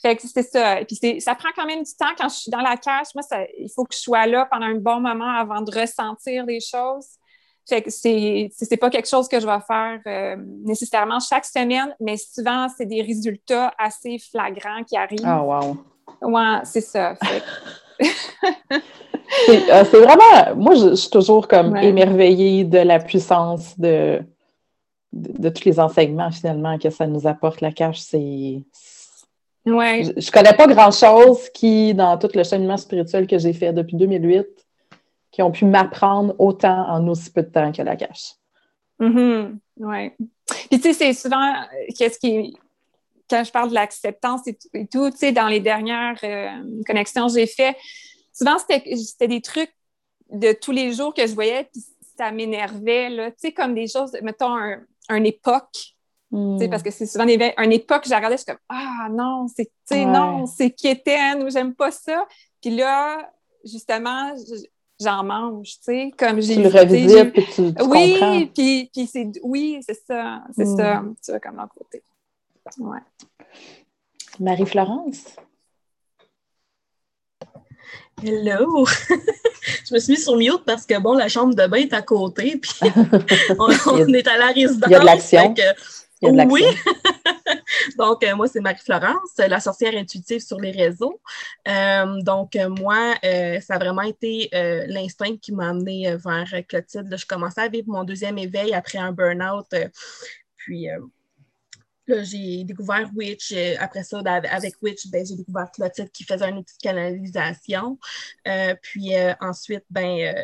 Fait 0.00 0.16
que 0.16 0.26
c'est 0.26 0.42
ça. 0.42 0.80
Puis 0.86 1.20
ça 1.20 1.34
prend 1.34 1.50
quand 1.54 1.66
même 1.66 1.82
du 1.82 1.94
temps 1.94 2.12
quand 2.16 2.28
je 2.30 2.36
suis 2.36 2.50
dans 2.50 2.62
la 2.62 2.76
cage. 2.76 3.08
Moi, 3.14 3.22
ça, 3.22 3.44
il 3.58 3.70
faut 3.74 3.84
que 3.84 3.94
je 3.94 4.00
sois 4.00 4.26
là 4.26 4.48
pendant 4.50 4.66
un 4.66 4.76
bon 4.76 5.00
moment 5.00 5.30
avant 5.30 5.60
de 5.60 5.78
ressentir 5.78 6.46
les 6.46 6.60
choses. 6.60 7.06
Fait 7.68 7.82
que 7.82 7.90
c'est, 7.90 8.50
c'est 8.52 8.76
pas 8.76 8.90
quelque 8.90 9.08
chose 9.08 9.28
que 9.28 9.38
je 9.38 9.46
vais 9.46 9.60
faire 9.66 10.00
euh, 10.06 10.36
nécessairement 10.64 11.20
chaque 11.20 11.44
semaine, 11.44 11.94
mais 12.00 12.16
souvent, 12.16 12.66
c'est 12.76 12.86
des 12.86 13.02
résultats 13.02 13.72
assez 13.78 14.18
flagrants 14.18 14.82
qui 14.84 14.96
arrivent. 14.96 15.20
Ah, 15.24 15.42
wow. 15.42 15.76
Ouais, 16.22 16.58
c'est 16.64 16.80
ça. 16.80 17.14
Euh, 19.48 19.84
c'est, 19.90 19.98
vraiment. 19.98 20.54
Moi, 20.56 20.74
je, 20.74 20.94
suis 20.94 21.08
toujours 21.08 21.48
comme 21.48 21.74
émerveillée 21.76 22.64
de 22.64 22.78
la 22.78 22.98
puissance 22.98 23.78
de, 23.78 24.20
de, 25.12 25.48
tous 25.48 25.64
les 25.64 25.80
enseignements, 25.80 26.30
finalement, 26.30 26.78
que 26.78 26.90
ça 26.90 27.06
nous 27.06 27.26
apporte. 27.26 27.62
La 27.62 27.72
cache, 27.72 28.00
c'est. 28.00 28.62
Ouais. 29.64 30.04
Je, 30.04 30.20
je 30.20 30.30
connais 30.30 30.52
pas 30.52 30.66
grand-chose 30.66 31.48
qui, 31.48 31.94
dans 31.94 32.18
tout 32.18 32.28
le 32.34 32.44
cheminement 32.44 32.76
spirituel 32.76 33.26
que 33.26 33.38
j'ai 33.38 33.54
fait 33.54 33.72
depuis 33.72 33.96
2008, 33.96 34.46
qui 35.32 35.42
ont 35.42 35.50
pu 35.50 35.64
m'apprendre 35.64 36.34
autant 36.38 36.86
en 36.88 37.08
aussi 37.08 37.32
peu 37.32 37.42
de 37.42 37.48
temps 37.48 37.72
que 37.72 37.82
la 37.82 37.96
cache. 37.96 38.34
Mm-hmm. 39.00 39.58
Oui. 39.78 40.10
Puis, 40.70 40.80
tu 40.80 40.80
sais, 40.80 40.92
c'est 40.92 41.14
souvent, 41.14 41.54
qu'est-ce 41.98 42.18
qui. 42.18 42.56
Quand 43.28 43.42
je 43.42 43.50
parle 43.50 43.70
de 43.70 43.74
l'acceptance 43.74 44.42
et, 44.46 44.86
tout, 44.86 45.10
tu 45.10 45.16
sais, 45.16 45.32
dans 45.32 45.48
les 45.48 45.60
dernières 45.60 46.18
euh, 46.22 46.82
connexions 46.86 47.28
que 47.28 47.32
j'ai 47.32 47.46
fait, 47.46 47.76
souvent, 48.32 48.58
c'était 48.58 49.26
des 49.26 49.40
trucs 49.40 49.72
de 50.30 50.52
tous 50.52 50.72
les 50.72 50.92
jours 50.92 51.14
que 51.14 51.26
je 51.26 51.32
voyais, 51.32 51.64
puis 51.72 51.82
ça 52.16 52.30
m'énervait, 52.30 53.08
là. 53.08 53.30
Tu 53.30 53.36
sais, 53.38 53.52
comme 53.52 53.74
des 53.74 53.88
choses, 53.88 54.12
mettons, 54.22 54.54
un, 55.08 55.24
époque. 55.24 55.94
Tu 56.30 56.58
sais, 56.58 56.68
parce 56.68 56.82
que 56.82 56.90
c'est 56.90 57.06
souvent 57.06 57.24
des, 57.24 57.54
un 57.56 57.70
époque, 57.70 58.02
je 58.06 58.14
regardais, 58.14 58.36
je 58.36 58.42
suis 58.42 58.46
comme, 58.46 58.62
ah 58.68 59.08
non, 59.10 59.46
c'est, 59.48 59.66
tu 59.66 59.72
sais, 59.86 60.04
non, 60.04 60.46
c'est 60.46 60.70
quétaine 60.70 61.42
ou 61.42 61.50
j'aime 61.50 61.74
pas 61.74 61.90
ça. 61.90 62.26
Puis 62.60 62.74
là, 62.74 63.30
justement, 63.64 64.34
j'en 65.02 65.24
mange, 65.24 65.68
tu 65.68 65.82
sais, 65.82 66.10
comme 66.16 66.40
j'ai... 66.40 66.56
Tu 66.56 66.62
le 66.62 66.68
revisites, 66.68 67.32
puis 67.32 67.44
tu, 67.46 67.74
tu 67.74 67.82
Oui, 67.84 68.50
puis, 68.54 68.90
puis 68.92 69.06
c'est... 69.06 69.30
Oui, 69.42 69.80
c'est 69.86 69.98
ça, 70.06 70.42
c'est 70.56 70.64
mm. 70.64 70.76
ça, 70.76 71.02
tu 71.24 71.30
vois, 71.30 71.40
comme 71.40 71.56
l'autre 71.56 71.74
côté. 71.76 72.02
Ouais. 72.78 72.98
Marie-Florence? 74.40 75.36
Hello! 78.22 78.86
je 79.88 79.94
me 79.94 79.98
suis 79.98 80.12
mise 80.12 80.24
sur 80.24 80.36
mute 80.36 80.64
parce 80.64 80.86
que, 80.86 80.98
bon, 80.98 81.14
la 81.14 81.28
chambre 81.28 81.54
de 81.54 81.66
bain 81.66 81.78
est 81.78 81.92
à 81.92 82.02
côté, 82.02 82.56
puis 82.56 82.72
on, 83.58 83.68
est 84.14 84.28
à 84.28 84.38
la 84.38 84.48
résidence. 84.48 84.88
Il 84.88 84.92
y 84.92 84.94
a 84.94 85.00
de 85.00 85.04
l'action. 85.04 85.54
Oui! 86.22 86.62
donc, 87.98 88.22
euh, 88.22 88.36
moi, 88.36 88.46
c'est 88.46 88.60
Marie-Florence, 88.60 89.36
la 89.38 89.60
sorcière 89.60 89.94
intuitive 89.94 90.40
sur 90.40 90.60
les 90.60 90.70
réseaux. 90.70 91.20
Euh, 91.68 92.22
donc, 92.22 92.56
moi, 92.78 93.14
euh, 93.24 93.60
ça 93.60 93.74
a 93.74 93.78
vraiment 93.78 94.02
été 94.02 94.48
l'instinct 94.86 95.36
qui 95.36 95.52
m'a 95.52 95.70
amené 95.70 96.16
vers 96.16 96.52
Clotilde. 96.68 97.14
je 97.16 97.26
commençais 97.26 97.62
à 97.62 97.68
vivre 97.68 97.88
mon 97.88 98.04
deuxième 98.04 98.38
éveil 98.38 98.72
après 98.74 98.98
un 98.98 99.12
burn-out. 99.12 99.66
puis, 100.56 100.88
Là, 102.08 102.24
j'ai 102.24 102.64
découvert 102.64 103.08
Witch. 103.14 103.54
Après 103.78 104.02
ça, 104.02 104.18
avec 104.18 104.74
Witch, 104.82 105.06
ben, 105.08 105.24
j'ai 105.24 105.36
découvert 105.36 105.70
Clotilde 105.70 106.10
qui 106.10 106.24
faisait 106.24 106.48
une 106.48 106.64
petite 106.64 106.80
canalisation. 106.80 107.98
puis 108.82 109.12
ensuite, 109.40 109.84
ben, 109.88 110.34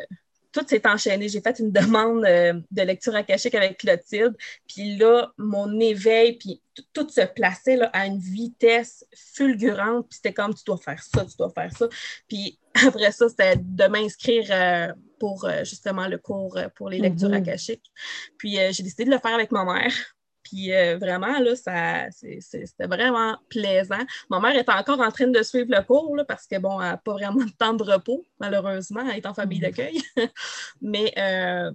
tout 0.58 0.68
s'est 0.68 0.86
enchaîné. 0.86 1.28
J'ai 1.28 1.40
fait 1.40 1.58
une 1.58 1.70
demande 1.70 2.24
euh, 2.24 2.54
de 2.70 2.82
lecture 2.82 3.14
akashique 3.14 3.54
avec 3.54 3.78
Clotilde. 3.78 4.36
Puis 4.66 4.96
là, 4.96 5.32
mon 5.38 5.78
éveil, 5.80 6.34
puis 6.34 6.62
tout 6.92 7.08
se 7.08 7.20
plaçait 7.20 7.76
là, 7.76 7.90
à 7.92 8.06
une 8.06 8.18
vitesse 8.18 9.04
fulgurante. 9.14 10.08
Puis 10.08 10.16
c'était 10.16 10.32
comme, 10.32 10.54
tu 10.54 10.64
dois 10.64 10.78
faire 10.78 11.02
ça, 11.02 11.24
tu 11.24 11.36
dois 11.36 11.50
faire 11.50 11.76
ça. 11.76 11.88
Puis 12.28 12.58
après 12.86 13.12
ça, 13.12 13.28
c'était 13.28 13.56
de 13.56 13.86
m'inscrire 13.86 14.46
euh, 14.50 14.92
pour 15.18 15.48
justement 15.64 16.06
le 16.06 16.18
cours 16.18 16.56
pour 16.76 16.90
les 16.90 16.98
lectures 16.98 17.28
mm-hmm. 17.28 17.48
akashiques. 17.48 17.90
Puis 18.36 18.56
j'ai 18.70 18.82
décidé 18.82 19.04
de 19.04 19.10
le 19.10 19.18
faire 19.18 19.34
avec 19.34 19.50
ma 19.50 19.64
mère. 19.64 19.92
Puis 20.48 20.70
vraiment, 20.98 21.38
là, 21.38 21.56
ça, 21.56 22.10
c'était 22.10 22.86
vraiment 22.86 23.36
plaisant. 23.48 24.00
Ma 24.30 24.40
mère 24.40 24.56
est 24.56 24.68
encore 24.68 25.00
en 25.00 25.10
train 25.10 25.26
de 25.26 25.42
suivre 25.42 25.70
le 25.70 25.82
cours 25.82 26.16
parce 26.26 26.46
que, 26.46 26.58
bon, 26.58 26.80
elle 26.80 26.88
n'a 26.88 26.96
pas 26.96 27.12
vraiment 27.12 27.44
de 27.44 27.50
temps 27.50 27.74
de 27.74 27.82
repos, 27.82 28.24
malheureusement, 28.40 29.02
elle 29.08 29.18
est 29.18 29.26
en 29.26 29.34
famille 29.34 29.58
mm-hmm. 29.58 29.62
d'accueil. 29.62 30.02
Mais 30.80 31.12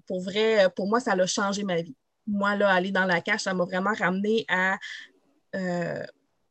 pour 0.07 0.21
vrai, 0.21 0.69
pour 0.75 0.87
moi, 0.87 0.99
ça 0.99 1.11
a 1.11 1.25
changé 1.25 1.63
ma 1.63 1.81
vie. 1.81 1.95
Moi, 2.25 2.55
là, 2.55 2.69
aller 2.69 2.91
dans 2.91 3.05
la 3.05 3.21
cache, 3.21 3.41
ça 3.41 3.53
m'a 3.53 3.65
vraiment 3.65 3.93
ramené 3.93 4.45
à 4.47 4.77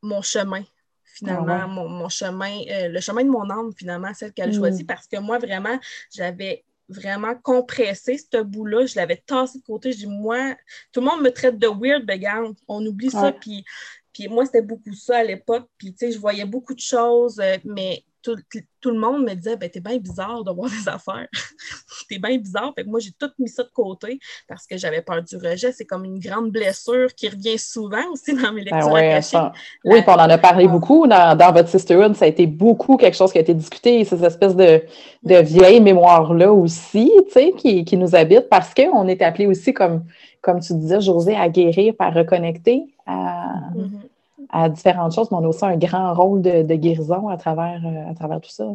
mon 0.02 0.22
chemin, 0.22 0.62
finalement, 1.04 1.60
ah 1.62 1.66
mon, 1.66 2.08
chemin, 2.08 2.60
euh, 2.70 2.88
le 2.88 3.00
chemin 3.00 3.24
de 3.24 3.30
mon 3.30 3.48
âme, 3.48 3.72
finalement, 3.76 4.12
celle 4.14 4.32
qu'elle 4.32 4.58
mm. 4.58 4.84
parce 4.86 5.06
que 5.06 5.18
moi, 5.18 5.38
vraiment, 5.38 5.78
j'avais 6.12 6.64
vraiment 6.92 7.34
compressé 7.34 8.18
ce 8.18 8.42
bout-là, 8.42 8.86
je 8.86 8.96
l'avais 8.96 9.16
tassé 9.16 9.58
de 9.58 9.64
côté. 9.64 9.92
Je 9.92 9.98
dis, 9.98 10.06
moi, 10.06 10.54
tout 10.92 11.00
le 11.00 11.06
monde 11.06 11.22
me 11.22 11.30
traite 11.30 11.58
de 11.58 11.66
weird, 11.66 12.04
ben 12.04 12.54
on 12.68 12.84
oublie 12.86 13.10
ça. 13.10 13.32
Puis, 13.32 13.64
puis 14.12 14.28
moi, 14.28 14.46
c'était 14.46 14.62
beaucoup 14.62 14.94
ça 14.94 15.18
à 15.18 15.24
l'époque. 15.24 15.68
Puis, 15.78 15.92
tu 15.92 15.98
sais, 15.98 16.12
je 16.12 16.18
voyais 16.18 16.44
beaucoup 16.44 16.74
de 16.74 16.80
choses, 16.80 17.40
euh, 17.40 17.56
mais 17.64 18.04
tout, 18.22 18.90
le 18.90 18.98
monde 18.98 19.24
me 19.24 19.34
disait 19.34 19.56
ben, 19.56 19.68
T'es 19.68 19.80
bien 19.80 19.98
bizarre 19.98 20.44
de 20.44 20.50
voir 20.50 20.70
des 20.70 20.88
affaires. 20.88 21.28
T'es 22.08 22.18
bien 22.18 22.38
bizarre. 22.38 22.72
Fait 22.74 22.84
que 22.84 22.88
moi, 22.88 23.00
j'ai 23.00 23.10
tout 23.12 23.30
mis 23.38 23.48
ça 23.48 23.62
de 23.62 23.70
côté 23.74 24.18
parce 24.48 24.66
que 24.66 24.76
j'avais 24.76 25.02
peur 25.02 25.22
du 25.22 25.36
rejet. 25.36 25.72
C'est 25.72 25.84
comme 25.84 26.04
une 26.04 26.18
grande 26.18 26.50
blessure 26.50 27.14
qui 27.14 27.28
revient 27.28 27.58
souvent 27.58 28.10
aussi 28.12 28.34
dans 28.34 28.52
mes 28.52 28.64
ben 28.64 28.76
lectures. 28.76 29.52
Oui, 29.84 30.02
puis 30.02 30.10
on 30.10 30.12
en 30.12 30.30
a 30.30 30.38
parlé 30.38 30.68
beaucoup 30.68 31.06
dans, 31.06 31.52
votre 31.52 31.68
Sisterhood. 31.68 32.14
Ça 32.14 32.24
a 32.24 32.28
été 32.28 32.46
beaucoup 32.46 32.96
quelque 32.96 33.16
chose 33.16 33.32
qui 33.32 33.38
a 33.38 33.42
été 33.42 33.54
discuté, 33.54 34.04
ces 34.04 34.24
espèces 34.24 34.56
de, 34.56 34.82
de 35.22 35.36
vieilles 35.36 35.80
mémoires-là 35.80 36.52
aussi, 36.52 37.12
tu 37.26 37.32
sais, 37.32 37.52
qui, 37.56 37.84
qui, 37.84 37.96
nous 37.96 38.14
habitent 38.14 38.48
parce 38.48 38.72
qu'on 38.74 39.08
est 39.08 39.22
appelé 39.22 39.46
aussi, 39.46 39.74
comme, 39.74 40.04
comme 40.40 40.60
tu 40.60 40.74
disais, 40.74 41.00
José, 41.00 41.36
à 41.36 41.48
guérir, 41.48 41.94
par 41.96 42.14
reconnecter. 42.14 42.84
À... 43.06 43.70
Mm-hmm 43.76 44.11
à 44.52 44.68
différentes 44.68 45.14
choses, 45.14 45.30
mais 45.30 45.38
on 45.38 45.44
a 45.44 45.48
aussi 45.48 45.64
un 45.64 45.76
grand 45.76 46.14
rôle 46.14 46.42
de, 46.42 46.74
guérison 46.74 47.28
à 47.28 47.36
travers, 47.36 47.80
euh, 47.84 48.10
à 48.10 48.14
travers 48.14 48.40
tout 48.40 48.50
ça. 48.50 48.66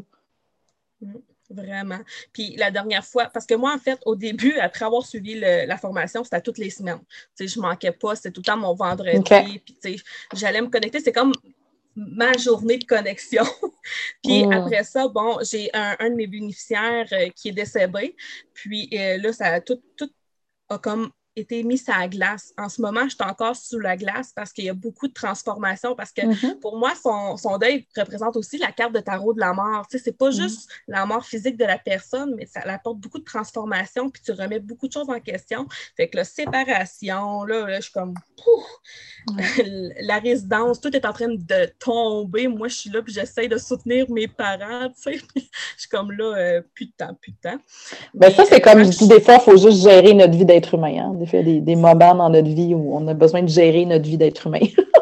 Mm, 1.02 1.14
vraiment. 1.52 2.00
Puis 2.34 2.56
la 2.58 2.72
dernière 2.72 3.06
fois, 3.06 3.28
parce 3.28 3.46
que 3.46 3.54
moi, 3.54 3.74
en 3.74 3.78
fait, 3.78 4.00
au 4.06 4.16
début, 4.16 4.58
après 4.60 4.86
avoir 4.86 5.06
suivi 5.06 5.40
la 5.40 5.78
formation, 5.78 6.24
c'était 6.24 6.42
toutes 6.42 6.58
les 6.58 6.72
semaines. 6.72 7.00
Tu 7.38 7.48
sais, 7.48 7.48
je 7.48 7.60
manquais 7.60 7.92
pas, 7.92 8.16
c'était 8.16 8.32
tout 8.32 8.42
le 8.42 8.46
temps 8.46 8.58
mon 8.58 8.74
vendredi. 8.74 9.22
Puis, 9.64 9.76
tu 9.82 9.98
sais, 9.98 10.04
j'allais 10.34 10.62
me 10.62 10.68
connecter. 10.68 11.00
C'est 11.00 11.14
comme 11.14 11.32
ma 11.96 12.34
journée 12.38 12.78
de 12.78 12.86
connexion. 12.86 13.44
puis 14.24 14.46
mm. 14.46 14.52
après 14.52 14.84
ça, 14.84 15.08
bon, 15.08 15.38
j'ai 15.42 15.70
un, 15.74 16.10
de 16.10 16.16
mes 16.16 16.28
bénéficiaires 16.28 17.08
euh, 17.12 17.30
qui 17.36 17.50
est 17.50 17.54
décédé. 17.54 18.16
Puis 18.54 18.90
euh, 18.94 19.18
là, 19.18 19.34
ça 19.34 19.46
a 19.48 19.62
tout, 19.62 19.82
tout 19.96 20.10
a 20.70 20.78
comme 20.78 21.12
été 21.40 21.64
mis 21.64 21.82
à 21.88 22.00
la 22.00 22.08
glace. 22.08 22.54
En 22.58 22.70
ce 22.70 22.82
moment, 22.82 23.04
je 23.04 23.16
suis 23.16 23.24
encore 23.24 23.56
sous 23.56 23.80
la 23.80 23.96
glace 23.96 24.32
parce 24.36 24.52
qu'il 24.52 24.66
y 24.66 24.70
a 24.70 24.74
beaucoup 24.74 25.08
de 25.08 25.14
transformations. 25.14 25.96
Parce 25.96 26.12
que 26.12 26.22
mm-hmm. 26.22 26.60
pour 26.60 26.78
moi, 26.78 26.94
son, 26.96 27.58
deuil 27.58 27.86
représente 27.96 28.36
aussi 28.36 28.58
la 28.58 28.72
carte 28.72 28.94
de 28.94 29.00
tarot 29.00 29.34
de 29.34 29.40
la 29.40 29.54
mort. 29.54 29.88
Tu 29.88 29.98
sais, 29.98 30.04
c'est 30.04 30.18
pas 30.18 30.30
mm-hmm. 30.30 30.42
juste 30.42 30.70
la 30.88 31.06
mort 31.06 31.26
physique 31.26 31.58
de 31.58 31.66
la 31.66 31.78
personne, 31.78 32.34
mais 32.36 32.46
ça 32.46 32.62
apporte 32.66 32.98
beaucoup 32.98 33.20
de 33.20 33.24
transformations, 33.24 34.10
puis 34.10 34.22
tu 34.24 34.32
remets 34.32 34.60
beaucoup 34.60 34.88
de 34.88 34.94
choses 34.94 35.10
en 35.10 35.20
question. 35.20 35.68
Fait 35.96 36.08
que 36.08 36.18
la 36.18 36.24
séparation, 36.24 37.44
là, 37.44 37.76
je 37.78 37.82
suis 37.82 37.92
comme 37.92 38.14
la 40.02 40.20
résidence, 40.20 40.82
tout 40.82 40.96
est 40.96 41.06
en 41.06 41.14
train 41.14 41.28
de 41.30 41.72
tomber. 41.80 42.48
Moi, 42.48 42.68
je 42.68 42.76
suis 42.76 42.90
là, 42.90 43.02
puis 43.02 43.14
j'essaie 43.14 43.48
de 43.48 43.58
soutenir 43.58 44.10
mes 44.10 44.28
parents, 44.28 44.90
tu 44.90 45.14
sais. 45.14 45.20
je 45.36 45.42
suis 45.78 45.90
comme 45.90 46.12
là, 46.12 46.36
euh, 46.36 46.62
plus 46.74 46.86
de 46.86 46.94
temps, 46.98 47.14
plus 47.22 47.32
de 47.32 47.50
temps. 47.50 47.58
Ben, 48.14 48.32
ça, 48.32 48.44
c'est 48.46 48.62
comme 48.62 48.84
je 48.84 48.90
dis 48.90 49.08
des 49.08 49.22
fois, 49.22 49.36
il 49.36 49.42
faut 49.42 49.58
juste 49.58 49.84
gérer 49.84 50.14
notre 50.14 50.36
vie 50.36 50.46
d'être 50.46 50.74
humain. 50.74 50.96
Hein? 50.98 51.27
Des, 51.32 51.44
des, 51.44 51.62
des 51.62 51.76
moments 51.76 52.16
dans 52.16 52.30
notre 52.30 52.50
vie 52.50 52.74
où 52.74 52.96
on 52.96 53.08
a 53.08 53.14
besoin 53.14 53.44
de 53.44 53.50
gérer 53.50 53.86
notre 53.86 54.06
vie 54.06 54.18
d'être 54.18 54.48
humain. 54.48 54.60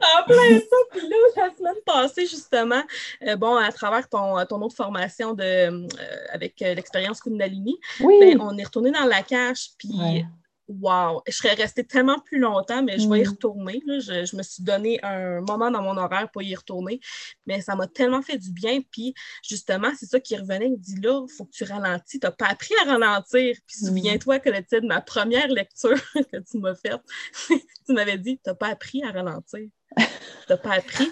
en 0.00 0.24
plein 0.24 0.58
ça. 0.58 0.76
Puis 0.90 1.08
là, 1.08 1.16
la 1.36 1.56
semaine 1.56 1.82
passée, 1.84 2.26
justement, 2.26 2.82
euh, 3.26 3.36
bon, 3.36 3.56
à 3.56 3.70
travers 3.72 4.08
ton, 4.08 4.44
ton 4.46 4.60
autre 4.62 4.76
formation 4.76 5.34
de, 5.34 5.42
euh, 5.42 5.86
avec 6.32 6.60
l'expérience 6.60 7.20
Kundalini, 7.20 7.78
ben, 8.00 8.40
on 8.40 8.56
est 8.56 8.64
retourné 8.64 8.90
dans 8.90 9.04
la 9.04 9.22
cage. 9.22 9.70
Puis 9.78 10.24
wow, 10.68 11.22
je 11.26 11.32
serais 11.32 11.54
restée 11.54 11.84
tellement 11.84 12.18
plus 12.18 12.38
longtemps, 12.38 12.82
mais 12.82 12.98
je 12.98 13.08
vais 13.08 13.20
y 13.20 13.24
mm. 13.24 13.30
retourner. 13.30 13.82
Je, 13.86 14.36
me 14.36 14.42
suis 14.42 14.62
donné 14.62 15.02
un 15.02 15.40
moment 15.40 15.70
dans 15.70 15.82
mon 15.82 15.96
horaire 15.96 16.30
pour 16.30 16.42
y 16.42 16.54
retourner, 16.54 17.00
mais 17.46 17.60
ça 17.60 17.74
m'a 17.74 17.86
tellement 17.86 18.22
fait 18.22 18.38
du 18.38 18.52
bien. 18.52 18.80
Puis 18.92 19.14
justement, 19.42 19.90
c'est 19.98 20.06
ça 20.06 20.20
qui 20.20 20.36
revenait. 20.36 20.66
Il 20.66 20.72
me 20.72 20.76
dit 20.76 21.00
là, 21.00 21.24
il 21.26 21.32
faut 21.34 21.44
que 21.46 21.52
tu 21.52 21.64
ralentis. 21.64 22.20
Tu 22.20 22.26
n'as 22.26 22.32
pas 22.32 22.46
appris 22.46 22.74
à 22.82 22.90
ralentir. 22.90 23.56
Puis 23.66 23.76
mm. 23.82 23.86
souviens-toi 23.86 24.38
que 24.40 24.50
le 24.50 24.58
titre 24.58 24.80
de 24.80 24.86
ma 24.86 25.00
première 25.00 25.48
lecture 25.48 25.96
que 26.14 26.38
tu 26.38 26.58
m'as 26.58 26.74
faite, 26.74 27.00
tu 27.86 27.92
m'avais 27.92 28.18
dit 28.18 28.36
Tu 28.36 28.50
n'as 28.50 28.54
pas 28.54 28.68
appris 28.68 29.02
à 29.02 29.10
ralentir. 29.10 29.68
Tu 29.96 30.04
n'as 30.50 30.56
pas 30.56 30.74
appris. 30.74 31.10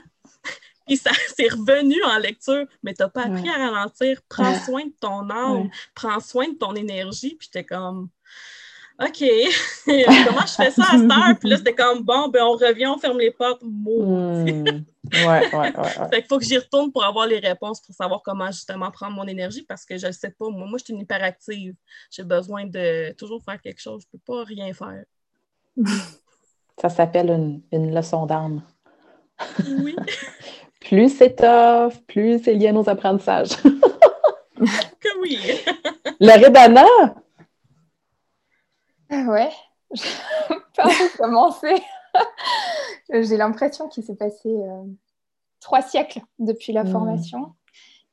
Puis 0.86 0.98
ça 0.98 1.10
s'est 1.36 1.48
revenu 1.48 2.02
en 2.04 2.18
lecture, 2.18 2.66
mais 2.82 2.94
tu 2.94 3.02
n'as 3.02 3.08
pas 3.08 3.24
appris 3.24 3.48
à 3.48 3.70
ralentir. 3.70 4.20
Prends 4.28 4.58
soin 4.60 4.84
de 4.84 4.94
ton 5.00 5.28
âme, 5.30 5.70
prends 5.94 6.20
soin 6.20 6.48
de 6.48 6.56
ton 6.56 6.74
énergie. 6.74 7.36
Puis 7.36 7.48
j'étais 7.52 7.64
comme 7.64 8.08
OK, 8.98 9.18
comment 9.84 10.46
je 10.46 10.54
fais 10.54 10.70
ça 10.70 10.84
à 10.84 10.98
cette 10.98 11.10
heure? 11.10 11.38
Puis 11.38 11.50
là, 11.50 11.58
c'était 11.58 11.74
comme, 11.74 12.02
bon, 12.02 12.28
ben 12.28 12.42
on 12.44 12.52
revient, 12.52 12.86
on 12.86 12.96
ferme 12.96 13.18
les 13.18 13.30
portes. 13.30 13.60
Hmm. 13.62 14.64
Ouais, 15.12 15.24
ouais, 15.24 15.52
ouais, 15.52 15.72
fait 16.10 16.20
qu'il 16.20 16.26
faut 16.26 16.38
que 16.38 16.44
j'y 16.44 16.56
retourne 16.56 16.90
pour 16.90 17.04
avoir 17.04 17.26
les 17.26 17.38
réponses, 17.38 17.80
pour 17.80 17.94
savoir 17.94 18.22
comment 18.24 18.46
justement 18.46 18.90
prendre 18.90 19.14
mon 19.14 19.26
énergie, 19.26 19.62
parce 19.62 19.84
que 19.84 19.98
je 19.98 20.06
ne 20.06 20.12
sais 20.12 20.30
pas. 20.30 20.48
Moi, 20.48 20.66
moi, 20.66 20.78
je 20.78 20.84
suis 20.84 20.94
une 20.94 21.00
hyperactive. 21.00 21.74
J'ai 22.10 22.24
besoin 22.24 22.64
de 22.64 23.12
toujours 23.12 23.42
faire 23.44 23.60
quelque 23.60 23.80
chose. 23.80 24.02
Je 24.02 24.06
ne 24.16 24.18
peux 24.18 24.32
pas 24.32 24.44
rien 24.44 24.72
faire. 24.72 25.04
Ça 26.80 26.88
s'appelle 26.88 27.30
une, 27.30 27.62
une 27.72 27.94
leçon 27.94 28.24
d'âme. 28.24 28.62
Oui. 29.66 29.94
plus 30.80 31.10
c'est 31.10 31.36
tough, 31.36 32.00
plus 32.06 32.42
c'est 32.42 32.54
lié 32.54 32.68
à 32.68 32.72
nos 32.72 32.88
apprentissages. 32.88 33.56
que 33.56 35.20
oui. 35.20 35.38
Le 36.20 36.48
Dana, 36.50 36.86
Ouais, 39.10 39.50
par 40.76 40.86
où 40.86 41.16
commencer? 41.16 41.74
J'ai 43.10 43.36
l'impression 43.36 43.88
qu'il 43.88 44.02
s'est 44.02 44.16
passé 44.16 44.48
euh, 44.48 44.82
trois 45.60 45.82
siècles 45.82 46.20
depuis 46.38 46.72
la 46.72 46.84
hmm. 46.84 46.88
formation. 46.88 47.54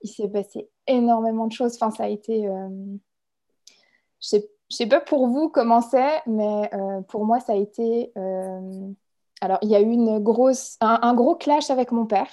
Il 0.01 0.09
s'est 0.09 0.27
passé 0.27 0.69
énormément 0.87 1.47
de 1.47 1.51
choses. 1.51 1.75
Enfin, 1.75 1.91
ça 1.91 2.03
a 2.03 2.07
été. 2.07 2.47
Euh, 2.47 2.69
je 4.21 4.37
ne 4.37 4.41
sais, 4.69 4.87
pas 4.87 5.01
pour 5.01 5.27
vous 5.27 5.49
comment 5.49 5.81
c'est, 5.81 6.21
mais 6.27 6.69
euh, 6.73 7.01
pour 7.01 7.25
moi, 7.25 7.39
ça 7.39 7.53
a 7.53 7.55
été. 7.55 8.11
Alors, 9.41 9.57
il 9.61 9.69
y 9.69 9.75
a 9.75 9.81
eu 9.81 9.89
une 9.89 10.19
grosse, 10.19 10.77
un, 10.79 11.13
gros 11.13 11.35
clash 11.35 11.69
avec 11.69 11.91
mon 11.91 12.05
père. 12.05 12.27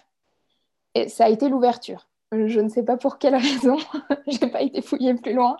Et 0.95 1.09
ça 1.09 1.25
a 1.25 1.29
été 1.29 1.49
l'ouverture. 1.49 2.09
Je 2.33 2.61
ne 2.61 2.69
sais 2.69 2.85
pas 2.85 2.97
pour 2.97 3.19
quelle 3.19 3.35
raison. 3.37 3.79
je 4.29 4.45
n'ai 4.45 4.51
pas 4.51 4.63
été 4.63 4.83
fouillée 4.83 5.15
plus 5.15 5.33
loin 5.33 5.57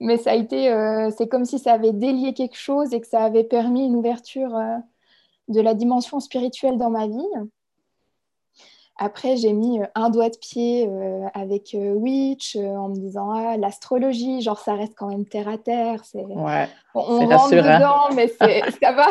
mais 0.00 0.16
ça 0.18 0.32
a 0.32 0.34
été, 0.34 0.70
euh, 0.70 1.10
c'est 1.16 1.28
comme 1.28 1.44
si 1.44 1.58
ça 1.58 1.72
avait 1.72 1.92
délié 1.92 2.34
quelque 2.34 2.56
chose 2.56 2.92
et 2.92 3.00
que 3.00 3.06
ça 3.06 3.24
avait 3.24 3.44
permis 3.44 3.86
une 3.86 3.96
ouverture 3.96 4.54
euh, 4.56 4.76
de 5.48 5.60
la 5.60 5.74
dimension 5.74 6.20
spirituelle 6.20 6.76
dans 6.76 6.90
ma 6.90 7.06
vie. 7.06 7.28
Après, 8.98 9.36
j'ai 9.36 9.52
mis 9.52 9.80
euh, 9.80 9.86
un 9.94 10.10
doigt 10.10 10.30
de 10.30 10.36
pied 10.38 10.90
avec 11.34 11.74
Witch 11.78 12.56
en 12.56 12.88
me 12.88 12.96
disant 12.96 13.30
ah, 13.30 13.56
l'astrologie, 13.56 14.42
genre 14.42 14.58
ça 14.58 14.74
reste 14.74 14.94
quand 14.96 15.08
même 15.08 15.26
terre 15.26 15.48
à 15.48 15.58
terre. 15.58 16.04
C'est... 16.04 16.24
Ouais, 16.24 16.68
on 16.94 17.26
rentre 17.26 17.50
dedans, 17.50 18.14
mais 18.14 18.28
ça 18.82 18.92
va. 18.92 19.08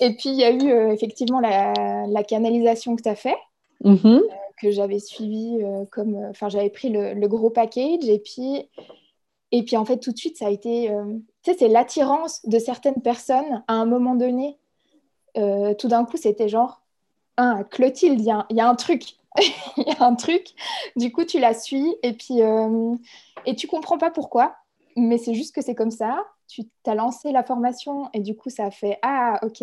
Et 0.00 0.14
puis, 0.14 0.28
il 0.28 0.36
y 0.36 0.44
a 0.44 0.50
eu 0.50 0.92
effectivement 0.92 1.40
la, 1.40 1.72
la, 2.06 2.22
canalisation 2.22 2.94
que 2.94 3.02
tu 3.02 3.08
as 3.08 3.16
fait. 3.16 3.36
Mm-hmm 3.84 4.20
que 4.60 4.70
j'avais 4.70 4.98
suivi 4.98 5.58
euh, 5.62 5.84
comme. 5.90 6.14
Euh, 6.14 6.30
enfin, 6.30 6.48
j'avais 6.48 6.70
pris 6.70 6.90
le, 6.90 7.26
gros 7.26 7.50
package 7.50 8.08
et 8.08 8.18
puis. 8.18 8.68
Et 9.50 9.62
puis, 9.62 9.76
en 9.76 9.84
fait, 9.84 9.98
tout 9.98 10.12
de 10.12 10.18
suite, 10.18 10.36
ça 10.36 10.46
a 10.46 10.50
été. 10.50 10.90
Euh, 10.90 11.04
tu 11.42 11.52
sais, 11.52 11.58
c'est 11.58 11.68
l'attirance 11.68 12.44
de 12.46 12.58
certaines 12.58 13.00
personnes 13.02 13.64
à 13.66 13.74
un 13.74 13.86
moment 13.86 14.14
donné. 14.14 14.58
tout 15.34 15.88
d'un 15.88 16.04
coup, 16.04 16.16
c'était 16.16 16.48
genre. 16.48 16.82
Ah, 17.36 17.62
Clotilde, 17.70 18.20
il 18.20 18.26
y, 18.56 18.60
a 18.60 18.68
un 18.68 18.74
truc. 18.74 19.14
Il 19.76 19.84
y 19.86 19.90
a 19.92 20.04
un 20.04 20.16
truc. 20.16 20.48
Du 20.96 21.12
coup, 21.12 21.24
tu 21.24 21.38
la 21.38 21.54
suis 21.54 21.94
et 22.02 22.12
puis. 22.12 22.40
et 23.46 23.54
tu 23.54 23.68
comprends 23.68 23.98
pas 23.98 24.10
pourquoi, 24.10 24.56
mais 24.96 25.18
c'est 25.18 25.34
juste 25.34 25.54
que 25.54 25.62
c'est 25.62 25.76
comme 25.76 25.92
ça. 25.92 26.24
Tu 26.48 26.62
as 26.86 26.94
lancé 26.94 27.30
la 27.30 27.44
formation 27.44 28.10
et 28.12 28.20
du 28.20 28.34
coup, 28.34 28.50
ça 28.50 28.64
a 28.64 28.70
fait 28.70 28.98
Ah, 29.02 29.38
ok. 29.42 29.62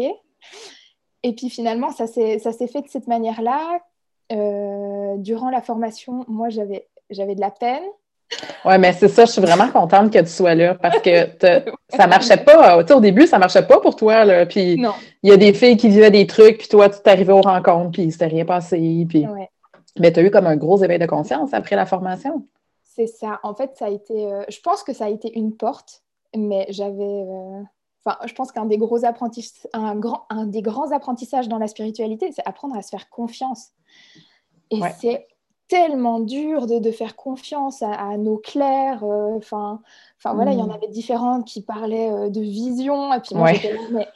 Et 1.24 1.34
puis 1.34 1.50
finalement, 1.50 1.92
ça 1.92 2.08
s'est 2.08 2.40
fait 2.40 2.82
de 2.82 2.88
cette 2.88 3.08
manière-là. 3.08 3.82
Euh, 4.32 5.18
durant 5.18 5.50
la 5.50 5.62
formation, 5.62 6.26
moi, 6.28 6.50
j'avais, 6.50 6.88
j'avais 7.10 7.36
de 7.36 7.42
la 7.42 7.52
peine. 7.52 7.84
Oui, 8.66 8.78
mais 8.80 8.92
c'est 8.94 9.08
ça, 9.08 9.26
je 9.26 9.32
suis 9.32 9.42
vraiment 9.42 9.70
contente 9.70 10.12
que 10.12 10.18
tu 10.18 10.28
sois 10.28 10.56
là 10.56 10.74
parce 10.74 11.00
que 11.00 11.30
ça 11.90 12.08
marchait 12.08 12.38
pas. 12.38 12.80
au 12.80 13.00
début, 13.00 13.28
ça 13.28 13.38
marchait 13.38 13.66
pas 13.66 13.80
pour 13.80 13.96
toi. 13.96 14.26
Là, 14.26 14.46
puis 14.46 14.82
il 15.24 15.30
y 15.30 15.32
a 15.32 15.38
des 15.38 15.54
filles 15.54 15.78
qui 15.78 15.90
vivaient 15.90 16.12
des 16.12 16.26
trucs, 16.26 16.58
puis 16.58 16.68
toi, 16.68 16.90
tu 16.90 17.00
t'arrivais 17.02 17.34
aux 17.34 17.42
rencontres, 17.42 17.92
puis 17.92 18.04
il 18.04 18.12
s'était 18.12 18.28
rien 18.28 18.46
passé. 18.46 19.06
Puis... 19.08 19.26
Mais 20.00 20.12
tu 20.12 20.20
as 20.20 20.24
eu 20.24 20.32
comme 20.32 20.48
un 20.48 20.58
gros 20.58 20.84
éveil 20.84 21.00
de 21.00 21.06
conscience 21.06 21.54
après 21.54 21.76
la 21.76 21.86
formation. 21.86 22.46
C'est 22.84 23.08
ça. 23.08 23.40
En 23.44 23.54
fait, 23.54 23.72
ça 23.76 23.86
a 23.86 23.90
été. 23.90 24.30
je 24.50 24.60
pense 24.62 24.84
que 24.84 24.94
ça 24.94 25.06
a 25.06 25.10
été 25.10 25.38
une 25.38 25.56
porte, 25.56 26.02
mais 26.36 26.66
j'avais. 26.70 27.26
Enfin, 28.06 28.18
je 28.26 28.34
pense 28.34 28.52
qu'un 28.52 28.66
des 28.66 28.78
gros 28.78 29.04
apprentissages, 29.04 29.70
un, 29.74 29.96
grand, 29.96 30.26
un 30.30 30.46
des 30.46 30.62
grands 30.62 30.92
apprentissages 30.92 31.48
dans 31.48 31.58
la 31.58 31.68
spiritualité, 31.68 32.32
c'est 32.32 32.48
apprendre 32.48 32.76
à 32.76 32.82
se 32.82 32.90
faire 32.90 33.10
confiance. 33.10 33.70
Et 34.72 34.80
c'est 35.00 35.28
tellement 35.68 36.20
dur 36.20 36.68
de, 36.68 36.78
de, 36.78 36.92
faire 36.92 37.16
confiance 37.16 37.82
à, 37.82 38.18
nos 38.18 38.38
clairs. 38.38 39.04
Enfin, 39.04 39.82
enfin 40.20 40.36
voilà, 40.36 40.52
il 40.52 40.60
y 40.60 40.62
en 40.62 40.68
mm. 40.68 40.72
avait 40.72 40.88
différentes 40.88 41.46
qui 41.46 41.62
parlaient 41.62 42.30
de 42.30 42.42
vision. 42.42 43.14
Et 43.14 43.20
puis 43.20 43.36
moi, 43.36 43.54
j'étais 43.54 43.74
là, 43.74 43.80
mais 43.92 44.08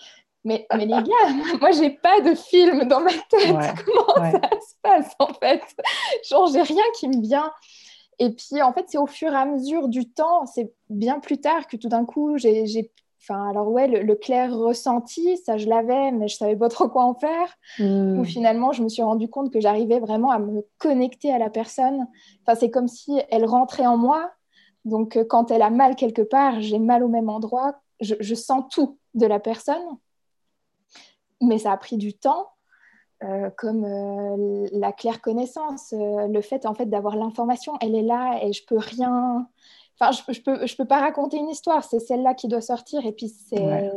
mais, 0.45 0.65
mais, 0.73 0.85
les 0.85 1.03
gars, 1.03 1.03
moi, 1.59 1.71
j'ai 1.71 1.89
pas 1.89 2.21
de 2.21 2.33
film 2.33 2.85
dans 2.85 3.01
ma 3.01 3.11
tête. 3.11 3.55
Comment 3.85 4.31
ça 4.31 4.49
se 4.49 4.75
passe, 4.81 5.13
en 5.19 5.33
fait? 5.33 5.61
Genre, 6.29 6.47
j'ai 6.47 6.61
rien 6.61 6.83
qui 6.97 7.07
me 7.07 7.21
vient. 7.21 7.51
Et 8.19 8.31
puis, 8.31 8.61
en 8.61 8.73
fait, 8.73 8.85
c'est 8.87 8.97
au 8.97 9.07
fur 9.07 9.31
et 9.31 9.35
à 9.35 9.45
mesure 9.45 9.87
du 9.87 10.09
temps, 10.09 10.45
c'est 10.45 10.73
bien 10.89 11.19
plus 11.19 11.39
tard 11.39 11.67
que 11.67 11.77
tout 11.77 11.89
d'un 11.89 12.05
coup, 12.05 12.37
j'ai. 12.37 12.91
Enfin, 13.21 13.49
alors, 13.49 13.69
ouais, 13.69 13.87
le, 13.87 14.15
clair 14.15 14.55
ressenti, 14.55 15.37
ça, 15.37 15.57
je 15.57 15.67
l'avais, 15.67 16.11
mais 16.11 16.27
je 16.27 16.37
savais 16.37 16.55
pas 16.55 16.69
trop 16.69 16.87
quoi 16.87 17.03
en 17.03 17.13
faire. 17.13 17.53
Hmm. 17.77 18.19
Ou 18.19 18.23
finalement, 18.23 18.71
je 18.71 18.81
me 18.81 18.89
suis 18.89 19.03
rendu 19.03 19.29
compte 19.29 19.51
que 19.51 19.59
j'arrivais 19.59 19.99
vraiment 19.99 20.31
à 20.31 20.39
me 20.39 20.65
connecter 20.77 21.31
à 21.31 21.37
la 21.37 21.49
personne. 21.49 22.07
Enfin, 22.41 22.57
c'est 22.57 22.71
comme 22.71 22.87
si 22.87 23.19
elle 23.29 23.45
rentrait 23.45 23.85
en 23.85 23.97
moi. 23.97 24.31
Donc, 24.85 25.17
euh, 25.17 25.25
quand 25.25 25.51
elle 25.51 25.61
a 25.61 25.69
mal 25.69 25.95
quelque 25.95 26.21
part, 26.21 26.61
j'ai 26.61 26.79
mal 26.79 27.03
au 27.03 27.09
même 27.09 27.29
endroit. 27.29 27.75
Je, 27.99 28.15
je 28.19 28.35
sens 28.35 28.63
tout 28.71 28.97
de 29.13 29.25
la 29.25 29.39
personne 29.39 29.83
mais 31.41 31.57
ça 31.57 31.71
a 31.71 31.77
pris 31.77 31.97
du 31.97 32.13
temps. 32.13 32.49
Euh, 33.21 33.49
comme 33.57 33.83
euh, 33.83 34.67
la 34.71 34.93
claire 34.93 35.19
connaissance, 35.19 35.91
euh, 35.91 36.27
le 36.27 36.39
fait 36.41 36.65
en 36.65 36.73
fait 36.73 36.85
d'avoir 36.85 37.17
l'information, 37.17 37.73
elle 37.81 37.93
est 37.93 38.01
là 38.01 38.39
et 38.41 38.53
je 38.53 38.65
peux 38.65 38.77
rien. 38.77 39.45
Enfin, 39.99 40.11
je, 40.11 40.33
je, 40.33 40.41
peux, 40.41 40.65
je 40.65 40.75
peux 40.75 40.85
pas 40.85 40.99
raconter 40.99 41.37
une 41.37 41.49
histoire, 41.49 41.83
c'est 41.83 41.99
celle-là 41.99 42.33
qui 42.33 42.47
doit 42.47 42.61
sortir 42.61 43.05
et 43.05 43.11
puis 43.11 43.27
c'est 43.27 43.91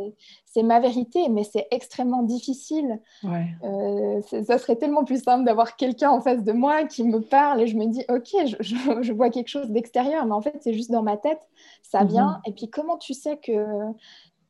c'est 0.44 0.62
ma 0.62 0.80
vérité, 0.80 1.28
mais 1.30 1.44
c'est 1.44 1.66
extrêmement 1.70 2.22
difficile. 2.22 3.00
ça 3.22 4.58
serait 4.58 4.76
tellement 4.76 5.04
plus 5.04 5.22
simple 5.22 5.44
d'avoir 5.44 5.76
quelqu'un 5.76 6.10
en 6.10 6.20
face 6.20 6.42
de 6.42 6.52
moi 6.52 6.84
qui 6.84 7.04
me 7.04 7.20
parle 7.20 7.62
et 7.62 7.66
je 7.66 7.76
me 7.76 7.86
dis, 7.86 8.04
ok, 8.08 8.46
je, 8.46 8.56
je, 9.02 9.12
vois 9.12 9.30
quelque 9.30 9.48
chose 9.48 9.70
d'extérieur, 9.70 10.26
mais 10.26 10.32
en 10.32 10.42
fait 10.42 10.56
c'est 10.60 10.74
juste 10.74 10.90
dans 10.90 11.02
ma 11.02 11.16
tête, 11.16 11.40
ça 11.82 12.02
mhm. 12.02 12.08
vient. 12.08 12.40
Et 12.46 12.52
puis 12.52 12.68
comment 12.68 12.98
tu 12.98 13.14
sais 13.14 13.38
que 13.38 13.64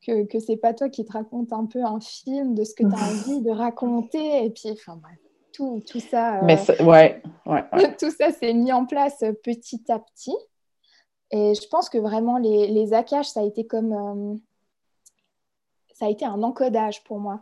que, 0.06 0.24
que 0.24 0.40
c'est 0.40 0.56
pas 0.56 0.74
toi 0.74 0.88
qui 0.88 1.04
te 1.04 1.12
raconte 1.12 1.52
un 1.52 1.66
peu 1.66 1.84
un 1.84 2.00
film 2.00 2.54
de 2.54 2.64
ce 2.64 2.74
que 2.74 2.82
tu 2.82 2.94
as 2.94 3.08
envie 3.32 3.40
de 3.40 3.50
raconter? 3.50 4.44
Et 4.44 4.50
puis, 4.50 4.70
enfin 4.72 5.00
tout, 5.52 5.82
tout 5.88 6.00
ça. 6.00 6.40
Mais 6.42 6.58
ouais, 6.80 7.22
ouais, 7.46 7.64
tout 7.98 8.10
ça 8.10 8.32
s'est 8.32 8.54
mis 8.54 8.72
en 8.72 8.86
place 8.86 9.22
petit 9.44 9.82
à 9.90 9.98
petit. 9.98 10.34
Et 11.32 11.54
je 11.54 11.68
pense 11.68 11.88
que 11.88 11.98
vraiment, 11.98 12.38
les, 12.38 12.68
les 12.68 12.92
Akash, 12.94 13.28
ça 13.28 13.40
a 13.40 13.44
été 13.44 13.66
comme. 13.66 13.92
Euh, 13.92 14.36
ça 15.94 16.06
a 16.06 16.08
été 16.08 16.24
un 16.24 16.42
encodage 16.42 17.02
pour 17.04 17.18
moi. 17.18 17.40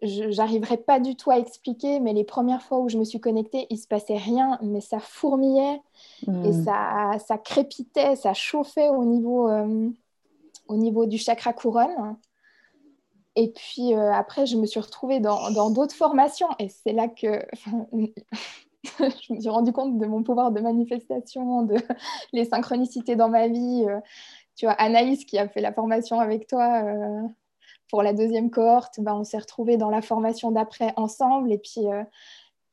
J'arriverai 0.00 0.76
pas 0.76 1.00
du 1.00 1.16
tout 1.16 1.30
à 1.30 1.38
expliquer, 1.38 1.98
mais 1.98 2.12
les 2.12 2.22
premières 2.22 2.62
fois 2.62 2.78
où 2.78 2.88
je 2.88 2.96
me 2.98 3.04
suis 3.04 3.20
connectée, 3.20 3.66
il 3.70 3.78
se 3.78 3.88
passait 3.88 4.16
rien, 4.16 4.58
mais 4.62 4.80
ça 4.80 5.00
fourmillait 5.00 5.80
et 6.26 6.30
hmm. 6.30 6.64
ça, 6.64 7.18
ça 7.18 7.36
crépitait, 7.36 8.14
ça 8.14 8.32
chauffait 8.32 8.90
au 8.90 9.04
niveau. 9.04 9.48
Euh, 9.48 9.90
au 10.68 10.76
niveau 10.76 11.06
du 11.06 11.18
chakra 11.18 11.52
couronne. 11.52 12.16
Et 13.34 13.48
puis 13.48 13.94
euh, 13.94 14.12
après, 14.12 14.46
je 14.46 14.56
me 14.56 14.66
suis 14.66 14.80
retrouvée 14.80 15.20
dans 15.20 15.70
d'autres 15.70 15.94
formations 15.94 16.48
et 16.58 16.68
c'est 16.68 16.92
là 16.92 17.08
que 17.08 17.44
je 18.98 19.32
me 19.32 19.40
suis 19.40 19.50
rendu 19.50 19.72
compte 19.72 19.98
de 19.98 20.06
mon 20.06 20.22
pouvoir 20.22 20.52
de 20.52 20.60
manifestation, 20.60 21.62
de 21.62 21.76
les 22.32 22.44
synchronicités 22.44 23.16
dans 23.16 23.28
ma 23.28 23.48
vie. 23.48 23.84
Euh, 23.88 24.00
tu 24.56 24.66
vois, 24.66 24.74
Anaïs 24.74 25.24
qui 25.24 25.38
a 25.38 25.48
fait 25.48 25.60
la 25.60 25.72
formation 25.72 26.20
avec 26.20 26.46
toi 26.46 26.82
euh, 26.84 27.22
pour 27.90 28.02
la 28.02 28.12
deuxième 28.12 28.50
cohorte, 28.50 29.00
ben, 29.00 29.14
on 29.14 29.24
s'est 29.24 29.38
retrouvés 29.38 29.76
dans 29.76 29.90
la 29.90 30.02
formation 30.02 30.50
d'après 30.50 30.92
ensemble 30.96 31.52
et 31.52 31.58
puis 31.58 31.86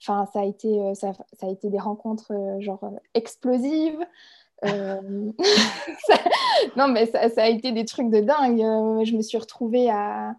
enfin 0.02 0.26
ça 0.34 0.42
a 0.42 0.44
été 0.44 0.94
ça, 0.94 1.14
ça, 1.14 1.48
a 1.48 1.50
été 1.50 1.70
des 1.70 1.80
rencontres 1.80 2.34
genre 2.60 2.82
explosives 3.14 4.06
euh, 4.64 5.32
non, 6.78 6.88
mais 6.88 7.06
ça, 7.08 7.30
a 7.38 7.48
été 7.48 7.72
des 7.72 7.86
trucs 7.86 8.10
de 8.10 8.20
dingue. 8.20 8.62
Euh, 8.62 9.06
je 9.06 9.16
me 9.16 9.22
suis 9.22 9.38
retrouvée 9.38 9.90
à, 9.90 10.36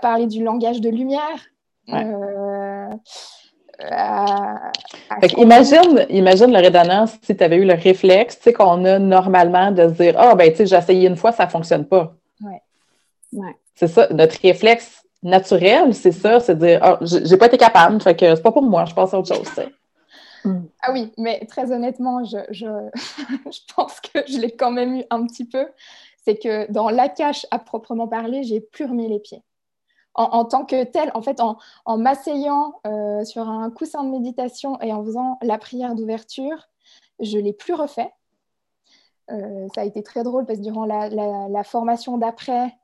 parler 0.00 0.26
du 0.26 0.42
langage 0.42 0.80
de 0.80 0.90
lumière. 0.90 1.46
Euh, 1.88 2.88
imagine, 5.36 6.06
imagine 6.08 6.52
le 6.52 6.58
rédonance 6.58 7.16
si 7.22 7.36
tu 7.36 7.44
avais 7.44 7.56
eu 7.56 7.64
le 7.64 7.74
réflexe 7.74 8.38
qu'on 8.56 8.84
a 8.84 8.98
normalement 8.98 9.70
de 9.70 9.88
se 9.88 9.92
dire 10.02 10.14
Ah, 10.18 10.34
ben, 10.34 10.50
tu 10.50 10.58
sais, 10.58 10.66
j'ai 10.66 10.76
essayé 10.76 11.08
une 11.08 11.16
fois, 11.16 11.32
ça 11.32 11.46
ne 11.46 11.50
fonctionne 11.50 11.84
pas. 11.84 12.14
Ouais. 12.42 13.54
C'est 13.74 13.88
ça, 13.88 14.08
notre 14.10 14.40
réflexe 14.40 15.04
naturel, 15.22 15.94
c'est 15.94 16.12
ça, 16.12 16.40
c'est 16.40 16.56
de 16.56 16.66
dire 16.66 16.80
Ah, 16.82 16.98
j'ai 17.02 17.36
pas 17.36 17.46
été 17.46 17.58
capable, 17.58 18.00
fait 18.00 18.16
que 18.16 18.34
c'est 18.34 18.42
pas 18.42 18.52
pour 18.52 18.62
moi, 18.62 18.84
je 18.84 18.94
passe 18.94 19.14
à 19.14 19.18
autre 19.18 19.34
chose. 19.34 19.48
Mm. 20.44 20.66
Ah 20.82 20.92
oui, 20.92 21.12
mais 21.18 21.44
très 21.46 21.72
honnêtement, 21.72 22.24
je, 22.24 22.38
je, 22.50 23.74
pense 23.74 24.00
que 24.00 24.20
je 24.26 24.38
l'ai 24.38 24.52
quand 24.52 24.70
même 24.70 24.96
eu 24.96 25.04
un 25.10 25.26
petit 25.26 25.44
peu. 25.44 25.66
C'est 26.24 26.36
que 26.36 26.70
dans 26.70 26.90
la 26.90 27.08
cache 27.08 27.46
à 27.50 27.58
proprement 27.58 28.08
parler, 28.08 28.42
j'ai 28.42 28.60
plus 28.60 28.84
remis 28.84 29.08
les 29.08 29.18
pieds. 29.18 29.42
En, 30.20 30.44
tant 30.44 30.64
que 30.64 30.82
tel, 30.82 31.12
en 31.14 31.22
fait, 31.22 31.40
en, 31.40 31.56
m'asseyant 31.96 32.80
euh, 32.88 33.24
sur 33.24 33.48
un 33.48 33.70
coussin 33.70 34.02
de 34.02 34.10
méditation 34.10 34.80
et 34.80 34.92
en 34.92 35.04
faisant 35.04 35.38
la 35.42 35.58
prière 35.58 35.94
d'ouverture, 35.94 36.68
je 37.20 37.38
l'ai 37.38 37.52
plus 37.52 37.74
refait. 37.74 38.12
Euh, 39.30 39.68
ça 39.76 39.82
a 39.82 39.84
été 39.84 40.02
très 40.02 40.24
drôle 40.24 40.44
parce 40.44 40.58
que 40.58 40.64
durant 40.64 40.86
la, 40.86 41.62
formation 41.62 42.18
d'après, 42.18 42.74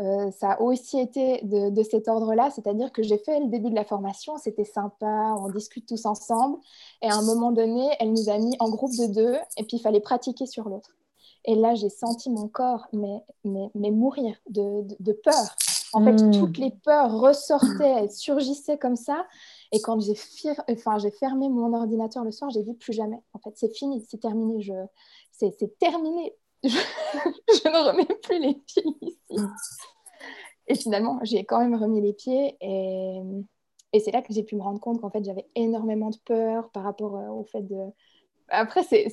euh, 0.00 0.30
ça 0.30 0.52
a 0.52 0.60
aussi 0.62 0.98
été 0.98 1.40
de, 1.42 1.82
cet 1.82 2.08
ordre-là, 2.08 2.50
c'est-à-dire 2.50 2.90
que 2.90 3.02
j'ai 3.02 3.18
fait 3.18 3.38
le 3.40 3.48
début 3.48 3.68
de 3.68 3.74
la 3.74 3.84
formation, 3.84 4.38
c'était 4.38 4.64
sympa, 4.64 5.34
on 5.38 5.50
discute 5.50 5.86
tous 5.86 6.06
ensemble, 6.06 6.58
et 7.02 7.10
à 7.10 7.16
un 7.16 7.22
moment 7.22 7.50
donné, 7.50 7.86
elle 8.00 8.12
nous 8.12 8.30
a 8.30 8.38
mis 8.38 8.56
en 8.60 8.70
groupe 8.70 8.96
de 8.96 9.12
deux, 9.12 9.34
et 9.58 9.64
puis 9.64 9.76
il 9.76 9.80
fallait 9.80 10.00
pratiquer 10.00 10.46
sur 10.46 10.68
l'autre. 10.70 10.94
Et 11.44 11.54
là, 11.54 11.74
j'ai 11.74 11.88
senti 11.88 12.30
mon 12.30 12.48
corps 12.48 12.86
mais, 12.92 13.24
mais, 13.44 13.90
mourir 13.90 14.36
de, 14.48 15.12
peur. 15.12 15.56
En 15.92 16.04
fait, 16.04 16.22
hmm. 16.22 16.32
toutes 16.32 16.58
les 16.58 16.70
peurs 16.70 17.18
ressortaient, 17.18 17.94
elles 18.02 18.10
surgissaient 18.10 18.78
comme 18.78 18.96
ça. 18.96 19.26
Et 19.72 19.80
quand 19.80 20.00
j'ai 20.00 20.14
enfin, 20.68 20.98
fermé 21.18 21.48
mon 21.48 21.72
ordinateur 21.74 22.24
le 22.24 22.30
soir, 22.30 22.50
j'ai 22.50 22.62
dit 22.62 22.74
plus 22.74 22.92
jamais. 22.92 23.20
En 23.32 23.38
fait, 23.38 23.52
c'est 23.56 23.74
fini, 23.74 24.04
c'est 24.08 24.20
terminé. 24.20 24.60
Je... 24.60 24.72
C'est 25.32 25.78
terminé. 25.78 26.34
Je... 26.64 26.70
je 26.70 27.68
ne 27.68 27.88
remets 27.88 28.18
plus 28.20 28.40
les 28.40 28.54
pieds 28.54 28.84
ici. 29.00 29.46
Et 30.66 30.74
finalement, 30.74 31.20
j'ai 31.22 31.44
quand 31.44 31.60
même 31.60 31.74
remis 31.74 32.00
les 32.00 32.12
pieds 32.12 32.56
et, 32.60 33.22
et 33.92 34.00
c'est 34.00 34.10
là 34.10 34.22
que 34.22 34.32
j'ai 34.32 34.42
pu 34.42 34.54
me 34.56 34.62
rendre 34.62 34.80
compte 34.80 35.00
qu'en 35.00 35.10
fait, 35.10 35.24
j'avais 35.24 35.46
énormément 35.54 36.10
de 36.10 36.18
peur 36.24 36.70
par 36.70 36.82
rapport 36.82 37.16
euh, 37.16 37.28
au 37.28 37.44
fait 37.44 37.62
de... 37.62 37.76
Après, 38.48 38.82
c'est 38.82 39.08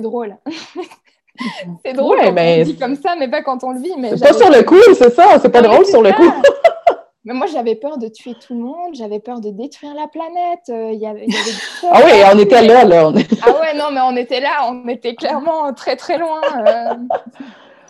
drôle. 0.00 0.38
c'est 1.84 1.92
drôle 1.92 2.18
quand 2.20 2.34
on 2.36 2.62
dit 2.62 2.76
comme 2.76 2.96
ça, 2.96 3.14
mais 3.18 3.28
pas 3.28 3.42
quand 3.42 3.64
on 3.64 3.72
le 3.72 3.80
vit. 3.80 3.92
C'est 4.16 4.20
pas 4.20 4.32
sur 4.32 4.50
le 4.50 4.62
coup, 4.62 4.80
c'est 4.94 5.12
ça, 5.12 5.38
c'est 5.40 5.50
pas 5.50 5.62
drôle 5.62 5.84
sur 5.86 6.02
le 6.02 6.12
coup. 6.12 6.30
mais 7.24 7.34
moi, 7.34 7.46
j'avais 7.46 7.74
peur 7.74 7.98
de 7.98 8.08
tuer 8.08 8.34
tout 8.34 8.54
le 8.54 8.60
monde, 8.60 8.94
j'avais 8.94 9.20
peur 9.20 9.40
de 9.40 9.50
détruire 9.50 9.94
la 9.94 10.06
planète. 10.08 10.68
Euh, 10.68 10.92
il 10.92 11.00
y 11.00 11.06
avait, 11.06 11.26
ah 11.90 12.00
oui, 12.04 12.12
on 12.32 12.38
était 12.38 12.62
là, 12.66 12.84
là. 12.84 13.12
Ah 13.42 13.60
ouais, 13.60 13.74
non, 13.76 13.86
mais 13.92 14.00
on 14.02 14.16
était 14.16 14.40
là, 14.40 14.68
on 14.70 14.86
était 14.88 15.14
clairement 15.14 15.72
très, 15.72 15.96
très 15.96 16.18
loin. 16.18 16.40
Euh. 16.66 16.94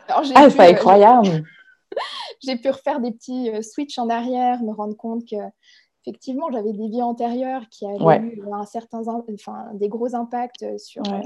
ah, 0.09 0.51
c'est 0.51 0.61
incroyable 0.61 1.45
j'ai 2.45 2.57
pu 2.57 2.71
refaire 2.71 3.01
des 3.01 3.13
petits 3.13 3.51
euh, 3.51 3.63
switches 3.63 3.99
en 3.99 4.09
arrière, 4.09 4.63
me 4.63 4.73
rendre 4.73 4.97
compte 4.97 5.25
que 5.29 5.37
effectivement 6.07 6.51
j'avais 6.53 6.73
des 6.73 6.89
vies 6.89 7.03
antérieures 7.03 7.69
qui 7.71 7.87
avaient 7.87 8.21
eu 8.21 8.43
un 8.53 8.67
certain, 8.67 9.03
enfin, 9.07 9.67
des 9.75 9.89
gros 9.89 10.15
impacts 10.15 10.79
sur 10.79 11.03
euh, 11.09 11.21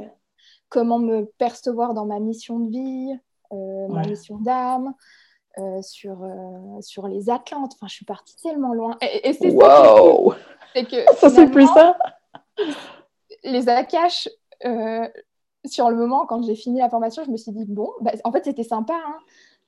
comment 0.68 0.98
me 0.98 1.24
percevoir 1.38 1.94
dans 1.94 2.06
ma 2.06 2.20
mission 2.20 2.58
de 2.58 2.70
vie, 2.70 3.18
euh, 3.52 3.88
ma 3.88 4.02
mission 4.02 4.38
d'âme. 4.38 4.94
sur, 5.82 6.18
sur 6.80 7.08
les 7.08 7.30
Atlantes. 7.30 7.72
Enfin, 7.74 7.88
je 7.88 7.94
suis 7.94 8.04
partie 8.04 8.36
tellement 8.36 8.74
loin. 8.74 8.96
Et, 9.00 9.32
c'est 9.32 9.50
wow. 9.50 10.34
ça. 10.74 10.84
Que. 10.84 10.96
ça, 11.16 11.30
c'est 11.30 11.50
plus 11.50 11.66
ça? 11.66 11.96
Les 13.42 13.68
Akash, 13.68 14.28
sur 15.64 15.90
le 15.90 15.96
moment, 15.96 16.26
quand 16.26 16.42
j'ai 16.42 16.54
fini 16.54 16.78
la 16.78 16.88
formation, 16.88 17.22
je 17.24 17.30
me 17.30 17.36
suis 17.36 17.52
dit, 17.52 17.64
bon, 17.66 17.90
bah, 18.00 18.12
en 18.24 18.32
fait, 18.32 18.44
c'était 18.44 18.62
sympa. 18.62 18.94
Hein. 18.94 19.16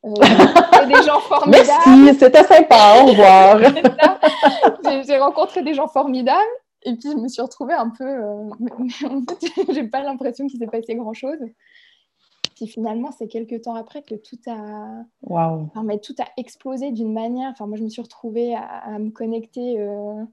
Euh, 0.04 0.86
des 0.86 1.02
gens 1.06 1.20
formidables. 1.20 1.68
Merci, 1.86 2.18
c'était 2.18 2.44
sympa, 2.44 3.02
au 3.02 3.06
revoir. 3.06 3.58
j'ai 5.06 5.18
rencontré 5.18 5.62
des 5.62 5.74
gens 5.74 5.88
formidables 5.88 6.40
et 6.82 6.94
puis 6.96 7.10
je 7.10 7.16
me 7.16 7.28
suis 7.28 7.42
retrouvée 7.42 7.74
un 7.74 7.90
peu. 7.90 8.04
Euh, 8.04 8.50
en 8.50 9.22
fait, 9.22 9.72
j'ai 9.72 9.84
pas 9.84 10.02
l'impression 10.02 10.46
qu'il 10.46 10.58
s'est 10.58 10.66
passé 10.66 10.94
grand 10.94 11.12
chose. 11.12 11.38
Puis 12.56 12.66
finalement, 12.66 13.10
c'est 13.10 13.28
quelques 13.28 13.62
temps 13.62 13.74
après 13.74 14.02
que 14.02 14.14
tout 14.14 14.38
a, 14.46 15.04
wow. 15.22 15.70
mais 15.82 15.98
tout 15.98 16.14
a 16.20 16.26
explosé 16.36 16.92
d'une 16.92 17.12
manière. 17.12 17.50
Enfin, 17.52 17.66
moi, 17.66 17.78
je 17.78 17.84
me 17.84 17.88
suis 17.88 18.02
retrouvée 18.02 18.54
à, 18.54 18.98
me 18.98 19.10
connecter. 19.10 19.80
Euh, 19.80 20.24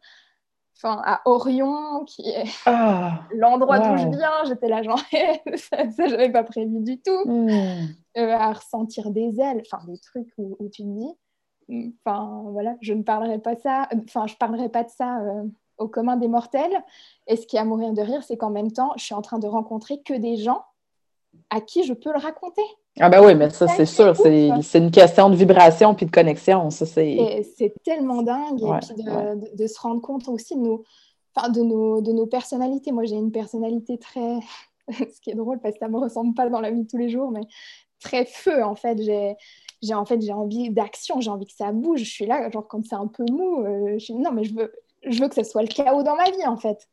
enfin, 0.76 1.02
à 1.06 1.22
Orion, 1.24 2.04
qui 2.06 2.28
est 2.30 2.50
ah, 2.66 3.22
l'endroit 3.34 3.80
d'où 3.80 3.98
je 3.98 4.10
viens. 4.10 4.44
J'étais 4.46 4.68
là, 4.68 4.84
genre, 4.84 5.00
ça, 5.56 5.90
ça 5.90 6.08
j'avais 6.08 6.30
pas 6.30 6.44
prévu 6.44 6.82
du 6.82 7.00
tout. 7.00 7.24
Hmm. 7.26 7.88
Euh, 8.18 8.32
à 8.32 8.52
ressentir 8.52 9.12
des 9.12 9.40
ailes, 9.40 9.62
enfin, 9.62 9.86
des 9.86 10.00
trucs 10.00 10.34
où, 10.40 10.58
tu 10.74 10.82
te 10.82 10.88
dis, 10.88 11.94
enfin, 12.04 12.42
voilà, 12.48 12.76
je 12.82 12.94
ne 12.94 13.04
parlerai 13.04 13.38
pas 13.38 13.56
ça, 13.56 13.88
enfin, 14.08 14.26
je 14.26 14.36
parlerai 14.38 14.70
pas 14.70 14.84
de 14.84 14.90
ça 14.90 15.20
euh, 15.20 15.44
au 15.78 15.88
commun 15.88 16.18
des 16.18 16.28
mortels. 16.28 16.84
Et 17.28 17.36
ce 17.36 17.46
qui 17.46 17.56
est 17.56 17.60
à 17.60 17.66
mourir 17.66 17.94
de 17.94 18.02
rire, 18.02 18.24
c'est 18.24 18.38
qu'en 18.38 18.50
même 18.50 18.72
temps, 18.72 18.92
je 18.98 19.04
suis 19.04 19.16
en 19.16 19.22
train 19.22 19.40
de 19.40 19.48
rencontrer 19.48 20.02
que 20.02 20.14
des 20.14 20.38
gens 20.38 20.64
à 21.50 21.62
qui 21.62 21.84
je 21.84 21.94
peux 21.94 22.12
le 22.12 22.20
raconter. 22.20 22.64
Ah 23.00 23.10
ben 23.10 23.24
oui, 23.24 23.36
mais 23.36 23.50
ça, 23.52 23.68
c'est 23.68 23.86
sûr. 23.86 24.16
C'est 24.16 24.80
une 24.80 24.92
question 24.92 25.30
de 25.30 25.36
vibration 25.36 25.94
puis 25.94 26.06
de 26.06 26.12
connexion. 26.12 26.70
C'est 26.72 27.74
tellement 27.84 28.24
dingue. 28.24 28.62
et 28.62 28.80
puis 28.80 29.04
de, 29.54 29.68
se 29.68 29.80
rendre 29.80 30.02
compte 30.02 30.28
aussi 30.28 30.56
de 30.56 30.62
nos, 30.62 30.84
de 31.50 31.62
nos, 31.62 32.02
de 32.02 32.12
nos 32.12 32.26
personnalités. 32.26 32.92
Moi, 32.92 33.06
j'ai 33.06 33.16
une 33.16 33.32
personnalité 33.32 33.98
très... 33.98 34.40
Ce 34.90 35.20
qui 35.22 35.32
est 35.32 35.36
drôle 35.36 35.60
parce 35.60 35.74
que 35.74 35.80
ça 35.80 35.88
ne 35.88 35.92
me 35.92 36.00
ressemble 36.00 36.34
pas 36.34 36.50
dans 36.50 36.62
la 36.62 36.72
vie 36.72 36.84
de 36.84 36.88
tous 36.88 36.98
les 36.98 37.10
jours, 37.10 37.30
mais 37.30 37.42
très 38.00 38.26
feu, 38.26 38.64
en 38.64 38.76
fait. 38.76 39.02
J'ai 39.02 39.94
en 39.94 40.06
fait, 40.06 40.22
j'ai 40.22 40.34
envie 40.34 40.70
d'action, 40.70 41.22
j'ai 41.22 41.30
envie 41.30 41.46
que 41.46 41.54
ça 41.54 41.72
bouge. 41.72 42.00
Je 42.00 42.10
suis 42.10 42.26
là, 42.26 42.50
genre, 42.50 42.68
quand 42.68 42.84
c'est 42.86 42.96
un 42.96 43.08
peu 43.08 43.26
mou, 43.30 43.64
euh, 43.64 43.94
je 43.94 44.06
suis 44.06 44.14
non, 44.16 44.32
mais 44.32 44.44
je 44.44 44.56
veux, 44.56 44.72
je 45.12 45.22
veux 45.22 45.30
que 45.30 45.36
ce 45.36 45.44
soit 45.44 45.62
le 45.62 45.68
chaos 45.68 46.04
dans 46.04 46.16
ma 46.16 46.30
vie, 46.32 46.46
en 46.46 46.58
fait. 46.58 46.88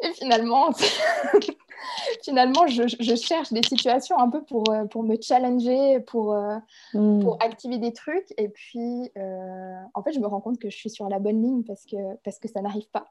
Et 0.00 0.12
finalement, 0.14 0.70
finalement 2.22 2.66
je, 2.66 2.82
je, 2.86 3.14
cherche 3.14 3.52
des 3.52 3.62
situations 3.62 4.18
un 4.18 4.30
peu 4.30 4.42
pour, 4.42 4.64
euh, 4.70 4.84
pour 4.86 5.02
me 5.02 5.16
challenger, 5.20 6.00
pour, 6.00 6.34
euh, 6.34 6.56
hmm. 6.94 7.20
pour 7.20 7.42
activer 7.42 7.78
des 7.78 7.92
trucs. 7.92 8.32
Et 8.38 8.48
puis, 8.48 9.10
euh, 9.16 9.82
en 9.94 10.02
fait, 10.02 10.12
je 10.12 10.20
me 10.20 10.26
rends 10.26 10.40
compte 10.40 10.58
que 10.58 10.70
je 10.70 10.76
suis 10.76 10.90
sur 10.90 11.08
la 11.08 11.18
bonne 11.18 11.42
ligne 11.42 11.62
parce 11.64 11.84
que, 11.84 11.96
parce 12.24 12.38
que 12.38 12.48
ça 12.48 12.62
n'arrive 12.62 12.88
pas. 12.90 13.06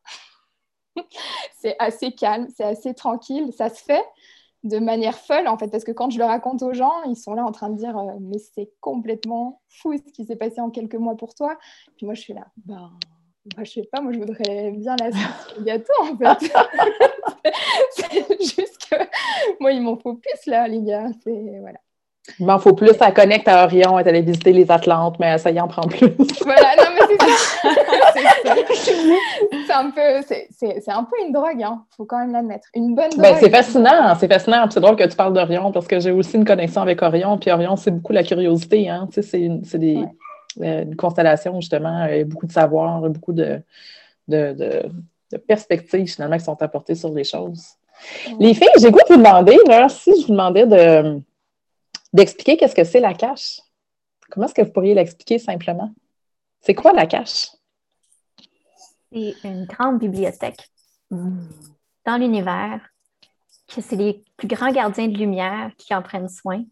c'est 1.59 1.75
assez 1.79 2.11
calme, 2.11 2.47
c'est 2.55 2.65
assez 2.65 2.93
tranquille, 2.93 3.51
ça 3.53 3.69
se 3.69 3.81
fait 3.83 4.03
de 4.63 4.77
manière 4.77 5.17
folle 5.17 5.47
en 5.47 5.57
fait 5.57 5.69
parce 5.69 5.83
que 5.83 5.91
quand 5.91 6.11
je 6.11 6.19
le 6.19 6.25
raconte 6.25 6.61
aux 6.61 6.71
gens 6.71 7.01
ils 7.07 7.15
sont 7.15 7.33
là 7.33 7.43
en 7.43 7.51
train 7.51 7.71
de 7.71 7.77
dire 7.77 7.95
mais 8.19 8.37
c'est 8.37 8.69
complètement 8.79 9.59
fou 9.69 9.97
ce 9.97 10.11
qui 10.13 10.23
s'est 10.23 10.35
passé 10.35 10.61
en 10.61 10.69
quelques 10.69 10.93
mois 10.93 11.17
pour 11.17 11.33
toi 11.33 11.57
puis 11.97 12.05
moi 12.05 12.13
je 12.13 12.21
suis 12.21 12.33
là 12.33 12.45
ben 12.57 12.75
bah, 12.75 13.07
je 13.57 13.71
sais 13.71 13.89
pas, 13.91 14.01
moi 14.01 14.11
je 14.11 14.19
voudrais 14.19 14.71
bien 14.71 14.95
la 14.99 15.09
gâteau 15.63 15.93
en 16.01 16.17
fait. 16.17 16.53
c'est 17.91 18.39
juste 18.39 18.89
que 18.89 18.95
moi 19.59 19.71
il 19.71 19.81
m'en 19.81 19.97
faut 19.97 20.15
plus 20.15 20.45
là, 20.45 20.67
les 20.67 20.81
gars. 20.81 21.07
C'est 21.23 21.59
voilà. 21.59 21.79
Il 22.39 22.45
m'en 22.45 22.59
faut 22.59 22.73
plus, 22.73 22.93
ça 22.93 23.11
connecte 23.11 23.47
à 23.47 23.63
Orion, 23.63 23.97
elle 23.97 24.07
allait 24.07 24.21
visiter 24.21 24.53
les 24.53 24.69
Atlantes, 24.69 25.17
mais 25.19 25.39
ça 25.39 25.49
y 25.49 25.59
en 25.59 25.67
prend 25.67 25.81
plus. 25.87 26.07
voilà, 26.45 26.75
non 26.77 26.83
mais 26.93 27.01
c'est 27.09 27.25
ça. 28.45 28.55
c'est 29.65 29.73
un 29.73 29.89
peu, 29.89 30.35
c'est 30.51 30.91
un 30.91 31.03
peu 31.03 31.15
une 31.25 31.33
drogue, 31.33 31.55
il 31.57 31.63
hein. 31.63 31.83
faut 31.97 32.05
quand 32.05 32.19
même 32.19 32.31
l'admettre. 32.31 32.67
Une 32.75 32.93
bonne 32.93 33.09
ben, 33.17 33.31
drogue. 33.31 33.37
c'est 33.39 33.49
fascinant, 33.49 34.15
c'est 34.19 34.31
fascinant. 34.31 34.69
C'est 34.69 34.79
drôle 34.79 34.95
que 34.95 35.07
tu 35.07 35.15
parles 35.15 35.33
d'Orion 35.33 35.71
parce 35.71 35.87
que 35.87 35.99
j'ai 35.99 36.11
aussi 36.11 36.35
une 36.37 36.45
connexion 36.45 36.81
avec 36.81 37.01
Orion, 37.01 37.39
puis 37.39 37.49
Orion, 37.49 37.75
c'est 37.75 37.91
beaucoup 37.91 38.13
la 38.13 38.23
curiosité, 38.23 38.87
hein. 38.87 39.09
Tu 39.11 39.23
sais, 39.23 39.49
c'est 39.63 39.79
des. 39.79 40.05
Une 40.59 40.95
constellation, 40.95 41.59
justement, 41.59 42.07
beaucoup 42.25 42.47
de 42.47 42.51
savoir, 42.51 43.01
beaucoup 43.09 43.33
de, 43.33 43.61
de, 44.27 44.83
perspectives, 45.47 46.07
finalement, 46.07 46.37
qui 46.37 46.43
sont 46.43 46.61
apportées 46.61 46.95
sur 46.95 47.13
les 47.13 47.23
choses. 47.23 47.75
Les 48.39 48.53
filles, 48.53 48.67
j'ai 48.79 48.91
goût 48.91 48.99
de 49.07 49.13
vous 49.13 49.19
demander, 49.19 49.57
là, 49.67 49.87
si 49.89 50.11
je 50.21 50.27
vous 50.27 50.31
demandais 50.31 50.65
de, 50.65 51.21
d'expliquer 52.13 52.57
qu'est-ce 52.57 52.75
que 52.75 52.83
c'est 52.83 52.99
la 52.99 53.13
cache, 53.13 53.61
comment 54.29 54.45
est-ce 54.45 54.53
que 54.53 54.61
vous 54.61 54.71
pourriez 54.71 54.93
l'expliquer 54.93 55.39
simplement? 55.39 55.91
C'est 56.61 56.75
quoi 56.75 56.93
la 56.93 57.05
cache? 57.05 57.51
C'est 59.11 59.35
une 59.43 59.65
grande 59.65 59.99
bibliothèque 59.99 60.69
dans 61.09 62.17
l'univers, 62.17 62.79
que 63.67 63.81
c'est 63.81 63.95
les 63.95 64.23
plus 64.37 64.47
grands 64.47 64.71
gardiens 64.71 65.07
de 65.07 65.17
lumière 65.17 65.71
qui 65.77 65.93
en 65.93 66.01
prennent 66.01 66.29
soin. 66.29 66.63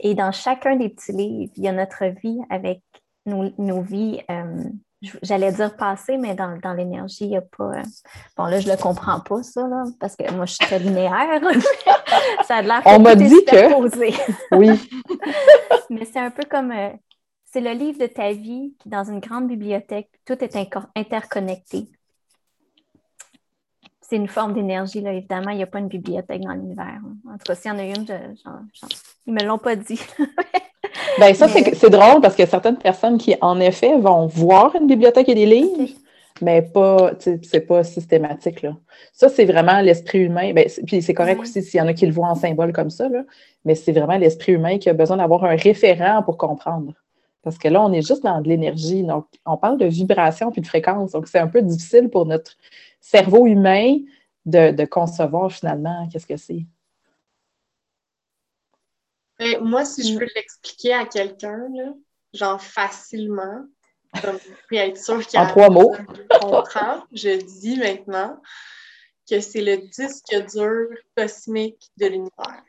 Et 0.00 0.14
dans 0.14 0.32
chacun 0.32 0.76
des 0.76 0.88
petits 0.88 1.12
livres, 1.12 1.52
il 1.56 1.64
y 1.64 1.68
a 1.68 1.72
notre 1.72 2.04
vie 2.04 2.38
avec 2.50 2.82
nos, 3.28 3.82
vies, 3.82 4.20
euh, 4.30 4.64
j'allais 5.22 5.52
dire 5.52 5.76
passé, 5.76 6.16
mais 6.16 6.34
dans, 6.34 6.74
l'énergie, 6.76 7.24
il 7.24 7.30
n'y 7.30 7.36
a 7.36 7.42
pas. 7.42 7.78
Euh, 7.78 7.82
bon, 8.36 8.44
là, 8.44 8.60
je 8.60 8.66
ne 8.66 8.72
le 8.72 8.78
comprends 8.78 9.20
pas, 9.20 9.42
ça, 9.42 9.66
là, 9.68 9.84
parce 10.00 10.16
que 10.16 10.30
moi, 10.32 10.46
je 10.46 10.54
suis 10.54 10.66
très 10.66 10.78
linéaire. 10.78 11.40
ça 12.46 12.56
a 12.56 12.62
l'air 12.62 12.82
On 12.84 12.98
m'a 12.98 13.14
dit 13.14 13.44
que. 13.46 14.56
oui. 14.56 14.90
mais 15.90 16.04
c'est 16.04 16.20
un 16.20 16.30
peu 16.30 16.44
comme. 16.48 16.72
Euh, 16.72 16.90
c'est 17.44 17.60
le 17.60 17.72
livre 17.72 17.98
de 17.98 18.06
ta 18.06 18.32
vie 18.32 18.74
qui, 18.78 18.88
dans 18.88 19.04
une 19.04 19.20
grande 19.20 19.48
bibliothèque, 19.48 20.10
tout 20.26 20.36
est 20.44 20.56
interconnecté. 20.94 21.88
C'est 24.02 24.16
une 24.16 24.28
forme 24.28 24.54
d'énergie, 24.54 25.00
là, 25.00 25.12
évidemment. 25.12 25.50
Il 25.50 25.56
n'y 25.56 25.62
a 25.62 25.66
pas 25.66 25.78
une 25.78 25.88
bibliothèque 25.88 26.42
dans 26.42 26.52
l'univers. 26.52 27.00
En 27.26 27.32
tout 27.32 27.44
cas, 27.46 27.54
s'il 27.54 27.70
y 27.70 27.74
en 27.74 27.78
a 27.78 27.84
une, 27.84 28.06
ils 29.26 29.34
ne 29.34 29.40
me 29.40 29.46
l'ont 29.46 29.58
pas 29.58 29.76
dit. 29.76 30.00
Ben, 31.18 31.34
ça, 31.34 31.48
c'est 31.48 31.90
drôle 31.90 32.20
parce 32.20 32.38
a 32.38 32.46
certaines 32.46 32.78
personnes 32.78 33.18
qui, 33.18 33.34
en 33.40 33.58
effet, 33.60 33.98
vont 33.98 34.26
voir 34.26 34.74
une 34.76 34.86
bibliothèque 34.86 35.28
et 35.28 35.34
des 35.34 35.46
livres, 35.46 35.94
mais 36.40 36.62
pas, 36.62 37.12
c'est 37.18 37.60
pas 37.60 37.82
systématique. 37.82 38.62
Là. 38.62 38.76
Ça, 39.12 39.28
c'est 39.28 39.44
vraiment 39.44 39.80
l'esprit 39.80 40.20
humain. 40.20 40.52
Ben, 40.52 40.68
puis 40.86 41.02
c'est 41.02 41.14
correct 41.14 41.40
aussi 41.40 41.62
s'il 41.62 41.78
y 41.78 41.82
en 41.82 41.88
a 41.88 41.92
qui 41.92 42.06
le 42.06 42.12
voient 42.12 42.28
en 42.28 42.34
symbole 42.34 42.72
comme 42.72 42.90
ça, 42.90 43.08
là, 43.08 43.22
mais 43.64 43.74
c'est 43.74 43.92
vraiment 43.92 44.16
l'esprit 44.16 44.52
humain 44.52 44.78
qui 44.78 44.88
a 44.88 44.92
besoin 44.92 45.16
d'avoir 45.16 45.44
un 45.44 45.56
référent 45.56 46.22
pour 46.22 46.36
comprendre. 46.36 46.92
Parce 47.42 47.58
que 47.58 47.68
là, 47.68 47.82
on 47.82 47.92
est 47.92 48.06
juste 48.06 48.22
dans 48.22 48.40
de 48.40 48.48
l'énergie. 48.48 49.02
Donc, 49.02 49.26
on 49.46 49.56
parle 49.56 49.78
de 49.78 49.86
vibration 49.86 50.50
puis 50.50 50.60
de 50.60 50.66
fréquence. 50.66 51.12
Donc, 51.12 51.28
c'est 51.28 51.38
un 51.38 51.46
peu 51.46 51.62
difficile 51.62 52.08
pour 52.10 52.26
notre 52.26 52.52
cerveau 53.00 53.46
humain 53.46 53.96
de, 54.44 54.70
de 54.70 54.84
concevoir 54.84 55.50
finalement 55.50 56.08
qu'est-ce 56.12 56.26
que 56.26 56.36
c'est. 56.36 56.66
Ben, 59.38 59.60
moi, 59.60 59.84
si 59.84 60.08
je 60.08 60.14
mm. 60.14 60.18
peux 60.18 60.28
l'expliquer 60.34 60.94
à 60.94 61.06
quelqu'un, 61.06 61.68
genre 62.32 62.60
facilement, 62.60 63.64
comme 64.22 64.38
puis 64.68 64.76
être 64.78 64.98
sûr 64.98 65.24
qu'il 65.26 65.38
y 65.38 65.42
a 65.42 65.46
en 65.46 65.48
trois 65.48 65.70
mots. 65.70 65.94
comprend, 66.40 67.04
je 67.12 67.40
dis 67.40 67.78
maintenant 67.78 68.40
que 69.28 69.40
c'est 69.40 69.60
le 69.60 69.76
disque 69.76 70.34
dur 70.52 70.88
cosmique 71.16 71.90
de 71.96 72.06
l'univers. 72.06 72.62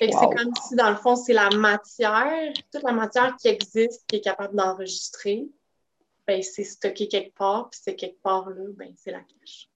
C'est 0.00 0.10
comme 0.10 0.54
si, 0.62 0.76
dans 0.76 0.90
le 0.90 0.96
fond, 0.96 1.16
c'est 1.16 1.32
la 1.32 1.50
matière, 1.50 2.52
toute 2.72 2.84
la 2.84 2.92
matière 2.92 3.34
qui 3.36 3.48
existe, 3.48 4.04
qui 4.06 4.16
est 4.16 4.20
capable 4.20 4.54
d'enregistrer, 4.54 5.48
ben, 6.24 6.40
c'est 6.42 6.62
stocké 6.62 7.08
quelque 7.08 7.34
part, 7.34 7.70
puis 7.70 7.80
c'est 7.82 7.96
quelque 7.96 8.20
part 8.22 8.48
là, 8.50 8.64
ben, 8.76 8.92
c'est 8.96 9.10
la 9.10 9.20
cache. 9.20 9.68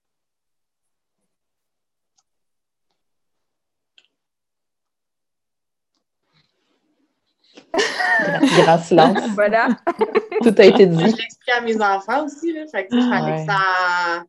Grand 7.73 8.77
silence. 8.79 9.29
voilà. 9.35 9.69
Tout 10.41 10.53
a 10.57 10.65
été 10.65 10.85
dit. 10.85 10.99
Je 10.99 11.15
l'explique 11.15 11.49
à 11.55 11.61
mes 11.61 11.81
enfants 11.81 12.25
aussi. 12.25 12.53
Là, 12.53 12.65
fait 12.67 12.87
que, 12.87 12.99
fallait, 12.99 13.45
que 13.45 13.51
ça... 13.51 14.25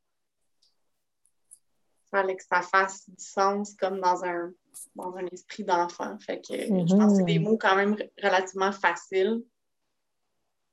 fallait 2.10 2.36
que 2.36 2.44
ça 2.44 2.62
fasse 2.62 3.08
du 3.08 3.24
sens 3.24 3.74
comme 3.74 4.00
dans 4.00 4.24
un, 4.24 4.50
dans 4.96 5.14
un 5.16 5.26
esprit 5.26 5.64
d'enfant. 5.64 6.16
Fait 6.20 6.40
que 6.40 6.54
je 6.54 6.96
pense 6.96 7.12
que 7.12 7.18
c'est 7.18 7.24
des 7.24 7.38
mhm. 7.38 7.44
mots 7.44 7.58
quand 7.58 7.76
même 7.76 7.96
relativement 8.22 8.72
faciles. 8.72 9.42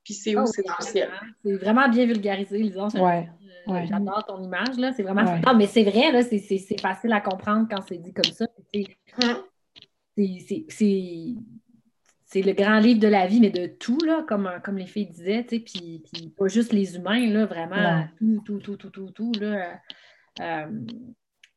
Puis 0.04 0.14
c'est 0.16 0.36
où? 0.36 0.42
Oh, 0.42 0.46
c'est 0.46 0.66
dans 0.66 0.74
le 0.80 0.86
ciel. 0.86 1.12
C'est 1.44 1.58
vraiment 1.58 1.88
bien 1.88 2.06
vulgarisé, 2.06 2.58
disons. 2.64 2.88
Ouais. 2.90 3.30
Euh, 3.68 3.86
j'adore 3.88 4.26
ton 4.26 4.42
image, 4.42 4.78
là. 4.78 4.92
C'est 4.94 5.04
vraiment... 5.04 5.24
Non, 5.24 5.54
mais 5.56 5.68
c'est 5.68 5.84
vrai, 5.84 6.12
là, 6.12 6.24
c'est 6.24 6.80
facile 6.80 7.14
à 7.14 7.22
comprendre 7.22 7.68
quand 7.70 7.82
c'est 7.88 7.98
dit 7.98 8.14
comme 8.14 8.32
ça. 8.34 8.46
Hum. 9.22 9.44
C'est 10.18 11.36
c'est 12.32 12.42
le 12.42 12.54
grand 12.54 12.80
livre 12.80 13.02
de 13.02 13.10
la 13.10 13.28
vie, 13.28 13.42
mais 13.42 13.50
de 13.50 13.68
tout, 13.68 14.00
là, 14.06 14.24
comme, 14.26 14.50
comme 14.64 14.78
les 14.78 14.86
filles 14.86 15.08
disaient, 15.08 15.44
puis, 15.44 16.02
puis 16.12 16.30
pas 16.38 16.48
juste 16.48 16.72
les 16.72 16.96
humains, 16.96 17.28
là, 17.28 17.46
vraiment, 17.46 18.06
tout, 18.18 18.42
tout, 18.46 18.60
tout, 18.60 18.78
tout, 18.78 18.90
tout, 18.90 19.12
tout, 19.12 19.32
là. 19.42 19.82
Euh, 20.40 20.68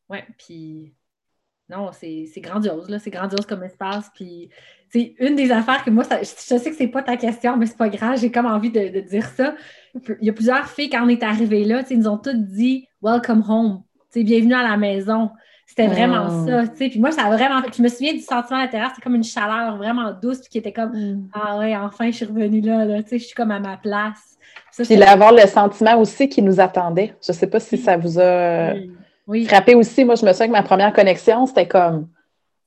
ouais, 0.09 0.25
puis 0.37 0.93
non, 1.69 1.91
c'est 1.93 2.27
grandiose, 2.41 2.89
là, 2.89 2.99
c'est 2.99 3.09
grandiose 3.09 3.45
comme 3.45 3.63
espace, 3.63 4.11
puis 4.13 4.49
c'est 4.89 5.15
une 5.19 5.37
des 5.37 5.49
affaires 5.51 5.85
que 5.85 5.91
moi, 5.91 6.03
je, 6.03 6.25
sais 6.25 6.69
que 6.69 6.75
c'est 6.75 6.87
pas 6.87 7.03
ta 7.03 7.15
question, 7.15 7.55
mais 7.55 7.67
c'est 7.67 7.77
pas 7.77 7.89
grave, 7.89 8.19
j'ai 8.19 8.29
comme 8.29 8.45
envie 8.45 8.69
de, 8.69 8.99
dire 8.99 9.27
ça. 9.27 9.55
Il 9.93 10.27
y 10.27 10.29
a 10.29 10.33
plusieurs 10.33 10.67
filles, 10.67 10.89
quand 10.89 11.05
on 11.05 11.09
est 11.09 11.23
arrivé 11.23 11.63
là, 11.63 11.83
ils 11.89 11.99
nous 11.99 12.09
ont 12.09 12.17
toutes 12.17 12.43
dit 12.47 12.85
«Welcome 13.01 13.45
home», 13.47 13.83
bienvenue 14.13 14.53
à 14.53 14.63
la 14.63 14.77
maison. 14.77 15.31
C'était 15.65 15.87
vraiment 15.87 16.27
oh. 16.29 16.47
ça, 16.47 16.67
tu 16.67 16.77
sais. 16.77 16.89
Puis 16.89 16.99
moi, 16.99 17.11
ça 17.11 17.23
a 17.23 17.35
vraiment... 17.35 17.61
je 17.75 17.81
me 17.81 17.87
souviens 17.87 18.13
du 18.13 18.21
sentiment 18.21 18.59
à 18.59 18.63
l'intérieur, 18.63 18.89
c'était 18.91 19.01
comme 19.01 19.15
une 19.15 19.23
chaleur 19.23 19.77
vraiment 19.77 20.13
douce, 20.21 20.39
puis 20.39 20.49
qui 20.49 20.57
était 20.59 20.71
comme 20.71 20.91
mm. 20.91 21.29
Ah 21.33 21.57
ouais, 21.57 21.75
enfin, 21.75 22.11
je 22.11 22.17
suis 22.17 22.25
revenue 22.25 22.61
là, 22.61 22.85
là. 22.85 23.01
tu 23.01 23.09
sais, 23.09 23.19
je 23.19 23.25
suis 23.25 23.35
comme 23.35 23.51
à 23.51 23.59
ma 23.59 23.77
place. 23.77 24.37
puis 24.77 25.01
avoir 25.03 25.33
le 25.33 25.45
sentiment 25.47 25.99
aussi 25.99 26.29
qui 26.29 26.41
nous 26.41 26.59
attendait. 26.59 27.15
Je 27.25 27.31
sais 27.31 27.47
pas 27.47 27.59
si 27.59 27.77
ça 27.77 27.97
vous 27.97 28.19
a 28.19 28.73
frappé 29.47 29.75
aussi. 29.75 30.05
Moi, 30.05 30.15
je 30.15 30.25
me 30.25 30.31
souviens 30.31 30.47
que 30.47 30.51
ma 30.51 30.63
première 30.63 30.93
connexion, 30.93 31.45
c'était 31.45 31.67
comme 31.67 32.07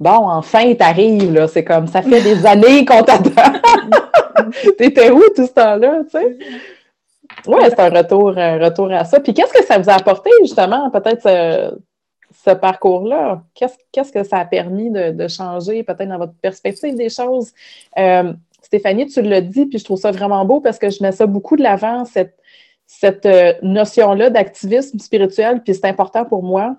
Bon, 0.01 0.29
enfin, 0.29 0.75
t'arrives, 0.75 1.33
là. 1.33 1.49
C'est 1.49 1.65
comme 1.65 1.87
ça 1.87 2.03
fait 2.03 2.21
des 2.23 2.47
années 2.47 2.85
qu'on 2.85 3.03
t'attend. 3.03 3.53
T'étais 4.79 5.11
où 5.11 5.23
tout 5.35 5.47
ce 5.47 5.53
temps-là, 5.53 6.03
tu 6.05 6.11
sais? 6.11 6.39
Oui, 7.47 7.59
c'est 7.69 7.81
un 7.81 7.91
retour, 7.91 8.29
retour 8.29 8.93
à 8.93 9.05
ça. 9.05 9.21
Puis 9.21 9.35
qu'est-ce 9.35 9.53
que 9.53 9.65
ça 9.65 9.79
vous 9.79 9.91
a 9.91 9.95
apporté, 9.95 10.31
justement, 10.41 10.91
peut-être 10.91 11.23
ce, 11.23 11.75
parcours-là? 12.51 13.43
Qu'est-ce, 13.55 14.13
que 14.13 14.25
ça 14.25 14.39
a 14.39 14.45
permis 14.45 14.91
de, 14.91 15.29
changer, 15.29 15.83
peut-être 15.83 16.09
dans 16.09 16.19
votre 16.19 16.35
perspective 16.35 16.95
des 16.95 17.09
choses? 17.09 17.53
Euh, 17.99 18.33
Stéphanie, 18.63 19.07
tu 19.07 19.23
l'as 19.23 19.41
dit, 19.41 19.67
puis 19.67 19.79
je 19.79 19.85
trouve 19.85 19.99
ça 19.99 20.11
vraiment 20.11 20.45
beau 20.45 20.61
parce 20.61 20.79
que 20.79 20.91
je 20.91 21.03
mets 21.03 21.13
ça 21.13 21.27
beaucoup 21.27 21.57
de 21.57 21.63
l'avant, 21.63 22.05
cette, 22.05 22.37
cette 22.87 23.27
euh, 23.27 23.55
notion-là 23.63 24.31
d'activisme 24.31 24.99
spirituel, 24.99 25.63
puis 25.63 25.75
c'est 25.75 25.87
important 25.87 26.25
pour 26.25 26.43
moi. 26.43 26.77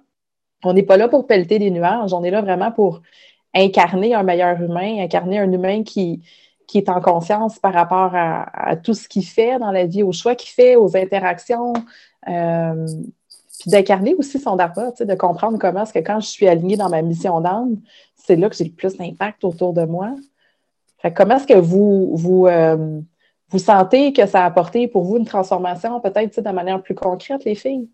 On 0.64 0.74
n'est 0.74 0.84
pas 0.84 0.97
là 0.97 1.07
pour 1.07 1.26
pelleter 1.26 1.57
des 1.60 1.72
nuages, 1.72 2.14
on 2.14 2.24
est 2.24 2.32
là 2.32 2.41
vraiment 2.41 2.72
pour 2.72 3.01
incarner 3.55 4.14
un 4.14 4.24
meilleur 4.24 4.62
humain, 4.62 4.99
incarner 4.99 5.39
un 5.39 5.51
humain 5.51 5.84
qui, 5.84 6.22
qui 6.68 6.78
est 6.78 6.89
en 6.89 7.01
conscience 7.01 7.57
par 7.57 7.74
rapport 7.74 8.12
à, 8.14 8.76
tout 8.76 8.93
ce 8.93 9.07
qu'il 9.07 9.26
fait 9.26 9.57
dans 9.57 9.72
la 9.72 9.86
vie, 9.86 10.03
aux 10.03 10.12
choix 10.12 10.36
qu'il 10.36 10.51
fait, 10.51 10.76
aux 10.76 10.95
interactions. 10.95 11.74
Euh, 12.28 12.86
puis 13.60 13.70
d'incarner 13.70 14.16
aussi 14.16 14.39
son 14.39 14.55
dharma, 14.55 14.91
de 14.91 15.16
comprendre 15.16 15.57
comment 15.60 15.84
est-ce 15.84 15.93
que 15.93 15.99
quand 15.99 16.20
je 16.20 16.28
suis 16.28 16.47
alignée 16.47 16.78
dans 16.78 16.89
ma 16.89 17.01
mission 17.01 17.41
d'âme, 17.41 17.78
c'est 18.16 18.36
là 18.36 18.49
que 18.49 18.55
j'ai 18.55 18.64
le 18.66 18.72
plus 18.72 18.95
d'impact 18.95 19.43
autour 19.43 19.74
de 19.74 19.84
moi. 19.84 20.16
Fait 20.99 21.14
comment 21.14 21.36
est-ce 21.36 21.47
que 21.47 21.60
vous, 21.60 22.16
vous, 22.16 22.47
euh, 22.47 23.01
vous 23.49 23.60
sentez 23.60 24.14
que 24.14 24.26
ça 24.26 24.43
a 24.43 24.45
apporté 24.45 24.88
pour 24.88 25.03
vous 25.03 25.18
une 25.18 25.26
transformation, 25.26 25.99
peut-être 25.99 26.39
de 26.39 26.49
manière 26.49 26.82
plus 26.82 26.95
concrète, 26.95 27.43
les 27.43 27.55
filles? 27.55 27.89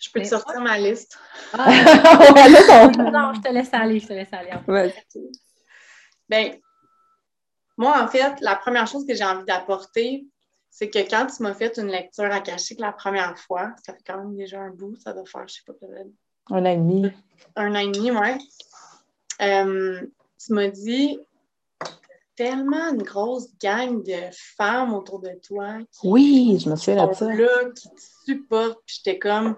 Je 0.00 0.10
peux 0.10 0.20
te 0.20 0.26
sortir 0.26 0.60
ma 0.60 0.78
liste. 0.78 1.16
Ah, 1.52 1.66
non, 3.12 3.34
je 3.34 3.40
te 3.40 3.52
laisse 3.52 3.72
aller, 3.72 4.00
je 4.00 4.08
te 4.08 4.12
laisse 4.12 4.32
aller. 4.32 4.92
Bien, 6.28 6.52
moi, 7.76 8.02
en 8.02 8.08
fait, 8.08 8.40
la 8.40 8.56
première 8.56 8.86
chose 8.86 9.06
que 9.06 9.14
j'ai 9.14 9.24
envie 9.24 9.44
d'apporter, 9.44 10.26
c'est 10.72 10.88
que 10.88 10.98
quand 10.98 11.26
tu 11.26 11.42
m'as 11.42 11.52
fait 11.52 11.76
une 11.76 11.88
lecture 11.88 12.32
akashique 12.32 12.80
la 12.80 12.92
première 12.92 13.38
fois, 13.38 13.74
ça 13.84 13.92
fait 13.92 14.02
quand 14.06 14.16
même 14.16 14.34
déjà 14.34 14.58
un 14.58 14.70
bout, 14.70 14.96
ça 14.96 15.12
doit 15.12 15.26
faire, 15.26 15.46
je 15.46 15.56
sais 15.56 15.60
pas, 15.66 15.74
peut-être. 15.74 16.08
Un 16.50 16.64
an 16.64 16.70
et 16.70 16.76
demi. 16.76 17.12
Un 17.56 17.74
an 17.74 17.78
et 17.78 17.90
demi, 17.92 18.10
ouais. 18.10 18.38
Euh, 19.42 20.00
tu 20.44 20.52
m'as 20.54 20.68
dit 20.68 21.18
tellement 22.36 22.88
une 22.88 23.02
grosse 23.02 23.48
gang 23.58 24.02
de 24.02 24.16
femmes 24.32 24.94
autour 24.94 25.20
de 25.20 25.32
toi. 25.46 25.76
Qui, 25.92 26.08
oui, 26.08 26.58
je 26.58 26.70
me 26.70 26.76
souviens 26.76 27.06
de 27.06 27.12
ça. 27.12 27.26
Là, 27.26 27.70
qui 27.76 27.90
te 27.90 28.00
supportent. 28.24 28.80
Puis 28.86 28.96
j'étais 29.04 29.18
comme. 29.18 29.56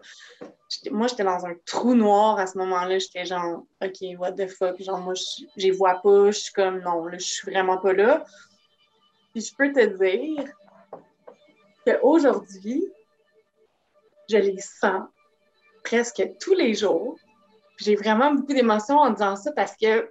Moi, 0.90 1.06
j'étais 1.06 1.22
dans 1.22 1.46
un 1.46 1.54
trou 1.64 1.94
noir 1.94 2.40
à 2.40 2.48
ce 2.48 2.58
moment-là. 2.58 2.98
J'étais 2.98 3.24
genre, 3.24 3.62
OK, 3.80 4.18
what 4.18 4.32
the 4.32 4.48
fuck. 4.48 4.82
Genre, 4.82 4.98
moi, 4.98 5.14
je 5.14 5.44
les 5.56 5.70
vois 5.70 6.00
pas. 6.02 6.32
Je 6.32 6.38
suis 6.38 6.52
comme, 6.52 6.80
non, 6.80 7.04
là, 7.04 7.18
je 7.18 7.24
suis 7.24 7.48
vraiment 7.48 7.78
pas 7.78 7.92
là. 7.92 8.24
Puis 9.32 9.42
je 9.42 9.54
peux 9.54 9.72
te 9.72 9.96
dire 9.96 10.52
qu'aujourd'hui, 11.86 12.84
je 14.30 14.36
les 14.36 14.60
sens 14.60 15.08
presque 15.82 16.22
tous 16.40 16.54
les 16.54 16.74
jours. 16.74 17.18
J'ai 17.78 17.96
vraiment 17.96 18.32
beaucoup 18.32 18.54
d'émotions 18.54 18.98
en 18.98 19.10
disant 19.10 19.36
ça 19.36 19.52
parce 19.52 19.76
que 19.76 20.10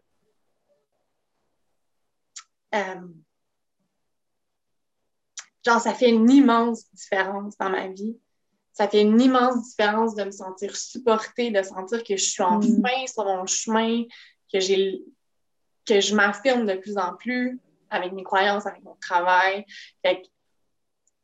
euh, 2.75 3.07
genre, 5.65 5.79
ça 5.79 5.93
fait 5.93 6.09
une 6.09 6.29
immense 6.29 6.91
différence 6.93 7.57
dans 7.57 7.69
ma 7.69 7.87
vie. 7.87 8.17
Ça 8.73 8.87
fait 8.87 9.01
une 9.01 9.21
immense 9.21 9.69
différence 9.69 10.15
de 10.15 10.23
me 10.23 10.31
sentir 10.31 10.75
supportée, 10.75 11.51
de 11.51 11.61
sentir 11.61 12.03
que 12.03 12.17
je 12.17 12.23
suis 12.23 12.41
enfin 12.41 12.67
mm. 12.67 13.07
sur 13.07 13.25
mon 13.25 13.45
chemin, 13.45 14.03
que 14.51 14.59
j'ai 14.59 15.03
que 15.85 15.99
je 15.99 16.15
m'affirme 16.15 16.65
de 16.65 16.75
plus 16.75 16.97
en 16.97 17.13
plus 17.15 17.59
avec 17.89 18.13
mes 18.13 18.23
croyances, 18.23 18.65
avec 18.65 18.81
mon 18.83 18.95
travail. 18.95 19.65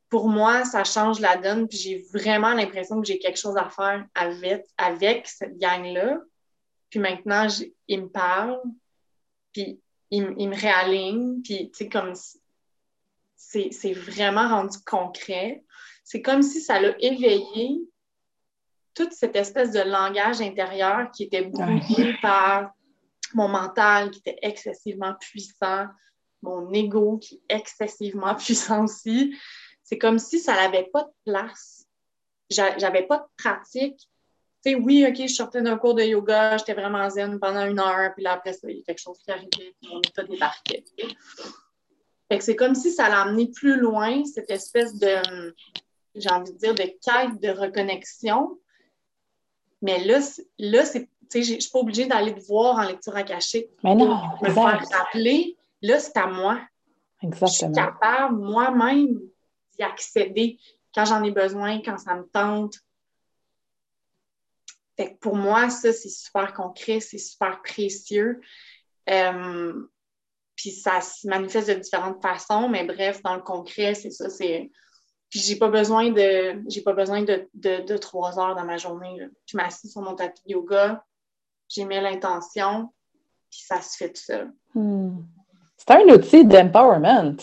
Pour 0.10 0.28
moi, 0.28 0.66
ça 0.66 0.84
change 0.84 1.20
la 1.20 1.38
donne, 1.38 1.68
puis 1.68 1.78
j'ai 1.78 2.06
vraiment 2.14 2.54
l'impression 2.54 3.00
que 3.00 3.08
j'ai 3.08 3.20
quelque 3.20 3.40
chose 3.40 3.58
à 3.58 3.70
faire 3.70 4.06
avec, 4.16 4.66
avec 4.78 5.28
cette 5.28 5.58
gang-là. 5.58 6.18
Puis 6.90 7.00
maintenant, 7.00 7.48
ils 7.88 8.02
me 8.02 8.10
parlent, 8.10 8.60
puis 9.54 9.80
il, 10.10 10.24
me 10.24 10.60
réaligne, 10.60 11.42
puis 11.44 11.70
tu 11.72 11.78
sais, 11.78 11.90
comme 11.90 12.14
c'est 13.38 13.94
vraiment 13.94 14.48
rendu 14.48 14.78
concret. 14.86 15.64
C'est 16.04 16.22
comme 16.22 16.42
si 16.42 16.60
ça 16.62 16.80
l'a 16.80 16.96
éveillé 17.00 17.80
toute 18.96 19.14
cette 19.14 19.36
espèce 19.36 19.72
de 19.72 19.80
langage 19.80 20.42
intérieur 20.42 21.12
qui 21.12 21.24
était 21.24 21.46
brouillé 21.46 22.16
par 22.22 22.72
mon 23.34 23.48
mental 23.48 24.12
qui 24.12 24.20
était 24.20 24.40
excessivement 24.42 25.14
puissant, 25.20 25.86
mon 26.42 26.72
ego 26.74 27.18
qui 27.18 27.36
est 27.36 27.56
excessivement 27.58 28.36
puissant 28.44 28.86
aussi. 28.86 29.38
C'est 29.90 29.98
comme 29.98 30.20
si 30.20 30.40
ça 30.40 30.54
n'avait 30.54 30.90
pas 30.94 31.04
de 31.04 31.32
place. 31.32 31.88
J'avais 32.50 33.04
pas 33.04 33.18
de 33.18 33.44
pratique 33.44 34.08
tu 34.64 34.72
sais, 34.72 34.76
oui, 34.76 35.06
OK, 35.08 35.16
je 35.16 35.34
sortais 35.34 35.62
d'un 35.62 35.78
cours 35.78 35.94
de 35.94 36.04
yoga, 36.04 36.58
j'étais 36.58 36.74
vraiment 36.74 37.10
zen 37.10 37.40
pendant 37.40 37.66
une 37.66 37.80
heure, 37.80 38.14
puis 38.14 38.26
là, 38.26 38.34
après 38.34 38.52
ça, 38.52 38.70
il 38.70 38.78
y 38.78 38.82
a 38.82 38.84
quelque 38.84 39.00
chose 39.00 39.18
qui 39.24 39.32
arrivait, 39.32 39.50
puis 39.82 39.90
mon 39.90 40.02
état 40.02 40.24
débarquait. 40.24 40.84
Fait 42.30 42.38
que 42.38 42.44
c'est 42.44 42.58
comme 42.58 42.76
si 42.76 42.92
ça 42.92 43.08
l'a 43.08 43.22
amené 43.22 43.48
plus 43.48 43.80
loin, 43.80 44.26
cette 44.26 44.52
espèce 44.52 44.96
de, 44.96 45.56
j'ai 46.14 46.30
envie 46.30 46.52
de 46.52 46.58
dire, 46.58 46.76
de 46.76 46.84
quête 46.84 47.40
de 47.42 47.50
reconnexion. 47.58 48.60
Mais 49.82 50.04
là, 50.04 50.20
là 50.58 50.84
c'est, 50.84 51.04
tu 51.32 51.42
sais, 51.42 51.44
je 51.44 51.60
suis 51.62 51.72
pas 51.72 51.80
obligée 51.80 52.06
d'aller 52.06 52.36
te 52.36 52.46
voir 52.46 52.80
en 52.80 52.84
lecture 52.84 53.16
akashique. 53.16 53.70
Mais 53.82 53.96
non, 53.96 54.20
me 54.42 54.50
faire 54.50 54.84
rappeler. 54.92 55.58
Là, 55.82 56.00
c'est 56.00 56.18
à 56.18 56.28
moi. 56.28 56.60
Exactement. 57.24 57.48
Je 57.48 57.54
suis 57.54 57.72
capable 57.72 58.36
moi-même 58.36 59.22
accéder 59.84 60.60
quand 60.94 61.06
j'en 61.06 61.24
ai 61.24 61.32
besoin, 61.32 61.82
quand 61.82 61.98
ça 61.98 62.16
me 62.16 62.24
tente 62.24 62.76
pour 65.22 65.36
moi, 65.36 65.70
ça, 65.70 65.94
c'est 65.94 66.10
super 66.10 66.54
concret, 66.54 67.00
c'est 67.00 67.18
super 67.18 67.62
précieux. 67.62 68.42
Euh, 69.10 69.74
puis 70.56 70.72
ça 70.72 71.02
se 71.02 71.28
manifeste 71.28 71.70
de 71.70 71.76
différentes 71.76 72.22
façons, 72.22 72.68
mais 72.68 72.84
bref, 72.84 73.22
dans 73.24 73.36
le 73.36 73.42
concret, 73.42 73.96
c'est 73.96 74.12
ça, 74.12 74.30
c'est. 74.30 74.70
Puis 75.30 75.40
j'ai 75.42 75.58
pas 75.58 75.70
besoin 75.70 76.10
de 76.10 76.62
j'ai 76.68 76.82
pas 76.82 76.94
besoin 76.94 77.24
de, 77.24 77.98
trois 77.98 78.40
heures 78.40 78.56
dans 78.56 78.66
ma 78.66 78.78
journée. 78.78 79.20
Je 79.46 79.58
m'assieds 79.58 79.90
sur 79.90 80.02
mon 80.02 80.16
tapis 80.16 80.42
de 80.48 80.54
yoga, 80.54 81.06
j'ai 81.70 81.86
mis 81.86 82.02
l'intention, 82.02 82.92
puis 83.50 83.62
ça 83.62 83.82
se 83.82 83.96
fait 83.96 84.12
tout 84.12 84.22
seul. 84.22 84.52
Hmm. 84.74 85.20
C'est 85.78 85.92
un 85.92 86.14
outil 86.14 86.46
d'empowerment. 86.46 87.38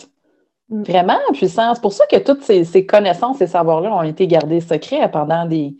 Vraiment 0.69 1.19
puissant. 1.33 1.73
C'est 1.73 1.81
pour 1.81 1.93
ça 1.93 2.05
que 2.07 2.17
toutes 2.17 2.43
ces, 2.43 2.65
ces 2.65 2.85
connaissances 2.85 3.41
et 3.41 3.47
savoirs-là 3.47 3.95
ont 3.95 4.03
été 4.03 4.27
gardés 4.27 4.59
secrets 4.59 5.09
pendant 5.09 5.45
des, 5.45 5.75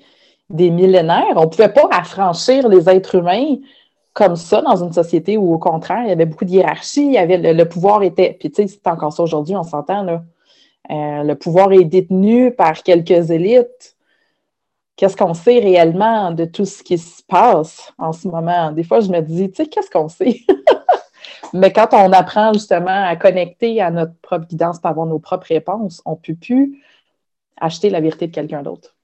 des 0.50 0.70
millénaires. 0.70 1.34
On 1.36 1.42
ne 1.42 1.48
pouvait 1.48 1.74
pas 1.74 1.88
affranchir 1.92 2.68
les 2.70 2.90
êtres 2.90 3.16
humains 3.16 3.58
comme 4.14 4.36
ça 4.36 4.62
dans 4.62 4.84
une 4.84 4.94
société 4.94 5.38
où, 5.38 5.54
au 5.54 5.60
contraire, 5.60 6.02
il 6.04 6.10
y 6.10 6.12
avait 6.12 6.26
beaucoup 6.26 6.46
de 6.46 6.50
hiérarchie, 6.50 7.06
il 7.06 7.14
y 7.14 7.20
avait, 7.20 7.54
le, 7.54 7.70
pouvoir 7.70 8.02
était, 8.02 8.36
puis 8.40 8.50
tu 8.50 8.64
sais, 8.64 8.68
c'est 8.68 8.88
encore 8.90 9.14
ça 9.14 9.22
aujourd'hui, 9.22 9.56
on 9.56 9.64
s'entend, 9.64 10.02
là. 10.02 10.24
Euh, 10.90 11.24
le 11.24 11.36
pouvoir 11.36 11.72
est 11.74 11.84
détenu 11.84 12.52
par 12.52 12.82
quelques 12.82 13.30
élites. 13.30 13.96
Qu'est-ce 14.96 15.18
qu'on 15.18 15.34
sait 15.34 15.60
réellement 15.60 16.32
de 16.32 16.46
tout 16.46 16.66
ce 16.66 16.82
qui 16.82 16.98
se 16.98 17.22
passe 17.28 17.94
en 18.00 18.14
ce 18.14 18.28
moment? 18.28 18.72
Des 18.72 18.84
fois, 18.84 19.02
je 19.02 19.10
me 19.10 19.20
dis, 19.20 19.52
tu 19.52 19.58
sais, 19.58 19.68
qu'est-ce 19.68 19.92
qu'on 19.92 20.08
sait? 20.08 20.40
Mais 21.54 21.72
quand 21.72 21.94
on 21.94 22.12
apprend 22.12 22.54
justement 22.54 23.06
à 23.06 23.16
connecter 23.16 23.82
à 23.82 23.92
notre 23.92 24.14
propre 24.22 24.48
guidance 24.48 24.80
pour 24.80 24.90
avoir 24.90 25.06
nos 25.06 25.20
propres 25.20 25.48
réponses, 25.48 26.02
on 26.06 26.12
ne 26.12 26.16
peut 26.16 26.36
plus 26.36 26.84
acheter 27.60 27.90
la 27.90 28.02
vérité 28.02 28.28
de 28.28 28.34
quelqu'un 28.34 28.62
d'autre. 28.62 28.96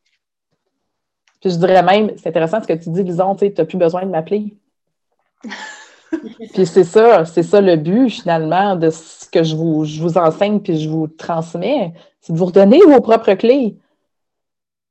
Puis 1.41 1.51
je 1.51 1.57
dirais 1.57 1.84
même, 1.84 2.11
c'est 2.17 2.29
intéressant 2.29 2.61
ce 2.61 2.67
que 2.67 2.73
tu 2.73 2.89
dis, 2.89 3.03
Lison, 3.03 3.36
tu 3.36 3.51
n'as 3.57 3.65
plus 3.65 3.77
besoin 3.77 4.05
de 4.05 4.11
m'appeler. 4.11 4.55
puis 6.53 6.65
c'est 6.65 6.84
ça, 6.84 7.25
c'est 7.25 7.43
ça 7.43 7.59
le 7.59 7.75
but 7.75 8.09
finalement 8.09 8.75
de 8.75 8.89
ce 8.89 9.27
que 9.29 9.43
je 9.43 9.55
vous, 9.55 9.84
vous 9.84 10.17
enseigne 10.17 10.59
puis 10.59 10.79
je 10.79 10.89
vous 10.89 11.07
transmets, 11.07 11.93
c'est 12.21 12.34
de 12.34 12.38
vous 12.38 12.45
redonner 12.45 12.79
vos 12.88 13.01
propres 13.01 13.34
clés. 13.34 13.77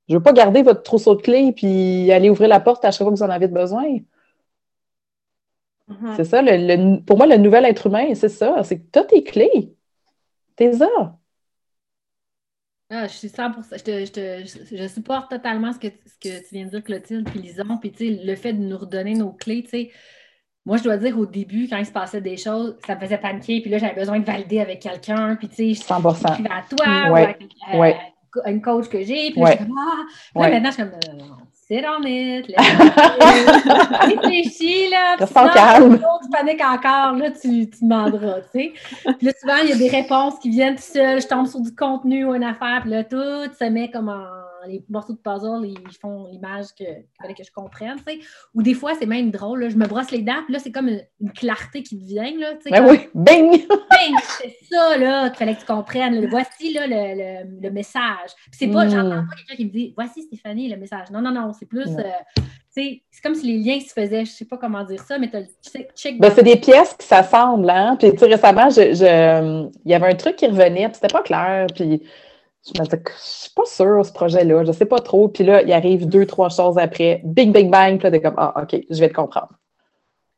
Je 0.08 0.14
ne 0.14 0.18
veux 0.18 0.22
pas 0.22 0.32
garder 0.32 0.62
votre 0.62 0.82
trousseau 0.82 1.14
de 1.14 1.22
clés 1.22 1.52
puis 1.52 2.12
aller 2.12 2.28
ouvrir 2.28 2.48
la 2.48 2.60
porte 2.60 2.84
à 2.84 2.90
chaque 2.90 3.06
fois 3.06 3.12
que 3.12 3.16
vous 3.16 3.22
en 3.22 3.30
avez 3.30 3.48
besoin. 3.48 3.98
Mm-hmm. 5.88 6.16
C'est 6.16 6.24
ça, 6.24 6.42
pour 7.06 7.16
moi, 7.16 7.26
le 7.26 7.36
nouvel 7.36 7.64
être 7.64 7.86
humain, 7.86 8.14
c'est 8.14 8.28
ça, 8.28 8.62
c'est 8.62 8.78
que 8.78 8.86
tu 8.92 8.98
as 8.98 9.04
tes 9.04 9.22
clés. 9.24 9.74
T'es 10.56 10.72
ça. 10.72 10.88
Ah, 12.94 13.06
je 13.06 13.14
suis 13.14 13.28
100%, 13.28 13.54
je, 13.72 13.82
te, 13.82 14.04
je, 14.04 14.12
te, 14.12 14.76
je, 14.76 14.86
supporte 14.86 15.30
totalement 15.30 15.72
ce 15.72 15.78
que, 15.78 15.88
ce 15.88 16.18
que 16.28 16.46
tu 16.46 16.54
viens 16.54 16.66
de 16.66 16.70
dire, 16.70 16.84
Clotilde, 16.84 17.26
puis 17.30 17.40
Lison, 17.40 17.78
puis 17.78 17.90
le 18.22 18.36
fait 18.36 18.52
de 18.52 18.58
nous 18.58 18.76
redonner 18.76 19.14
nos 19.14 19.32
clés, 19.32 19.62
tu 19.62 19.70
sais. 19.70 19.90
Moi, 20.66 20.76
je 20.76 20.82
dois 20.82 20.98
dire, 20.98 21.18
au 21.18 21.24
début, 21.24 21.68
quand 21.68 21.78
il 21.78 21.86
se 21.86 21.90
passait 21.90 22.20
des 22.20 22.36
choses, 22.36 22.76
ça 22.86 22.94
me 22.94 23.00
faisait 23.00 23.16
paniquer, 23.16 23.62
puis 23.62 23.70
là, 23.70 23.78
j'avais 23.78 23.94
besoin 23.94 24.20
de 24.20 24.26
valider 24.26 24.60
avec 24.60 24.80
quelqu'un, 24.80 25.36
puis 25.36 25.48
tu 25.48 25.54
sais, 25.54 25.68
je 25.70 25.80
suis 25.80 25.92
à 25.92 26.62
toi, 26.68 27.34
ou 27.74 27.82
à, 27.82 28.50
une 28.50 28.60
coach 28.60 28.88
que 28.88 29.02
j'ai, 29.02 29.30
puis 29.30 29.40
là, 29.40 29.52
je 29.52 29.56
suis 29.56 29.66
comme, 29.66 29.78
ah! 29.78 30.02
Puis 30.34 30.42
là, 30.42 30.50
maintenant, 30.50 30.70
je 30.70 30.74
suis 30.74 30.82
comme, 30.82 30.92
euh, 30.92 31.24
sit 31.72 31.84
on 31.86 32.02
it, 32.04 32.46
réfléchis, 34.00 34.90
là. 34.90 35.16
Reste 35.18 35.32
calme. 35.54 35.98
Je 35.98 36.28
paniques 36.30 36.62
encore, 36.62 37.16
là, 37.16 37.30
tu, 37.30 37.70
tu 37.70 37.84
demanderas, 37.84 38.40
tu 38.52 38.60
sais. 38.60 38.72
Puis 39.18 39.26
là, 39.26 39.32
souvent, 39.40 39.56
il 39.62 39.70
y 39.70 39.72
a 39.72 39.76
des 39.76 39.88
réponses 39.88 40.38
qui 40.38 40.50
viennent 40.50 40.76
tout 40.76 40.82
seul. 40.82 41.20
Je 41.20 41.26
tombe 41.26 41.46
sur 41.46 41.60
du 41.60 41.74
contenu 41.74 42.24
ou 42.26 42.34
une 42.34 42.44
affaire, 42.44 42.80
puis 42.82 42.90
là, 42.90 43.04
tout 43.04 43.16
se 43.16 43.64
met 43.64 43.90
comme 43.90 44.08
en 44.08 44.51
les 44.66 44.84
morceaux 44.88 45.12
de 45.12 45.18
puzzle, 45.18 45.66
ils 45.66 45.96
font 46.00 46.26
l'image 46.30 46.66
qu'il 46.76 47.04
fallait 47.20 47.34
que 47.34 47.44
je 47.44 47.50
comprenne, 47.50 47.96
tu 47.96 48.14
sais. 48.14 48.20
Ou 48.54 48.62
des 48.62 48.74
fois, 48.74 48.92
c'est 48.98 49.06
même 49.06 49.30
drôle, 49.30 49.68
je 49.68 49.76
me 49.76 49.86
brosse 49.86 50.10
les 50.10 50.22
dents, 50.22 50.42
puis 50.44 50.52
là, 50.52 50.58
c'est 50.58 50.72
comme 50.72 50.88
une, 50.88 51.32
clarté 51.32 51.82
qui 51.82 51.96
devient, 51.96 52.36
là, 52.38 52.54
tu 52.54 52.62
sais. 52.62 52.70
Ben 52.70 52.86
oui, 52.88 53.08
bing! 53.14 53.50
Bing! 53.68 54.16
C'est 54.40 54.56
ça, 54.70 54.96
là, 54.96 55.28
qu'il 55.30 55.38
fallait 55.38 55.54
que 55.54 55.60
tu 55.60 55.66
comprennes. 55.66 56.26
Voici, 56.28 56.72
là, 56.72 56.86
le, 56.86 57.60
le, 57.60 57.70
message. 57.70 58.30
Puis 58.50 58.58
c'est 58.60 58.68
pas, 58.68 58.88
j'entends 58.88 59.22
mm. 59.22 59.28
pas 59.28 59.36
quelqu'un 59.36 59.56
qui 59.56 59.64
me 59.66 59.70
dit, 59.70 59.92
voici, 59.96 60.22
Stéphanie, 60.22 60.68
le 60.68 60.76
message. 60.76 61.10
Non, 61.10 61.20
non, 61.20 61.30
non, 61.30 61.52
c'est 61.52 61.66
plus... 61.66 61.88
Euh, 61.98 62.02
c'est 62.74 63.02
comme 63.22 63.34
si 63.34 63.46
les 63.46 63.58
liens 63.58 63.78
se 63.80 63.92
faisaient, 63.92 64.24
je 64.24 64.30
sais 64.30 64.46
pas 64.46 64.56
comment 64.56 64.82
dire 64.84 65.02
ça, 65.02 65.18
mais 65.18 65.30
tu 65.30 65.78
check. 65.94 66.18
Ben, 66.18 66.32
c'est 66.34 66.42
des 66.42 66.56
pièces 66.56 66.94
qui 66.94 67.06
s'assemblent, 67.06 67.68
hein. 67.68 67.96
Puis, 67.98 68.10
récemment, 68.10 68.70
je, 68.70 68.94
je, 68.94 69.68
il 69.84 69.90
y 69.90 69.94
avait 69.94 70.08
un 70.08 70.14
truc 70.14 70.36
qui 70.36 70.46
revenait, 70.46 70.88
puis 70.88 70.94
c'était 70.94 71.12
pas 71.12 71.22
clair, 71.22 71.66
puis 71.74 72.02
je 72.64 72.80
me 72.80 72.84
disais, 72.84 73.02
je 73.06 73.12
suis 73.18 73.50
pas 73.50 73.64
sûre, 73.64 74.06
ce 74.06 74.12
projet-là, 74.12 74.64
je 74.64 74.72
sais 74.72 74.86
pas 74.86 75.00
trop. 75.00 75.28
Puis 75.28 75.44
là, 75.44 75.62
il 75.62 75.72
arrive 75.72 76.06
deux, 76.06 76.26
trois 76.26 76.48
choses 76.48 76.78
après. 76.78 77.20
Bing, 77.24 77.52
bing, 77.52 77.70
bang. 77.70 77.98
Puis 77.98 78.04
là, 78.04 78.10
t'es 78.10 78.20
comme, 78.20 78.36
ah, 78.36 78.62
OK, 78.62 78.80
je 78.88 79.00
vais 79.00 79.08
te 79.08 79.14
comprendre. 79.14 79.52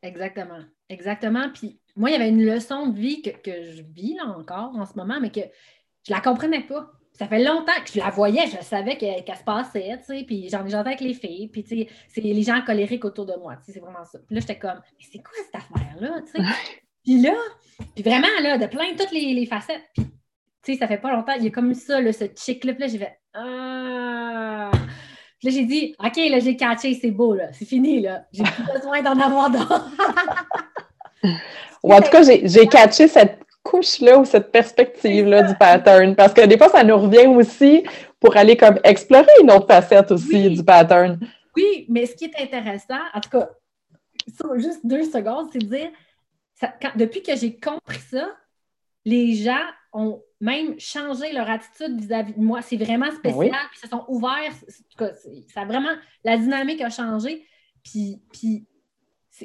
Exactement. 0.01 0.61
Exactement. 0.89 1.49
Puis 1.53 1.79
moi, 1.95 2.09
il 2.09 2.13
y 2.13 2.15
avait 2.15 2.29
une 2.29 2.43
leçon 2.43 2.87
de 2.87 2.97
vie 2.97 3.21
que, 3.21 3.31
je 3.45 3.83
vis 3.83 4.15
là 4.15 4.25
encore 4.25 4.75
en 4.75 4.85
ce 4.85 4.95
moment, 4.95 5.19
mais 5.21 5.31
que 5.31 5.41
je 6.07 6.13
la 6.13 6.19
comprenais 6.19 6.61
pas. 6.61 6.91
Ça 7.13 7.27
fait 7.27 7.41
longtemps 7.41 7.71
que 7.83 7.91
je 7.93 7.99
la 7.99 8.09
voyais, 8.09 8.45
je 8.47 8.61
savais 8.61 8.97
qu'elle 8.97 9.23
se 9.23 9.43
passait, 9.45 9.97
tu 9.99 10.03
sais, 10.03 10.23
puis 10.27 10.49
j'en 10.49 10.65
ai 10.65 10.69
janté 10.69 10.89
avec 10.89 10.99
les 10.99 11.13
filles, 11.13 11.47
puis 11.47 11.63
tu 11.63 11.69
sais, 11.69 11.87
c'est 12.09 12.19
les 12.19 12.43
gens 12.43 12.61
colériques 12.65 13.05
autour 13.05 13.25
de 13.25 13.35
moi, 13.35 13.55
tu 13.55 13.67
sais, 13.67 13.71
c'est 13.71 13.79
vraiment 13.79 14.03
ça. 14.03 14.19
Puis 14.19 14.35
là, 14.35 14.41
j'étais 14.41 14.59
comme, 14.59 14.81
mais 14.99 15.05
c'est 15.09 15.19
quoi 15.19 15.31
cette 15.45 15.55
affaire-là, 15.55 16.21
tu 16.25 16.31
sais? 16.33 16.47
puis 17.05 17.21
là, 17.21 17.33
puis 17.95 18.03
vraiment, 18.03 18.27
là, 18.41 18.57
de 18.57 18.65
plein 18.65 18.93
toutes 18.97 19.13
les, 19.13 19.33
les 19.33 19.45
facettes. 19.45 19.89
Puis 19.93 20.05
tu 20.65 20.73
sais, 20.73 20.79
ça 20.79 20.87
fait 20.87 20.97
pas 20.97 21.11
longtemps, 21.11 21.33
il 21.37 21.43
y 21.43 21.47
a 21.47 21.51
comme 21.51 21.73
ça, 21.75 22.01
là, 22.01 22.11
ce 22.11 22.25
chic-là. 22.35 22.73
là, 22.77 22.87
j'ai 22.87 22.97
fait 22.97 23.19
Ah! 23.33 24.71
Puis 25.39 25.47
là, 25.47 25.53
j'ai 25.53 25.65
dit 25.65 25.95
OK, 26.03 26.17
là, 26.17 26.39
j'ai 26.39 26.55
catché, 26.55 26.97
c'est 26.99 27.11
beau, 27.11 27.35
là. 27.35 27.53
C'est 27.53 27.65
fini, 27.65 28.01
là. 28.01 28.25
J'ai 28.33 28.43
plus 28.43 28.63
besoin 28.73 29.01
d'en 29.01 29.19
avoir 29.19 29.51
d'autres. 29.51 29.91
Ou 31.83 31.93
en 31.93 32.01
tout 32.01 32.09
cas, 32.09 32.23
j'ai 32.23 32.67
catché 32.67 33.07
cette 33.07 33.39
couche-là 33.63 34.19
ou 34.19 34.25
cette 34.25 34.51
perspective-là 34.51 35.43
du 35.43 35.55
pattern. 35.55 36.15
Parce 36.15 36.33
que 36.33 36.45
des 36.45 36.57
fois, 36.57 36.69
ça 36.69 36.83
nous 36.83 36.97
revient 36.97 37.27
aussi 37.27 37.83
pour 38.19 38.35
aller 38.35 38.57
comme 38.57 38.79
explorer 38.83 39.29
une 39.41 39.51
autre 39.51 39.67
facette 39.67 40.11
aussi 40.11 40.49
du 40.49 40.63
pattern. 40.63 41.19
Oui, 41.55 41.85
mais 41.89 42.05
ce 42.05 42.15
qui 42.15 42.25
est 42.25 42.41
intéressant, 42.41 42.99
en 43.13 43.21
tout 43.21 43.29
cas, 43.29 43.49
juste 44.57 44.79
deux 44.83 45.03
secondes, 45.03 45.49
c'est 45.51 45.59
de 45.59 45.67
dire, 45.67 45.89
depuis 46.95 47.21
que 47.21 47.35
j'ai 47.35 47.57
compris 47.59 47.99
ça, 48.11 48.29
les 49.05 49.35
gens 49.35 49.63
ont 49.93 50.21
même 50.41 50.79
changé 50.79 51.31
leur 51.31 51.49
attitude 51.49 51.99
vis-à-vis 51.99 52.33
de 52.33 52.41
moi. 52.41 52.61
C'est 52.61 52.77
vraiment 52.77 53.07
ben 53.07 53.15
spécial. 53.15 53.51
Puis 53.71 53.79
ils 53.81 53.85
se 53.85 53.87
sont 53.87 54.05
ouverts. 54.07 54.53
ça 55.53 55.61
a 55.61 55.65
vraiment. 55.65 55.95
La 56.23 56.37
dynamique 56.37 56.81
a 56.81 56.89
changé. 56.89 57.45
Puis, 57.83 58.21
puis 58.33 58.67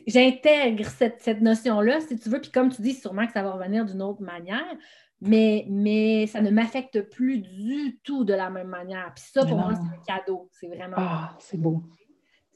j'intègre 0.06 0.86
cette, 0.86 1.40
notion-là, 1.40 2.00
si 2.00 2.18
tu 2.18 2.28
veux. 2.28 2.40
Puis 2.40 2.50
comme 2.50 2.70
tu 2.70 2.82
dis, 2.82 2.94
sûrement 2.94 3.26
que 3.26 3.32
ça 3.32 3.42
va 3.42 3.52
revenir 3.52 3.84
d'une 3.84 4.02
autre 4.02 4.22
manière. 4.22 4.76
Mais, 5.22 5.66
mais 5.68 6.26
ça 6.26 6.40
ne 6.40 6.50
m'affecte 6.50 7.02
plus 7.10 7.38
du 7.38 8.00
tout 8.02 8.24
de 8.24 8.32
la 8.32 8.48
même 8.48 8.68
manière. 8.68 9.12
Puis 9.14 9.24
ça, 9.32 9.44
pour 9.44 9.58
moi, 9.58 9.74
c'est 9.74 10.14
un 10.14 10.18
cadeau. 10.18 10.48
C'est 10.52 10.68
vraiment. 10.68 10.96
Ah, 10.98 11.36
c'est 11.38 11.60
beau. 11.60 11.82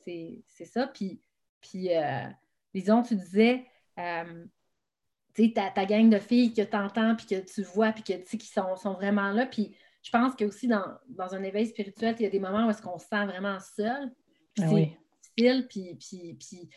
C'est 0.04 0.42
ça. 0.64 0.86
Puis, 0.86 1.20
puis 1.60 1.94
euh, 1.94 2.26
disons, 2.74 3.02
tu 3.02 3.14
disais. 3.14 3.64
Euh, 3.98 4.44
ta, 5.34 5.70
ta 5.70 5.84
gang 5.84 6.08
de 6.08 6.18
filles 6.18 6.52
que 6.52 6.62
tu 6.62 6.76
entends, 6.76 7.16
puis 7.16 7.26
que 7.26 7.40
tu 7.40 7.62
vois, 7.62 7.92
puis 7.92 8.02
que 8.02 8.12
tu 8.12 8.26
sais 8.26 8.38
qui 8.38 8.48
sont, 8.48 8.76
sont 8.76 8.94
vraiment 8.94 9.30
là. 9.30 9.46
Puis 9.46 9.74
je 10.02 10.10
pense 10.10 10.34
que 10.34 10.44
aussi 10.44 10.68
dans, 10.68 10.84
dans 11.08 11.34
un 11.34 11.42
éveil 11.42 11.66
spirituel, 11.66 12.14
il 12.18 12.22
y 12.22 12.26
a 12.26 12.30
des 12.30 12.38
moments 12.38 12.66
où 12.66 12.70
est-ce 12.70 12.82
qu'on 12.82 12.98
se 12.98 13.06
sent 13.06 13.24
vraiment 13.26 13.58
seul. 13.60 14.12
Ah 14.60 14.68
c'est 14.68 14.92
difficile, 15.36 15.66
puis, 15.68 15.96
puis, 15.98 16.34
puis 16.34 16.70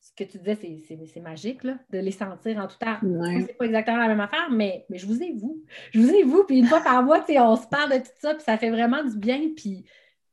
ce 0.00 0.12
que 0.24 0.24
tu 0.24 0.38
disais, 0.38 0.86
c'est 1.12 1.20
magique, 1.20 1.64
là, 1.64 1.78
de 1.90 1.98
les 1.98 2.10
sentir 2.10 2.58
en 2.58 2.66
tout 2.66 2.78
temps. 2.78 2.98
C'est 3.46 3.56
pas 3.56 3.66
exactement 3.66 3.98
la 3.98 4.08
même 4.08 4.20
affaire, 4.20 4.50
mais, 4.50 4.86
mais 4.88 4.98
je 4.98 5.06
vous 5.06 5.22
ai, 5.22 5.32
vous. 5.32 5.62
Je 5.92 6.00
vous 6.00 6.10
ai, 6.10 6.22
vous. 6.22 6.44
Puis 6.44 6.58
une 6.58 6.66
fois 6.66 6.80
par 6.80 7.02
mois, 7.02 7.24
on 7.28 7.56
se 7.56 7.66
parle 7.66 7.92
de 7.92 7.98
tout 7.98 8.12
ça, 8.18 8.34
puis 8.34 8.42
ça 8.42 8.56
fait 8.56 8.70
vraiment 8.70 9.04
du 9.04 9.16
bien. 9.16 9.50
Puis, 9.54 9.84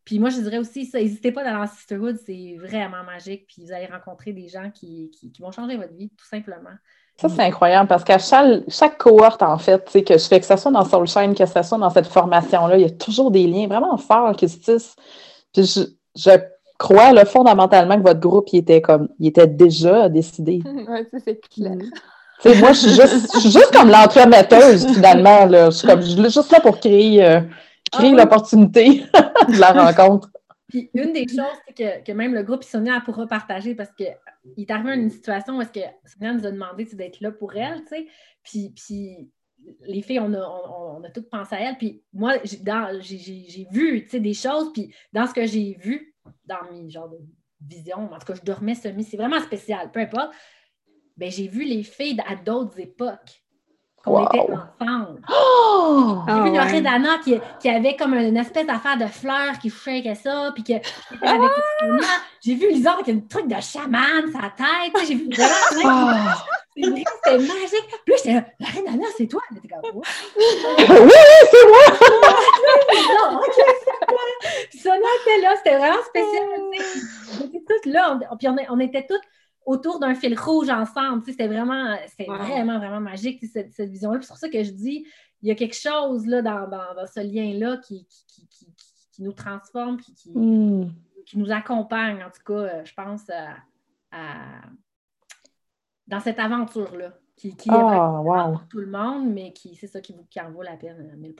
puis 0.05 0.19
moi, 0.19 0.29
je 0.29 0.39
dirais 0.39 0.59
aussi, 0.59 0.85
ça, 0.85 0.99
n'hésitez 0.99 1.31
pas 1.31 1.43
dans 1.43 1.59
la 1.59 1.67
Sisterhood, 1.67 2.17
c'est 2.25 2.55
vraiment 2.57 3.03
magique. 3.03 3.47
Puis 3.47 3.63
vous 3.63 3.71
allez 3.71 3.87
rencontrer 3.87 4.33
des 4.33 4.47
gens 4.47 4.71
qui, 4.71 5.11
qui, 5.11 5.31
qui, 5.31 5.41
vont 5.41 5.51
changer 5.51 5.75
votre 5.75 5.93
vie, 5.93 6.09
tout 6.09 6.25
simplement. 6.25 6.75
Ça, 7.17 7.29
c'est 7.29 7.41
incroyable 7.41 7.87
parce 7.87 8.03
qu'à 8.03 8.19
chaque, 8.19 8.63
chaque 8.67 8.97
cohorte, 8.97 9.41
en 9.41 9.57
fait, 9.57 9.85
que 10.05 10.17
je 10.17 10.27
fais, 10.27 10.39
que 10.39 10.45
ce 10.45 10.57
soit 10.57 10.71
dans 10.71 10.83
Soulshine, 10.83 11.33
que 11.33 11.45
ce 11.45 11.63
soit 11.63 11.77
dans 11.77 11.89
cette 11.89 12.07
formation-là, 12.07 12.75
il 12.75 12.81
y 12.81 12.85
a 12.85 12.89
toujours 12.89 13.31
des 13.31 13.47
liens 13.47 13.67
vraiment 13.67 13.95
forts 13.97 14.35
qui 14.35 14.49
se 14.49 14.57
tissent. 14.57 14.95
Puis 15.53 15.63
je, 15.63 15.81
je 16.15 16.31
crois 16.77 17.13
là, 17.13 17.23
fondamentalement 17.23 17.97
que 17.97 18.03
votre 18.03 18.19
groupe 18.19 18.49
il 18.51 18.59
était 18.59 18.81
comme 18.81 19.07
il 19.19 19.27
était 19.27 19.47
déjà 19.47 20.09
décidé. 20.09 20.61
Oui, 20.65 21.21
c'est 21.23 21.39
clair. 21.49 21.77
moi, 22.59 22.73
je 22.73 22.79
suis, 22.79 22.89
juste, 22.89 23.41
juste 23.41 23.71
comme 23.73 23.89
l'entremetteuse, 23.89 24.85
finalement. 24.93 25.45
Là. 25.45 25.69
Je 25.69 25.77
suis 25.77 25.87
comme 25.87 26.01
juste 26.01 26.51
là 26.51 26.59
pour 26.59 26.79
créer, 26.79 27.23
euh, 27.23 27.39
créer 27.91 28.11
ah 28.13 28.23
l'opportunité 28.23 29.05
de 29.47 29.57
la 29.57 29.71
rencontre. 29.71 30.29
Puis 30.67 30.89
une 30.93 31.13
des 31.13 31.25
choses 31.27 31.45
que, 31.77 32.03
que, 32.03 32.11
même 32.11 32.33
le 32.33 32.43
groupe 32.43 32.63
Sonia 32.63 33.01
pourra 33.05 33.25
partager 33.25 33.73
parce 33.73 33.89
qu'il 34.53 34.63
est 34.63 34.71
arrivé 34.71 34.93
une 34.93 35.09
situation 35.09 35.57
où 35.57 35.61
est-ce 35.61 35.71
que 35.71 35.85
Sonia 36.05 36.33
nous 36.33 36.45
a 36.45 36.51
demandé 36.51 36.85
d'être 36.85 37.19
là 37.21 37.31
pour 37.31 37.55
elle, 37.55 37.81
tu 37.81 37.95
sais. 37.95 38.07
Puis, 38.43 38.69
puis 38.75 39.29
les 39.81 40.01
filles, 40.01 40.19
on 40.19 40.33
a, 40.33 40.39
on, 40.39 41.03
a 41.03 41.09
toutes 41.09 41.29
pensé 41.29 41.55
à 41.55 41.69
elle. 41.69 41.77
Puis 41.77 42.03
moi, 42.13 42.35
j'ai 42.43 43.67
vu 43.71 44.01
des 44.01 44.33
choses, 44.33 44.71
puis 44.73 44.93
dans 45.11 45.25
ce 45.27 45.33
que 45.33 45.45
j'ai 45.45 45.73
vu, 45.73 46.15
dans 46.45 46.63
mes 46.71 46.89
genres 46.89 47.09
de 47.09 47.17
visions, 47.61 48.11
en 48.11 48.19
tout 48.19 48.25
cas, 48.25 48.35
je 48.35 48.41
dormais 48.41 48.75
semi, 48.75 49.03
c'est 49.03 49.17
vraiment 49.17 49.39
spécial, 49.39 49.91
peu 49.91 49.99
importe. 49.99 50.33
Ben, 51.17 51.31
j'ai 51.31 51.47
vu 51.47 51.63
les 51.63 51.83
filles 51.83 52.19
à 52.27 52.35
d'autres 52.35 52.79
époques 52.79 53.44
qu'on 54.05 54.25
était 54.25 54.39
ensemble. 54.39 55.21
Oh! 55.87 56.21
J'ai 56.27 56.33
vu 56.33 56.49
oh, 56.49 56.81
Dana 56.81 57.17
qui, 57.23 57.39
qui, 57.59 57.69
avait 57.69 57.95
comme 57.95 58.13
une 58.13 58.37
espèce 58.37 58.65
d'affaire 58.65 58.97
de 58.97 59.05
fleurs 59.05 59.57
qui 59.61 59.69
shake 59.69 60.15
ça, 60.15 60.51
puis 60.53 60.63
que 60.63 60.73
avec 60.73 61.51
J'ai 62.41 62.55
vu 62.55 62.69
Lisa 62.69 62.93
avec 62.93 63.09
un 63.09 63.19
truc 63.19 63.47
de 63.47 63.55
chaman 63.61 64.31
sa 64.31 64.49
tête. 64.49 65.07
J'ai 65.07 65.15
vu 65.15 65.29
vraiment 65.29 66.33
C'était 66.75 67.37
magique. 67.37 67.87
Puis 68.05 68.13
là, 68.13 68.15
j'étais 68.17 68.33
là, 68.33 68.45
Dana, 68.85 69.05
c'est 69.17 69.27
toi. 69.27 69.41
Elle 69.51 69.57
était 69.57 69.67
comme, 69.67 69.81
oui, 69.95 70.03
c'est 71.51 71.67
moi! 71.67 73.41
puis 74.69 74.79
Sonia 74.79 75.09
était 75.21 75.41
là, 75.41 75.55
c'était 75.57 75.77
vraiment 75.77 76.03
spécial. 76.03 76.43
On 76.53 77.47
était 77.47 77.63
toutes 77.67 77.85
là, 77.85 78.19
puis 78.37 78.47
on, 78.47 78.55
on 78.69 78.79
était 78.79 79.05
toutes 79.07 79.23
autour 79.65 79.99
d'un 79.99 80.15
fil 80.15 80.37
rouge 80.39 80.69
ensemble. 80.69 81.23
C'était 81.25 81.47
vraiment, 81.47 81.97
c'était 82.07 82.25
vraiment, 82.25 82.77
vraiment 82.77 83.01
magique, 83.01 83.43
cette, 83.51 83.73
cette 83.73 83.89
vision-là. 83.89 84.21
C'est 84.21 84.27
pour 84.27 84.37
ça 84.37 84.49
que 84.49 84.63
je 84.63 84.71
dis, 84.71 85.05
il 85.41 85.49
y 85.49 85.51
a 85.51 85.55
quelque 85.55 85.75
chose 85.75 86.25
là, 86.27 86.41
dans, 86.41 86.67
dans, 86.69 87.07
ce 87.07 87.19
lien-là 87.19 87.77
qui, 87.77 88.05
qui, 88.05 88.47
qui, 88.47 88.67
qui, 89.11 89.23
nous 89.23 89.33
transforme, 89.33 89.97
qui, 89.97 90.31
mm. 90.33 90.91
qui, 91.25 91.37
nous 91.37 91.51
accompagne, 91.51 92.23
en 92.23 92.29
tout 92.29 92.43
cas, 92.45 92.53
euh, 92.53 92.85
je 92.85 92.93
pense, 92.93 93.29
à, 93.29 93.55
dans 96.07 96.19
cette 96.19 96.39
aventure-là 96.39 97.17
qui, 97.35 97.55
qui 97.55 97.69
oh, 97.71 98.51
pour 98.51 98.67
tout 98.69 98.79
le 98.79 98.87
monde, 98.87 99.33
mais 99.33 99.51
qui 99.51 99.75
c'est 99.75 99.87
ça 99.87 100.01
qui, 100.01 100.13
vous, 100.13 100.25
qui 100.29 100.39
en 100.39 100.51
vaut 100.51 100.63
la 100.63 100.77
peine 100.77 101.09
à 101.11 101.15
1000 101.15 101.35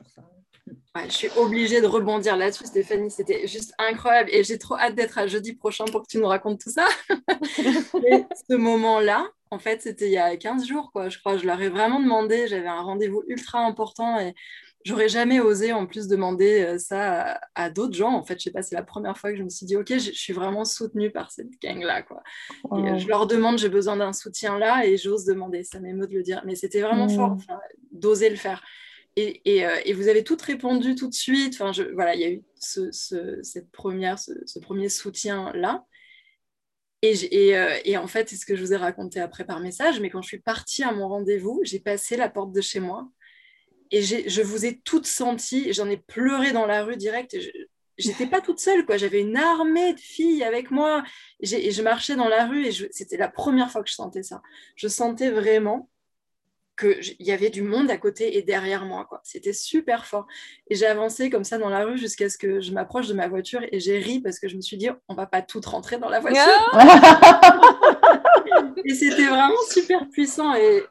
je 1.07 1.11
suis 1.11 1.29
obligée 1.37 1.81
de 1.81 1.87
rebondir 1.87 2.35
là-dessus, 2.37 2.65
Stéphanie. 2.65 3.11
C'était 3.11 3.47
juste 3.47 3.73
incroyable 3.77 4.29
et 4.31 4.43
j'ai 4.43 4.57
trop 4.57 4.75
hâte 4.77 4.95
d'être 4.95 5.17
à 5.17 5.27
jeudi 5.27 5.53
prochain 5.53 5.85
pour 5.85 6.01
que 6.01 6.07
tu 6.07 6.17
nous 6.17 6.27
racontes 6.27 6.59
tout 6.61 6.71
ça. 6.71 6.87
ce 7.09 8.55
moment-là, 8.55 9.27
en 9.51 9.59
fait, 9.59 9.81
c'était 9.81 10.07
il 10.07 10.13
y 10.13 10.17
a 10.17 10.35
15 10.35 10.65
jours, 10.65 10.91
quoi. 10.91 11.09
Je 11.09 11.19
crois, 11.19 11.37
je 11.37 11.45
leur 11.45 11.61
ai 11.61 11.69
vraiment 11.69 11.99
demandé. 11.99 12.47
J'avais 12.47 12.67
un 12.67 12.81
rendez-vous 12.81 13.23
ultra 13.27 13.59
important 13.59 14.19
et 14.19 14.33
j'aurais 14.85 15.09
jamais 15.09 15.41
osé 15.41 15.73
en 15.73 15.85
plus 15.85 16.07
demander 16.07 16.61
euh, 16.61 16.77
ça 16.77 17.39
à, 17.55 17.69
d'autres 17.69 17.95
gens. 17.95 18.13
En 18.13 18.23
fait, 18.23 18.39
je 18.39 18.43
sais 18.43 18.51
pas, 18.51 18.61
c'est 18.61 18.75
la 18.75 18.83
première 18.83 19.17
fois 19.17 19.31
que 19.31 19.37
je 19.37 19.43
me 19.43 19.49
suis 19.49 19.65
dit, 19.65 19.75
ok, 19.75 19.89
je, 19.89 20.11
suis 20.11 20.31
vraiment 20.31 20.63
soutenue 20.63 21.11
par 21.11 21.31
cette 21.31 21.59
gang-là, 21.61 22.03
quoi. 22.03 22.23
Euh, 22.71 22.97
je 22.97 23.07
leur 23.07 23.27
demande, 23.27 23.57
j'ai 23.57 23.69
besoin 23.69 23.97
d'un 23.97 24.13
soutien 24.13 24.57
là 24.57 24.85
et 24.85 24.95
j'ose 24.95 25.25
demander. 25.25 25.63
Ça 25.63 25.79
m'émeut 25.79 26.07
de 26.07 26.13
le 26.13 26.23
dire, 26.23 26.41
mais 26.45 26.55
c'était 26.55 26.81
vraiment 26.81 27.09
fort 27.09 27.37
d'oser 27.91 28.29
le 28.29 28.37
faire. 28.37 28.63
Euh, 29.17 29.31
et, 29.85 29.93
vous 29.93 30.07
avez 30.07 30.23
toutes 30.23 30.41
répondu 30.41 30.95
tout 30.95 31.07
de 31.07 31.13
suite. 31.13 31.53
Enfin, 31.53 31.71
je, 31.71 31.83
voilà, 31.83 32.15
il 32.15 32.21
y 32.21 32.25
a 32.25 32.31
eu 32.31 32.43
ce, 32.59 32.91
cette 33.43 33.71
première, 33.71 34.19
ce, 34.19 34.59
premier 34.59 34.89
soutien-là. 34.89 35.85
Et, 37.01 37.55
euh, 37.55 37.77
et, 37.85 37.97
en 37.97 38.07
fait, 38.07 38.29
c'est 38.29 38.35
ce 38.35 38.45
que 38.45 38.55
je 38.55 38.61
vous 38.61 38.73
ai 38.73 38.77
raconté 38.77 39.19
après 39.19 39.45
par 39.45 39.59
message, 39.59 39.99
mais 39.99 40.09
quand 40.09 40.21
je 40.21 40.27
suis 40.27 40.39
partie 40.39 40.83
à 40.83 40.91
mon 40.91 41.07
rendez-vous, 41.07 41.61
j'ai 41.63 41.79
passé 41.79 42.17
la 42.17 42.29
porte 42.29 42.51
de 42.51 42.61
chez 42.61 42.79
moi 42.79 43.07
et 43.91 44.01
je 44.01 44.41
vous 44.41 44.65
ai 44.65 44.79
toutes 44.79 45.05
senties, 45.05 45.73
j'en 45.73 45.89
ai 45.89 45.97
pleuré 45.97 46.51
dans 46.51 46.65
la 46.65 46.83
rue 46.83 46.97
direct. 46.97 47.35
j'étais 47.97 48.27
pas 48.27 48.41
toute 48.41 48.59
seule, 48.59 48.85
quoi. 48.85 48.97
J'avais 48.97 49.21
une 49.21 49.37
armée 49.37 49.93
de 49.93 49.99
filles 49.99 50.43
avec 50.43 50.71
moi. 50.71 51.03
Et, 51.39 51.71
je 51.71 51.81
marchais 51.81 52.15
dans 52.15 52.27
la 52.27 52.45
rue 52.45 52.65
et 52.65 52.71
c'était 52.91 53.17
la 53.17 53.29
première 53.29 53.71
fois 53.71 53.83
que 53.83 53.89
je 53.89 53.95
sentais 53.95 54.23
ça. 54.23 54.41
Je 54.75 54.87
sentais 54.87 55.29
vraiment 55.29 55.89
qu'il 56.77 57.15
y 57.19 57.31
avait 57.31 57.49
du 57.49 57.61
monde 57.61 57.89
à 57.89 57.97
côté 57.97 58.37
et 58.37 58.41
derrière 58.41 58.85
moi. 58.85 59.05
Quoi. 59.05 59.21
C'était 59.23 59.53
super 59.53 60.05
fort. 60.05 60.27
Et 60.69 60.75
j'ai 60.75 60.87
avancé 60.87 61.29
comme 61.29 61.45
ça 61.45 61.57
dans 61.57 61.69
la 61.69 61.85
rue 61.85 61.97
jusqu'à 61.97 62.29
ce 62.29 62.37
que 62.37 62.59
je 62.59 62.73
m'approche 62.73 63.07
de 63.07 63.13
ma 63.13 63.29
voiture 63.29 63.61
et 63.71 63.79
j'ai 63.79 63.97
ri 63.99 64.19
parce 64.19 64.39
que 64.39 64.49
je 64.49 64.57
me 64.57 64.61
suis 64.61 64.75
dit, 64.75 64.89
on 65.07 65.15
va 65.15 65.25
pas 65.25 65.41
toutes 65.41 65.65
rentrer 65.67 65.97
dans 65.99 66.09
la 66.09 66.19
voiture. 66.19 66.41
et 68.83 68.93
c'était 68.93 69.27
vraiment 69.27 69.55
super 69.69 70.09
puissant 70.09 70.53
et 70.55 70.83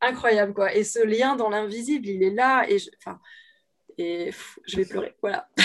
incroyable. 0.00 0.54
Quoi. 0.54 0.74
Et 0.74 0.84
ce 0.84 1.04
lien 1.04 1.36
dans 1.36 1.50
l'invisible, 1.50 2.06
il 2.06 2.22
est 2.22 2.34
là. 2.34 2.64
Et 2.68 2.78
je, 2.78 2.90
et 3.98 4.30
je 4.66 4.76
vais 4.76 4.84
pleurer. 4.84 5.14
Voilà. 5.20 5.46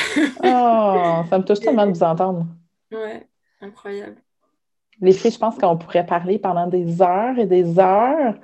oh, 0.43 1.23
ça 1.29 1.37
me 1.37 1.43
touche 1.43 1.59
tellement 1.59 1.85
de 1.87 1.91
vous 1.91 2.03
entendre. 2.03 2.45
Ouais, 2.91 3.27
incroyable. 3.61 4.17
Les 5.01 5.11
filles, 5.11 5.31
je 5.31 5.39
pense 5.39 5.57
qu'on 5.57 5.77
pourrait 5.77 6.05
parler 6.05 6.39
pendant 6.39 6.67
des 6.67 7.01
heures 7.01 7.37
et 7.37 7.45
des 7.45 7.79
heures. 7.79 8.35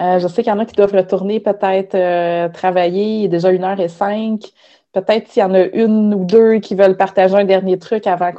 Euh, 0.00 0.18
je 0.18 0.28
sais 0.28 0.42
qu'il 0.42 0.52
y 0.52 0.56
en 0.56 0.58
a 0.58 0.64
qui 0.64 0.74
doivent 0.74 0.94
retourner 0.94 1.40
peut-être 1.40 1.94
euh, 1.94 2.48
travailler, 2.48 3.20
il 3.20 3.24
est 3.24 3.28
déjà 3.28 3.50
une 3.50 3.64
heure 3.64 3.80
et 3.80 3.88
cinq. 3.88 4.52
Peut-être 4.92 5.28
s'il 5.28 5.42
y 5.42 5.44
en 5.44 5.54
a 5.54 5.64
une 5.64 6.14
ou 6.14 6.24
deux 6.24 6.60
qui 6.60 6.74
veulent 6.74 6.96
partager 6.96 7.34
un 7.34 7.44
dernier 7.44 7.78
truc 7.78 8.06
avant 8.06 8.32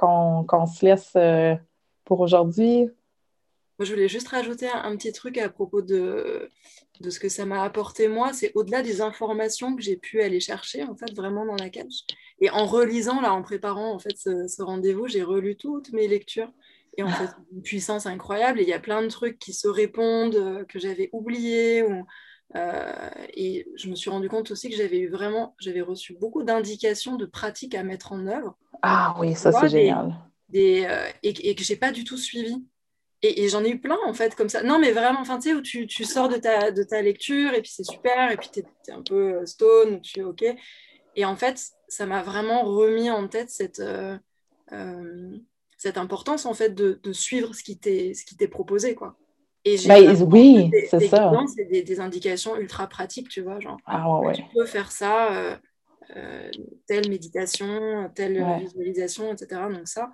qu'on 0.43 0.65
se 0.65 0.85
laisse 0.85 1.11
euh, 1.15 1.55
pour 2.05 2.21
aujourd'hui. 2.21 2.89
Moi, 3.79 3.85
je 3.85 3.93
voulais 3.93 4.09
juste 4.09 4.27
rajouter 4.27 4.67
un, 4.67 4.95
petit 4.97 5.13
truc 5.13 5.37
à 5.37 5.49
propos 5.49 5.81
de, 5.81 6.49
de 6.99 7.09
ce 7.09 7.19
que 7.19 7.29
ça 7.29 7.45
m'a 7.45 7.63
apporté 7.63 8.09
moi. 8.09 8.33
C'est 8.33 8.51
au-delà 8.53 8.81
des 8.81 8.99
informations 8.99 9.73
que 9.73 9.81
j'ai 9.81 9.95
pu 9.95 10.21
aller 10.21 10.41
chercher, 10.41 10.83
en 10.83 10.97
fait, 10.97 11.13
vraiment 11.15 11.45
dans 11.45 11.55
la 11.55 11.69
cage. 11.69 12.03
Et 12.41 12.49
en 12.49 12.65
relisant, 12.65 13.21
là, 13.21 13.33
en 13.33 13.41
préparant 13.41 13.93
en 13.93 13.99
fait, 13.99 14.17
ce 14.17 14.61
rendez-vous, 14.61 15.07
j'ai 15.07 15.23
relu 15.23 15.55
toutes 15.55 15.93
mes 15.93 16.09
lectures 16.09 16.51
et 16.97 17.03
en 17.03 17.07
fait, 17.07 17.29
une 17.53 17.61
puissance 17.61 18.05
incroyable. 18.05 18.59
Et 18.59 18.63
il 18.63 18.69
y 18.69 18.73
a 18.73 18.79
plein 18.79 19.01
de 19.01 19.07
trucs 19.07 19.39
qui 19.39 19.53
se 19.53 19.69
répondent, 19.69 20.35
euh, 20.35 20.65
que 20.65 20.79
j'avais 20.79 21.09
oubliés. 21.13 21.81
Ou, 21.81 22.05
euh, 22.57 23.09
et 23.33 23.65
je 23.75 23.89
me 23.89 23.95
suis 23.95 24.09
rendu 24.09 24.27
compte 24.27 24.51
aussi 24.51 24.69
que 24.69 24.75
j'avais 24.75 24.99
eu 24.99 25.09
vraiment, 25.09 25.55
j'avais 25.59 25.81
reçu 25.81 26.15
beaucoup 26.19 26.43
d'indications 26.43 27.15
de 27.15 27.25
pratiques 27.25 27.75
à 27.75 27.83
mettre 27.83 28.11
en 28.11 28.27
œuvre. 28.27 28.57
Ah 28.81 29.15
oui, 29.19 29.35
ça 29.35 29.53
c'est 29.53 29.69
génial. 29.69 30.13
Des, 30.49 30.85
euh, 30.89 31.07
et, 31.23 31.49
et, 31.49 31.55
que 31.55 31.63
j'ai 31.63 31.75
pas 31.75 31.91
du 31.91 32.03
tout 32.03 32.17
suivi. 32.17 32.65
Et, 33.21 33.49
j'en 33.49 33.63
ai 33.65 33.69
eu 33.69 33.79
plein 33.79 33.97
en 34.05 34.13
fait 34.13 34.33
comme 34.35 34.49
ça. 34.49 34.63
Non 34.63 34.79
mais 34.79 34.91
vraiment, 34.91 35.19
enfin 35.19 35.37
tu 35.39 35.49
sais, 35.49 35.55
où 35.55 35.61
tu, 35.61 35.87
tu, 35.87 36.05
sors 36.05 36.29
de 36.29 36.37
ta, 36.37 36.71
de 36.71 36.83
ta 36.83 37.01
lecture 37.01 37.53
et 37.53 37.61
puis 37.61 37.71
c'est 37.73 37.83
super, 37.83 38.31
et 38.31 38.37
puis 38.37 38.49
tu 38.51 38.59
es, 38.59 38.91
un 38.91 39.01
peu 39.01 39.45
stone, 39.45 40.01
tu 40.01 40.19
es 40.19 40.23
ok. 40.23 40.45
Et 41.15 41.25
en 41.25 41.35
fait, 41.35 41.61
ça 41.87 42.05
m'a 42.05 42.23
vraiment 42.23 42.63
remis 42.63 43.09
en 43.09 43.27
tête 43.27 43.49
cette, 43.49 43.81
cette 45.77 45.97
importance 45.97 46.45
en 46.45 46.53
fait 46.53 46.73
de, 46.73 46.99
de 47.03 47.11
suivre 47.11 47.53
ce 47.53 47.63
qui 47.63 47.77
t'est 47.77 48.47
proposé 48.47 48.95
quoi. 48.95 49.17
Et 49.65 49.77
j'ai 49.77 49.89
bah, 49.89 49.99
oui, 49.99 50.71
c'est 50.89 51.07
ça. 51.07 51.31
C'est 51.55 51.65
des, 51.65 51.83
des, 51.83 51.99
indications 51.99 52.55
ultra 52.57 52.87
pratiques, 52.87 53.27
tu 53.27 53.41
vois, 53.41 53.59
genre 53.59 53.77
ah, 53.85 54.19
ouais. 54.19 54.33
tu 54.33 54.43
peux 54.53 54.65
faire 54.65 54.91
ça, 54.91 55.33
euh, 55.33 55.57
euh, 56.15 56.49
telle 56.87 57.09
méditation, 57.09 58.09
telle 58.15 58.43
visualisation, 58.61 59.33
etc. 59.33 59.61
Donc 59.69 59.87
ça. 59.87 60.11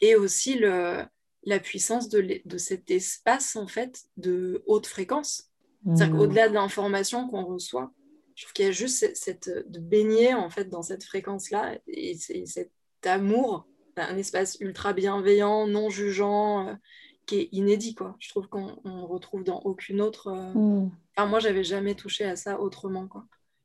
Et 0.00 0.14
aussi 0.14 0.54
le, 0.54 1.02
la 1.44 1.60
puissance 1.60 2.08
de, 2.08 2.40
de, 2.44 2.58
cet 2.58 2.90
espace 2.90 3.56
en 3.56 3.66
fait 3.66 4.04
de 4.16 4.62
haute 4.66 4.86
fréquence. 4.86 5.50
C'est-à-dire 5.84 6.14
mmh. 6.14 6.18
qu'au-delà 6.18 6.48
de 6.48 6.54
l'information 6.54 7.28
qu'on 7.28 7.44
reçoit, 7.44 7.92
je 8.34 8.44
trouve 8.44 8.54
qu'il 8.54 8.64
y 8.64 8.68
a 8.68 8.72
juste 8.72 9.14
cette, 9.14 9.50
de 9.68 9.78
baigner 9.78 10.32
en 10.32 10.48
fait 10.48 10.70
dans 10.70 10.82
cette 10.82 11.04
fréquence-là 11.04 11.78
et, 11.86 12.16
et 12.30 12.46
cet 12.46 12.70
amour 13.04 13.66
un 13.96 14.16
espace 14.16 14.56
ultra 14.60 14.92
bienveillant, 14.92 15.66
non 15.66 15.90
jugeant, 15.90 16.68
euh, 16.68 16.74
qui 17.26 17.36
est 17.36 17.48
inédit, 17.52 17.94
quoi. 17.94 18.16
Je 18.18 18.28
trouve 18.28 18.48
qu'on 18.48 19.06
retrouve 19.06 19.44
dans 19.44 19.60
aucune 19.60 20.00
autre. 20.00 20.28
Euh, 20.28 20.52
mm. 20.54 20.90
Enfin, 21.16 21.28
moi, 21.28 21.38
j'avais 21.38 21.64
jamais 21.64 21.94
touché 21.94 22.24
à 22.24 22.36
ça 22.36 22.60
autrement, 22.60 23.06
quoi. 23.06 23.24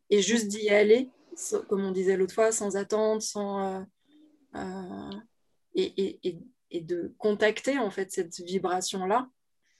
Et 0.09 0.21
juste 0.21 0.47
d'y 0.47 0.69
aller, 0.69 1.09
comme 1.67 1.83
on 1.83 1.91
disait 1.91 2.17
l'autre 2.17 2.33
fois, 2.33 2.51
sans 2.51 2.75
attendre, 2.75 3.21
sans. 3.21 3.85
Euh, 4.55 5.11
et, 5.75 5.93
et, 5.97 6.19
et, 6.23 6.39
de 6.71 7.13
contacter, 7.17 7.77
en 7.79 7.89
fait, 7.89 8.11
cette 8.11 8.39
vibration-là, 8.39 9.29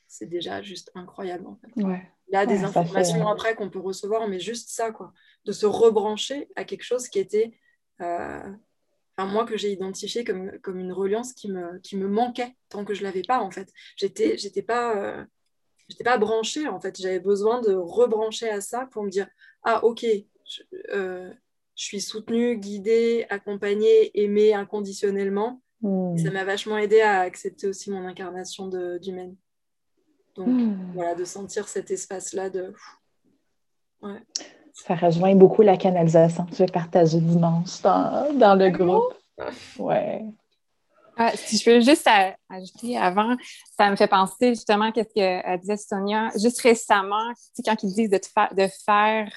c'est 0.08 0.26
déjà 0.26 0.62
juste 0.62 0.92
incroyable, 0.96 1.48
en 1.48 1.56
fait. 1.56 1.84
Ouais. 1.84 2.08
Là, 2.32 2.46
des 2.46 2.64
informations 2.64 3.28
après 3.28 3.56
qu'on 3.56 3.70
peut 3.70 3.80
recevoir, 3.80 4.28
mais 4.28 4.40
juste 4.40 4.70
ça, 4.70 4.92
quoi. 4.92 5.14
De 5.46 5.52
se 5.52 5.66
rebrancher 5.66 6.50
à 6.56 6.64
quelque 6.64 6.84
chose 6.84 7.08
qui 7.08 7.20
était 7.20 7.54
moi 9.26 9.46
que 9.46 9.58
j'ai 9.58 9.72
identifié 9.72 10.24
comme, 10.24 10.52
comme 10.62 10.80
une 10.80 10.94
reliance 10.94 11.34
qui 11.34 11.52
me, 11.52 11.80
qui 11.80 11.98
me 11.98 12.08
manquait 12.08 12.56
tant 12.70 12.86
que 12.86 12.94
je 12.94 13.04
l'avais 13.04 13.24
pas 13.24 13.40
en 13.40 13.52
fait. 13.52 13.72
J'étais 13.96 14.38
j'étais 14.38 14.62
pas 14.62 14.96
euh, 14.98 15.26
j'étais 15.88 16.04
pas 16.04 16.18
branchée 16.18 16.68
en 16.68 16.80
fait. 16.80 17.00
J'avais 17.00 17.20
besoin 17.20 17.62
de 17.62 17.74
rebrancher 17.74 18.50
à 18.50 18.62
ça 18.62 18.88
pour 18.92 19.04
me 19.04 19.10
dire 19.10 19.28
ah 19.64 19.84
ok 19.84 20.06
je, 20.46 20.64
euh, 20.94 21.32
suis 21.76 22.02
soutenue, 22.02 22.58
guidée, 22.58 23.26
accompagnée, 23.30 24.12
aimée 24.20 24.54
inconditionnellement. 24.54 25.62
Hmm. 25.82 26.18
ça 26.18 26.30
m'a 26.32 26.44
vachement 26.44 26.78
aidé 26.78 27.00
à 27.00 27.22
accepter 27.22 27.68
aussi 27.68 27.90
mon 27.90 28.06
incarnation 28.06 28.68
d'humaine. 29.00 29.36
Donc 30.36 30.48
hmm. 30.48 30.92
voilà, 30.94 31.16
de 31.16 31.26
sentir 31.26 31.68
cet 31.68 31.92
espace-là 31.92 32.50
de... 32.50 32.74
Ouais. 34.02 34.22
Ça 34.74 34.96
rejoint 34.96 35.36
beaucoup 35.36 35.62
la 35.62 35.78
canalisation 35.78 36.46
que 36.46 36.56
je 36.56 36.64
vais 36.64 36.72
partager 36.72 37.20
dimanche 37.20 37.82
dans, 37.82 38.34
dans 38.34 38.56
le 38.56 38.70
groupe. 38.70 39.14
Ouais. 39.78 40.26
Ah, 41.22 41.32
si 41.36 41.58
je 41.58 41.66
peux 41.66 41.82
juste 41.82 42.08
ajouter 42.50 42.98
avant, 42.98 43.36
ça 43.78 43.92
me 43.92 43.98
fait 43.98 44.08
penser 44.08 44.50
justement 44.50 44.86
à 44.86 44.94
ce 44.96 45.02
que 45.02 45.58
disait 45.58 45.76
Sonia. 45.76 46.30
Juste 46.42 46.62
récemment, 46.62 47.34
quand 47.66 47.84
ils 47.84 47.94
disent 47.94 48.10
de, 48.10 48.22
de 48.56 48.70
faire 48.86 49.30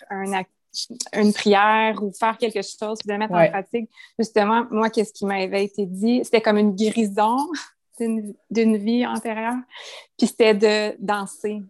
une 1.12 1.32
prière 1.32 2.02
ou 2.02 2.12
faire 2.12 2.38
quelque 2.38 2.62
chose, 2.62 2.98
de 3.04 3.12
mettre 3.14 3.34
en 3.34 3.48
pratique, 3.48 3.90
justement, 4.18 4.66
moi, 4.70 4.90
qu'est-ce 4.90 5.12
qui 5.12 5.26
m'avait 5.26 5.64
été 5.64 5.86
dit? 5.86 6.20
C'était 6.24 6.40
comme 6.40 6.58
une 6.58 6.74
guérison 6.74 7.36
d'une 8.00 8.76
vie 8.76 9.06
antérieure. 9.06 9.58
Puis 10.18 10.28
c'était 10.28 10.54
de 10.54 10.96
danser. 10.98 11.62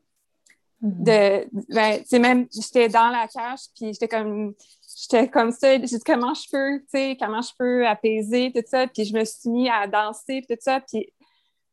Mm-hmm. 0.83 1.05
de 1.05 1.47
ben, 1.69 2.21
même 2.21 2.47
j'étais 2.53 2.89
dans 2.89 3.09
la 3.09 3.29
cage 3.29 3.61
puis 3.77 3.93
j'étais 3.93 4.09
comme 4.09 4.53
j'étais 5.01 5.29
comme 5.29 5.53
ça 5.53 5.75
j'ai 5.75 5.79
dit 5.79 6.01
comment 6.05 6.35
je 6.35 6.51
peux 6.51 6.81
tu 6.81 6.87
sais 6.91 7.17
comment 7.21 7.41
je 7.41 7.53
peux 7.57 7.87
apaiser 7.87 8.51
tout 8.53 8.65
ça 8.67 8.89
puis 8.89 9.05
je 9.05 9.15
me 9.15 9.25
suis 9.25 9.49
mis 9.49 9.71
à 9.71 9.87
danser 9.87 10.43
tout 10.49 10.57
ça 10.59 10.81
puis 10.81 11.13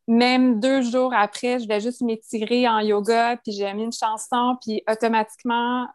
même 0.07 0.59
deux 0.59 0.83
jours 0.83 1.11
après 1.11 1.57
je 1.57 1.63
voulais 1.63 1.81
juste 1.81 2.01
m'étirer 2.01 2.67
en 2.67 2.81
yoga 2.81 3.37
puis 3.37 3.51
j'ai 3.51 3.73
mis 3.73 3.85
une 3.85 3.91
chanson 3.91 4.55
puis 4.61 4.83
automatiquement 4.87 5.87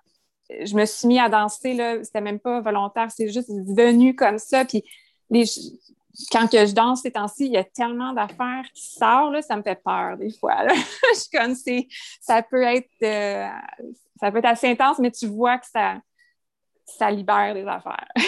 je 0.50 0.74
me 0.74 0.84
suis 0.84 1.08
mis 1.08 1.18
à 1.18 1.28
danser 1.28 1.74
là 1.74 2.02
c'était 2.02 2.20
même 2.20 2.38
pas 2.38 2.60
volontaire 2.60 3.10
c'est 3.10 3.28
juste 3.28 3.50
venu 3.50 4.14
comme 4.14 4.38
ça 4.38 4.64
puis 4.64 4.84
les 5.30 5.44
quand 6.30 6.46
que 6.48 6.64
je 6.64 6.72
danse 6.72 7.02
ces 7.02 7.10
temps-ci, 7.10 7.46
il 7.46 7.52
y 7.52 7.56
a 7.56 7.64
tellement 7.64 8.12
d'affaires 8.12 8.64
qui 8.72 8.86
sortent, 8.86 9.42
ça 9.42 9.56
me 9.56 9.62
fait 9.62 9.80
peur 9.82 10.16
des 10.16 10.30
fois. 10.30 10.58
je 10.68 11.18
suis 11.18 11.30
comme 11.30 11.54
ça 12.20 12.42
peut 12.42 12.62
être 12.62 12.88
euh, 13.02 13.48
ça 14.20 14.30
peut 14.30 14.38
être 14.38 14.46
assez 14.46 14.68
intense, 14.68 14.98
mais 14.98 15.10
tu 15.10 15.26
vois 15.26 15.58
que 15.58 15.66
ça, 15.66 15.96
ça 16.86 17.10
libère 17.10 17.54
des 17.54 17.66
affaires. 17.66 18.08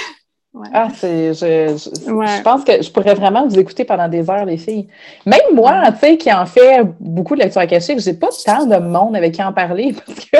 Ah, 0.72 0.88
c'est. 0.94 1.34
Je, 1.34 1.76
je, 1.76 2.42
pense 2.42 2.64
que 2.64 2.80
je 2.80 2.90
pourrais 2.90 3.12
vraiment 3.12 3.46
vous 3.46 3.58
écouter 3.58 3.84
pendant 3.84 4.08
des 4.08 4.30
heures, 4.30 4.46
les 4.46 4.56
filles. 4.56 4.88
Même 5.26 5.38
moi, 5.52 5.92
tu 5.92 5.98
sais, 5.98 6.16
qui 6.16 6.32
en 6.32 6.46
fait 6.46 6.82
beaucoup 6.98 7.34
de 7.34 7.42
lecture 7.42 7.60
je 7.60 7.98
j'ai 7.98 8.14
pas 8.14 8.28
tant 8.42 8.64
de 8.64 8.76
monde 8.78 9.14
avec 9.16 9.34
qui 9.34 9.42
en 9.42 9.52
parler 9.52 9.94
parce 10.06 10.24
que 10.24 10.38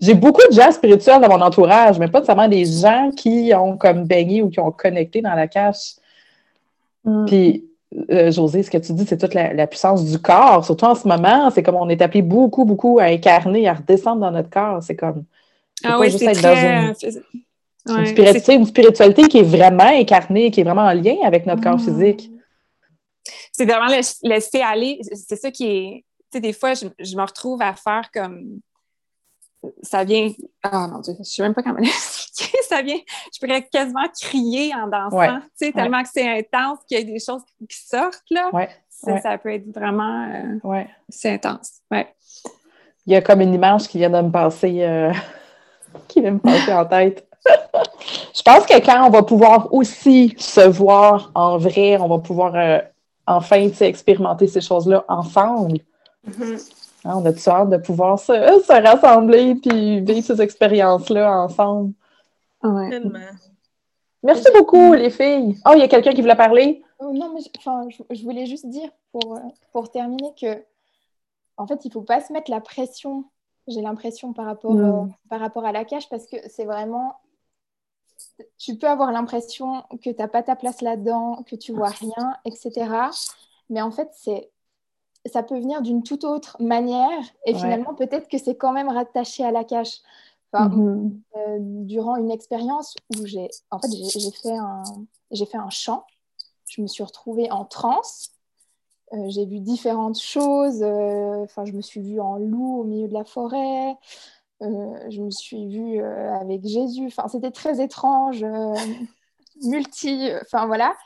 j'ai 0.00 0.14
beaucoup 0.14 0.46
de 0.48 0.54
gens 0.54 0.70
spirituels 0.72 1.20
dans 1.20 1.28
mon 1.28 1.44
entourage, 1.44 1.98
mais 1.98 2.08
pas 2.08 2.24
seulement 2.24 2.48
des 2.48 2.64
gens 2.64 3.10
qui 3.16 3.52
ont 3.54 3.76
comme 3.76 4.04
baigné 4.04 4.42
ou 4.42 4.50
qui 4.50 4.60
ont 4.60 4.72
connecté 4.72 5.20
dans 5.20 5.34
la 5.34 5.48
cache. 5.48 5.96
Mm. 7.04 7.24
Puis, 7.26 7.64
euh, 8.10 8.30
José, 8.30 8.62
ce 8.62 8.70
que 8.70 8.78
tu 8.78 8.92
dis, 8.92 9.04
c'est 9.06 9.18
toute 9.18 9.34
la, 9.34 9.66
puissance 9.66 10.04
du 10.04 10.18
corps. 10.18 10.64
Surtout 10.64 10.86
en 10.86 10.94
ce 10.94 11.06
moment, 11.06 11.50
c'est 11.50 11.62
comme 11.62 11.76
on 11.76 11.88
est 11.88 12.00
appelé 12.00 12.22
beaucoup, 12.22 12.64
beaucoup 12.64 12.98
à 12.98 13.04
incarner, 13.04 13.68
à 13.68 13.74
redescendre 13.74 14.20
dans 14.20 14.30
notre 14.30 14.50
corps. 14.50 14.82
C'est 14.82 14.96
comme. 14.96 15.24
Ah 15.84 15.98
oui, 15.98 16.10
c'est 16.10 16.32
très... 16.32 16.94
une, 18.54 18.66
spiritualité, 18.66 19.28
qui 19.28 19.38
est 19.38 19.42
vraiment 19.42 19.84
incarnée, 19.84 20.50
qui 20.50 20.60
est 20.60 20.64
vraiment 20.64 20.82
en 20.82 20.92
lien 20.92 21.16
avec 21.24 21.46
notre 21.46 21.62
corps 21.62 21.78
mm. 21.78 21.84
physique. 21.84 22.30
C'est 23.52 23.66
vraiment 23.66 23.88
laisser 24.22 24.60
aller. 24.60 25.00
C'est 25.12 25.36
ça 25.36 25.50
qui 25.50 25.66
est. 25.66 26.04
Tu 26.32 26.36
sais, 26.36 26.40
des 26.40 26.52
fois, 26.52 26.74
je, 26.74 26.86
je, 27.00 27.16
me 27.16 27.22
retrouve 27.22 27.60
à 27.60 27.74
faire 27.74 28.08
comme 28.14 28.60
ça 29.82 30.04
vient. 30.04 30.30
Ah 30.62 30.88
mon 30.88 31.00
Dieu, 31.00 31.14
je 31.14 31.18
ne 31.20 31.24
sais 31.24 31.42
même 31.42 31.54
pas 31.54 31.62
comment 31.62 31.78
l'expliquer. 31.80 32.56
Ça 32.68 32.82
vient. 32.82 32.98
Je 33.34 33.38
pourrais 33.38 33.62
quasiment 33.66 34.06
crier 34.20 34.72
en 34.74 34.86
dansant, 34.86 35.40
tu 35.40 35.66
sais, 35.66 35.72
tellement 35.72 36.02
que 36.02 36.08
c'est 36.12 36.38
intense 36.38 36.78
qu'il 36.88 36.98
y 36.98 37.02
a 37.02 37.04
des 37.04 37.18
choses 37.18 37.42
qui 37.68 37.76
sortent, 37.76 38.24
là. 38.30 38.50
Ça, 38.90 39.38
peut 39.38 39.52
être 39.52 39.72
vraiment. 39.72 40.28
Euh, 40.64 40.84
c'est 41.08 41.32
intense. 41.34 41.80
Ouais. 41.90 42.06
Il 43.06 43.12
y 43.12 43.16
a 43.16 43.22
comme 43.22 43.40
une 43.40 43.54
image 43.54 43.88
qui 43.88 43.98
vient 43.98 44.10
de 44.10 44.20
me 44.20 44.30
passer, 44.30 44.82
euh, 44.82 45.12
qui 46.08 46.20
vient 46.20 46.32
me 46.32 46.38
passer 46.38 46.72
en 46.72 46.84
tête. 46.84 47.26
je 48.34 48.42
pense 48.42 48.66
que 48.66 48.78
quand 48.84 49.06
on 49.06 49.10
va 49.10 49.22
pouvoir 49.22 49.72
aussi 49.72 50.34
se 50.38 50.60
voir 50.60 51.30
en 51.34 51.56
vrai, 51.56 51.96
on 51.98 52.08
va 52.08 52.18
pouvoir 52.18 52.54
euh, 52.54 52.78
enfin 53.26 53.68
expérimenter 53.80 54.46
ces 54.46 54.60
choses-là 54.60 55.04
ensemble. 55.08 55.78
Mm-hmm. 56.28 56.79
Hein, 57.04 57.14
on 57.16 57.24
a 57.24 57.32
tout 57.32 57.48
hâte 57.48 57.70
de 57.70 57.76
pouvoir 57.76 58.18
se, 58.18 58.82
rassembler 58.82 59.54
puis 59.54 60.00
vivre 60.00 60.24
ces 60.24 60.40
expériences-là 60.40 61.42
ensemble? 61.42 61.94
Ouais. 62.62 63.00
Merci 64.22 64.48
beaucoup, 64.54 64.92
les 64.92 65.10
filles. 65.10 65.56
Oh, 65.66 65.70
il 65.74 65.78
y 65.78 65.82
a 65.82 65.88
quelqu'un 65.88 66.12
qui 66.12 66.20
voulait 66.20 66.36
parler? 66.36 66.82
Oh, 66.98 67.12
non, 67.12 67.32
mais 67.34 67.40
je, 68.10 68.22
voulais 68.22 68.44
juste 68.44 68.66
dire 68.66 68.90
pour, 69.12 69.36
euh, 69.36 69.40
pour 69.72 69.90
terminer 69.90 70.34
que, 70.38 70.62
en 71.56 71.66
fait, 71.66 71.84
il 71.84 71.88
ne 71.88 71.92
faut 71.92 72.02
pas 72.02 72.20
se 72.20 72.30
mettre 72.32 72.50
la 72.50 72.60
pression, 72.60 73.24
j'ai 73.66 73.80
l'impression, 73.80 74.34
par, 74.34 74.44
rapport, 74.44 74.76
euh, 74.76 75.06
par 75.30 75.40
rapport 75.40 75.64
à 75.64 75.72
la 75.72 75.86
cache, 75.86 76.08
parce 76.10 76.26
que 76.26 76.36
c'est 76.48 76.64
vraiment. 76.64 77.16
Tu 78.58 78.76
peux 78.76 78.88
avoir 78.88 79.12
l'impression 79.12 79.82
que 80.04 80.10
tu 80.10 80.14
n'as 80.18 80.28
pas 80.28 80.42
ta 80.42 80.54
place 80.54 80.82
là-dedans, 80.82 81.42
que 81.46 81.56
tu 81.56 81.72
vois 81.72 81.88
rien, 81.88 82.36
etc. 82.44 82.90
Mais 83.70 83.80
en 83.80 83.90
fait, 83.90 84.10
c'est 84.12 84.50
ça 85.26 85.42
peut 85.42 85.58
venir 85.58 85.82
d'une 85.82 86.02
toute 86.02 86.24
autre 86.24 86.56
manière 86.60 87.20
et 87.44 87.54
finalement 87.54 87.94
peut-être 87.94 88.28
que 88.28 88.38
c'est 88.38 88.56
quand 88.56 88.72
même 88.72 88.88
rattaché 88.88 89.44
à 89.44 89.50
la 89.50 89.64
cache. 89.64 90.00
Mm-hmm. 90.52 91.20
Euh, 91.36 91.58
durant 91.60 92.16
une 92.16 92.32
expérience 92.32 92.96
où 93.16 93.24
j'ai 93.24 93.48
en 93.70 93.78
fait 93.78 93.88
j'ai 93.92 94.32
fait 94.32 94.56
un 94.56 94.82
j'ai 95.30 95.46
fait 95.46 95.58
un 95.58 95.70
chant, 95.70 96.04
je 96.68 96.82
me 96.82 96.88
suis 96.88 97.04
retrouvée 97.04 97.50
en 97.52 97.64
transe. 97.64 98.30
Euh, 99.12 99.28
j'ai 99.28 99.46
vu 99.46 99.60
différentes 99.60 100.18
choses. 100.18 100.82
Euh, 100.82 101.44
enfin, 101.44 101.64
je 101.64 101.72
me 101.72 101.82
suis 101.82 102.00
vue 102.00 102.20
en 102.20 102.36
loup 102.36 102.80
au 102.80 102.84
milieu 102.84 103.06
de 103.06 103.12
la 103.12 103.24
forêt. 103.24 103.94
je 104.60 105.20
me 105.20 105.30
suis 105.30 105.68
vue 105.68 106.02
avec 106.02 106.66
Jésus. 106.66 107.06
Enfin, 107.06 107.28
c'était 107.28 107.52
très 107.52 107.80
étrange, 107.80 108.44
multi. 109.62 110.30
Enfin 110.42 110.66
voilà. 110.66 110.96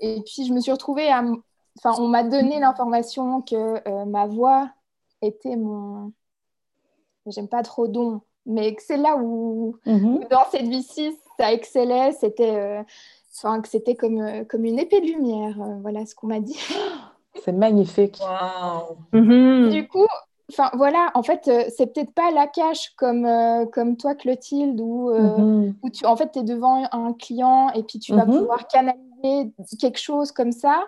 Et 0.00 0.20
puis 0.22 0.46
je 0.46 0.52
me 0.52 0.60
suis 0.60 0.72
retrouvée 0.72 1.08
à, 1.10 1.22
enfin, 1.82 2.00
on 2.02 2.08
m'a 2.08 2.22
donné 2.22 2.60
l'information 2.60 3.42
que 3.42 3.80
euh, 3.88 4.04
ma 4.04 4.26
voix 4.26 4.70
était 5.22 5.56
mon, 5.56 6.12
j'aime 7.26 7.48
pas 7.48 7.62
trop 7.62 7.88
don, 7.88 8.20
mais 8.46 8.74
que 8.74 8.82
c'est 8.82 8.96
là 8.96 9.16
où, 9.16 9.76
mhm. 9.86 10.26
dans 10.30 10.44
cette 10.50 10.66
vie-ci, 10.66 11.16
ça 11.38 11.52
excellait, 11.52 12.12
c'était, 12.12 12.54
euh, 12.54 12.82
enfin, 13.36 13.60
que 13.60 13.68
c'était 13.68 13.94
comme, 13.94 14.20
euh, 14.20 14.44
comme 14.44 14.64
une 14.64 14.78
épée 14.78 15.00
de 15.00 15.06
lumière, 15.06 15.56
voilà 15.82 16.04
ce 16.06 16.14
qu'on 16.14 16.26
m'a 16.26 16.40
dit. 16.40 16.58
C'est 17.44 17.52
magnifique. 17.52 18.18
Wow. 18.20 18.96
Mhm. 19.12 19.68
Du 19.70 19.86
coup, 19.86 20.04
enfin 20.50 20.68
voilà, 20.74 21.12
en 21.14 21.22
fait, 21.22 21.48
c'est 21.70 21.86
peut-être 21.86 22.12
pas 22.12 22.32
la 22.32 22.48
cache 22.48 22.90
comme, 22.96 23.24
comme 23.72 23.96
toi, 23.96 24.16
Clotilde, 24.16 24.80
où, 24.80 25.14
mhm. 25.14 25.76
où 25.80 25.90
tu, 25.90 26.04
en 26.06 26.16
fait, 26.16 26.32
tu 26.32 26.40
es 26.40 26.42
devant 26.42 26.88
un 26.90 27.12
client 27.12 27.70
et 27.70 27.84
puis 27.84 28.00
tu 28.00 28.12
vas 28.14 28.26
pouvoir 28.26 28.66
canaliser 28.66 29.52
quelque 29.78 30.00
chose 30.00 30.32
comme 30.32 30.50
ça. 30.50 30.82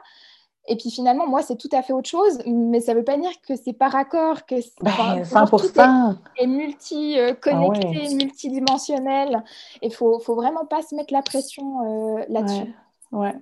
Et 0.68 0.76
puis 0.76 0.90
finalement, 0.90 1.26
moi, 1.26 1.42
c'est 1.42 1.56
tout 1.56 1.68
à 1.72 1.82
fait 1.82 1.92
autre 1.92 2.08
chose, 2.08 2.38
mais 2.46 2.80
ça 2.80 2.92
ne 2.92 2.98
veut 2.98 3.04
pas 3.04 3.16
dire 3.16 3.32
que 3.46 3.56
c'est 3.56 3.72
par 3.72 3.96
accord, 3.96 4.46
que 4.46 4.54
ben, 4.80 5.22
100%. 5.24 6.16
est, 6.36 6.46
multi-connecté, 6.46 8.02
ah 8.10 8.14
multidimensionnel. 8.14 9.42
Il 9.82 9.88
ne 9.88 9.94
faut, 9.94 10.20
faut, 10.20 10.36
vraiment 10.36 10.64
pas 10.64 10.82
se 10.82 10.94
mettre 10.94 11.12
la 11.12 11.22
pression 11.22 12.18
euh, 12.18 12.24
là-dessus. 12.28 12.72
Ouais. 13.10 13.34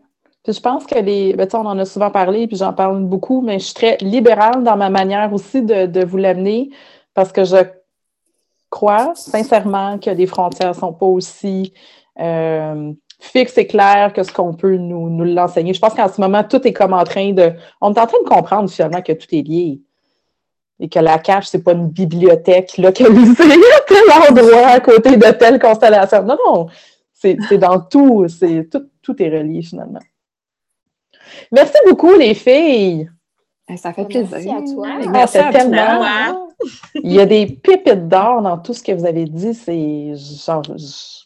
Puis 0.43 0.55
je 0.55 0.61
pense 0.61 0.87
que 0.87 0.99
les. 0.99 1.35
Ben, 1.35 1.47
on 1.53 1.66
en 1.66 1.79
a 1.79 1.85
souvent 1.85 2.11
parlé, 2.11 2.47
puis 2.47 2.57
j'en 2.57 2.73
parle 2.73 3.05
beaucoup, 3.05 3.43
mais 3.43 3.59
je 3.59 3.66
suis 3.66 3.75
très 3.75 3.99
libérale 4.01 4.64
dans 4.64 4.79
ma 4.79 4.89
manière 4.89 5.31
aussi 5.35 5.62
de, 5.62 5.85
de 5.85 6.05
vous 6.05 6.16
l'amener 6.16 6.71
parce 7.12 7.33
que 7.33 7.45
je 7.45 7.59
crois 8.71 9.14
sincèrement 9.14 9.99
que 9.99 10.11
les 10.11 10.27
frontières 10.27 10.71
ne 10.71 10.75
sont 10.75 10.93
pas 10.93 11.07
aussi. 11.07 11.75
Euh, 12.18 12.93
fixe 13.21 13.57
et 13.59 13.66
clair 13.66 14.12
que 14.12 14.23
ce 14.23 14.33
qu'on 14.33 14.55
peut 14.55 14.77
nous, 14.77 15.11
nous 15.11 15.25
l'enseigner. 15.25 15.75
Je 15.75 15.79
pense 15.79 15.95
qu'en 15.95 16.09
ce 16.09 16.21
moment, 16.21 16.43
tout 16.43 16.66
est 16.66 16.73
comme 16.73 16.95
en 16.95 17.05
train 17.05 17.33
de. 17.33 17.53
On 17.81 17.93
est 17.93 18.01
en 18.01 18.07
train 18.07 18.23
de 18.23 18.29
comprendre 18.29 18.71
finalement 18.71 19.03
que 19.03 19.12
tout 19.12 19.27
est 19.33 19.43
lié. 19.43 19.81
Et 20.83 20.89
que 20.89 20.99
la 20.99 21.18
cache, 21.18 21.49
c'est 21.49 21.62
pas 21.62 21.73
une 21.73 21.89
bibliothèque 21.89 22.79
localisée 22.79 23.43
à 23.43 23.81
tel 23.87 24.31
endroit 24.31 24.66
à 24.68 24.81
côté 24.81 25.16
de 25.16 25.31
telle 25.33 25.59
constellation. 25.59 26.23
Non, 26.23 26.39
non. 26.47 26.66
C'est 27.12 27.37
dans 27.59 27.81
tout. 27.81 28.27
C'est 28.29 28.68
tout, 28.71 28.89
tout 29.03 29.23
est 29.23 29.29
relié 29.29 29.62
finalement. 29.62 30.01
Merci 31.53 31.77
beaucoup, 31.87 32.14
les 32.14 32.35
filles. 32.35 33.11
Ça 33.77 33.93
fait 33.93 34.07
plaisir. 34.07 34.31
Merci 34.33 34.51
à 34.51 34.75
toi. 34.75 34.89
Merci 35.11 35.39
tellement. 35.53 36.49
Il 36.95 37.12
y 37.12 37.21
a 37.21 37.27
des 37.27 37.47
pépites 37.47 38.09
d'or 38.09 38.43
dans 38.43 38.59
tout 38.59 38.75
ce 38.75 38.83
que 38.83 38.93
vous 38.93 39.07
avez 39.07 39.27
dit. 39.27 39.55
C'est 39.55 40.14
genre 40.16 40.62
je 40.64 41.20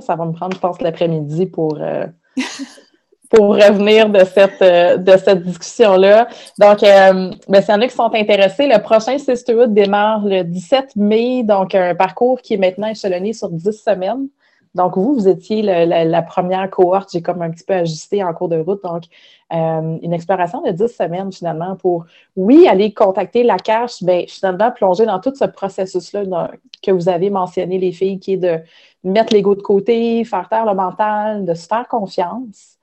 ça 0.00 0.16
va 0.16 0.24
me 0.24 0.32
prendre, 0.32 0.54
je 0.54 0.60
pense, 0.60 0.80
l'après-midi 0.80 1.46
pour, 1.46 1.78
euh, 1.80 2.06
pour 3.30 3.54
revenir 3.54 4.08
de 4.08 4.24
cette, 4.24 4.62
euh, 4.62 4.96
de 4.96 5.16
cette 5.16 5.42
discussion-là. 5.42 6.28
Donc, 6.58 6.82
euh, 6.82 7.30
ben, 7.48 7.62
s'il 7.62 7.74
y 7.74 7.76
en 7.76 7.80
a 7.80 7.88
qui 7.88 7.94
sont 7.94 8.14
intéressés, 8.14 8.66
le 8.66 8.80
prochain 8.82 9.18
Sisterhood 9.18 9.74
démarre 9.74 10.24
le 10.24 10.42
17 10.42 10.96
mai, 10.96 11.42
donc 11.42 11.74
un 11.74 11.94
parcours 11.94 12.40
qui 12.40 12.54
est 12.54 12.58
maintenant 12.58 12.88
échelonné 12.88 13.32
sur 13.32 13.50
10 13.50 13.72
semaines. 13.72 14.28
Donc, 14.76 14.98
vous, 14.98 15.14
vous 15.14 15.26
étiez 15.26 15.62
la, 15.62 16.22
première 16.22 16.68
cohorte, 16.68 17.08
j'ai 17.10 17.22
comme 17.22 17.40
un 17.40 17.50
petit 17.50 17.64
peu 17.64 17.72
ajusté 17.72 18.22
en 18.22 18.34
cours 18.34 18.50
de 18.50 18.58
route. 18.58 18.82
Donc, 18.84 19.04
une 19.50 20.12
exploration 20.12 20.60
de 20.60 20.70
10 20.70 20.88
semaines 20.88 21.32
finalement 21.32 21.76
pour, 21.76 22.04
oui, 22.36 22.68
aller 22.68 22.92
contacter 22.92 23.42
la 23.42 23.56
cache, 23.56 24.02
mais 24.02 24.26
finalement 24.28 24.70
plonger 24.70 25.06
dans 25.06 25.18
tout 25.18 25.32
ce 25.34 25.46
processus-là 25.46 26.50
que 26.82 26.90
vous 26.90 27.08
avez 27.08 27.30
mentionné, 27.30 27.78
les 27.78 27.92
filles, 27.92 28.18
qui 28.18 28.34
est 28.34 28.36
de 28.36 28.60
mettre 29.06 29.32
l'ego 29.32 29.54
de 29.54 29.62
côté, 29.62 30.24
faire 30.24 30.48
taire 30.48 30.66
le 30.66 30.74
mental, 30.74 31.44
de 31.44 31.54
se 31.54 31.66
faire 31.66 31.86
confiance, 31.88 32.76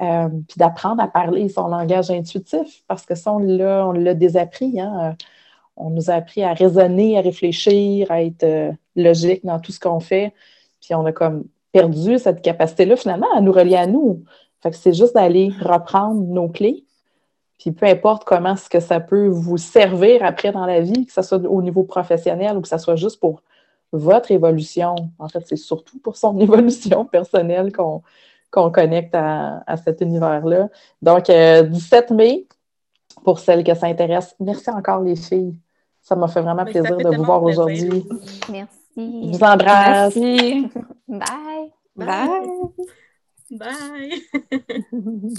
euh, 0.00 0.28
puis 0.28 0.58
d'apprendre 0.58 1.02
à 1.02 1.08
parler 1.08 1.48
son 1.48 1.68
langage 1.68 2.10
intuitif, 2.10 2.82
parce 2.86 3.06
que 3.06 3.14
ça, 3.14 3.32
on 3.32 3.38
l'a, 3.38 3.86
on 3.86 3.92
l'a 3.92 4.14
désappris. 4.14 4.80
Hein? 4.80 5.16
On 5.76 5.90
nous 5.90 6.10
a 6.10 6.14
appris 6.14 6.42
à 6.42 6.52
raisonner, 6.52 7.18
à 7.18 7.22
réfléchir, 7.22 8.10
à 8.10 8.22
être 8.22 8.44
euh, 8.44 8.72
logique 8.96 9.44
dans 9.44 9.58
tout 9.58 9.72
ce 9.72 9.80
qu'on 9.80 10.00
fait, 10.00 10.34
puis 10.80 10.94
on 10.94 11.06
a 11.06 11.12
comme 11.12 11.44
perdu 11.72 12.18
cette 12.18 12.42
capacité-là, 12.42 12.96
finalement, 12.96 13.32
à 13.34 13.40
nous 13.40 13.52
relier 13.52 13.76
à 13.76 13.86
nous. 13.86 14.22
Fait 14.62 14.70
que 14.70 14.76
c'est 14.76 14.92
juste 14.92 15.14
d'aller 15.14 15.50
reprendre 15.60 16.20
nos 16.20 16.48
clés, 16.48 16.84
puis 17.58 17.72
peu 17.72 17.86
importe 17.86 18.24
comment 18.24 18.54
est-ce 18.54 18.68
que 18.68 18.80
ça 18.80 19.00
peut 19.00 19.28
vous 19.28 19.56
servir 19.56 20.22
après 20.24 20.52
dans 20.52 20.66
la 20.66 20.80
vie, 20.80 21.06
que 21.06 21.12
ce 21.12 21.22
soit 21.22 21.38
au 21.38 21.62
niveau 21.62 21.84
professionnel 21.84 22.56
ou 22.56 22.60
que 22.60 22.68
ce 22.68 22.76
soit 22.76 22.96
juste 22.96 23.20
pour 23.20 23.40
votre 23.92 24.30
évolution. 24.30 24.94
En 25.18 25.28
fait, 25.28 25.44
c'est 25.46 25.56
surtout 25.56 25.98
pour 25.98 26.16
son 26.16 26.38
évolution 26.40 27.04
personnelle 27.04 27.72
qu'on 27.72 28.02
connecte 28.70 29.14
à, 29.14 29.76
cet 29.84 30.00
univers-là. 30.00 30.68
Donc, 31.00 31.26
17 31.26 31.30
euh, 31.30 32.14
mai, 32.14 32.46
pour 33.24 33.38
celles 33.38 33.62
que 33.62 33.74
ça 33.74 33.86
intéresse, 33.86 34.34
merci 34.40 34.70
encore 34.70 35.00
les 35.00 35.16
filles. 35.16 35.54
Ça 36.00 36.16
m'a 36.16 36.26
fait 36.26 36.40
vraiment 36.40 36.64
plaisir 36.64 36.96
de 36.96 37.16
vous 37.16 37.22
voir 37.22 37.42
aujourd'hui. 37.42 38.04
Merci. 38.50 38.80
Je 38.96 39.38
vous 39.38 39.44
embrasse. 39.44 40.16
Merci. 40.16 40.68
Bye. 41.06 41.72
Bye. 41.96 42.28
Bye. 43.52 44.22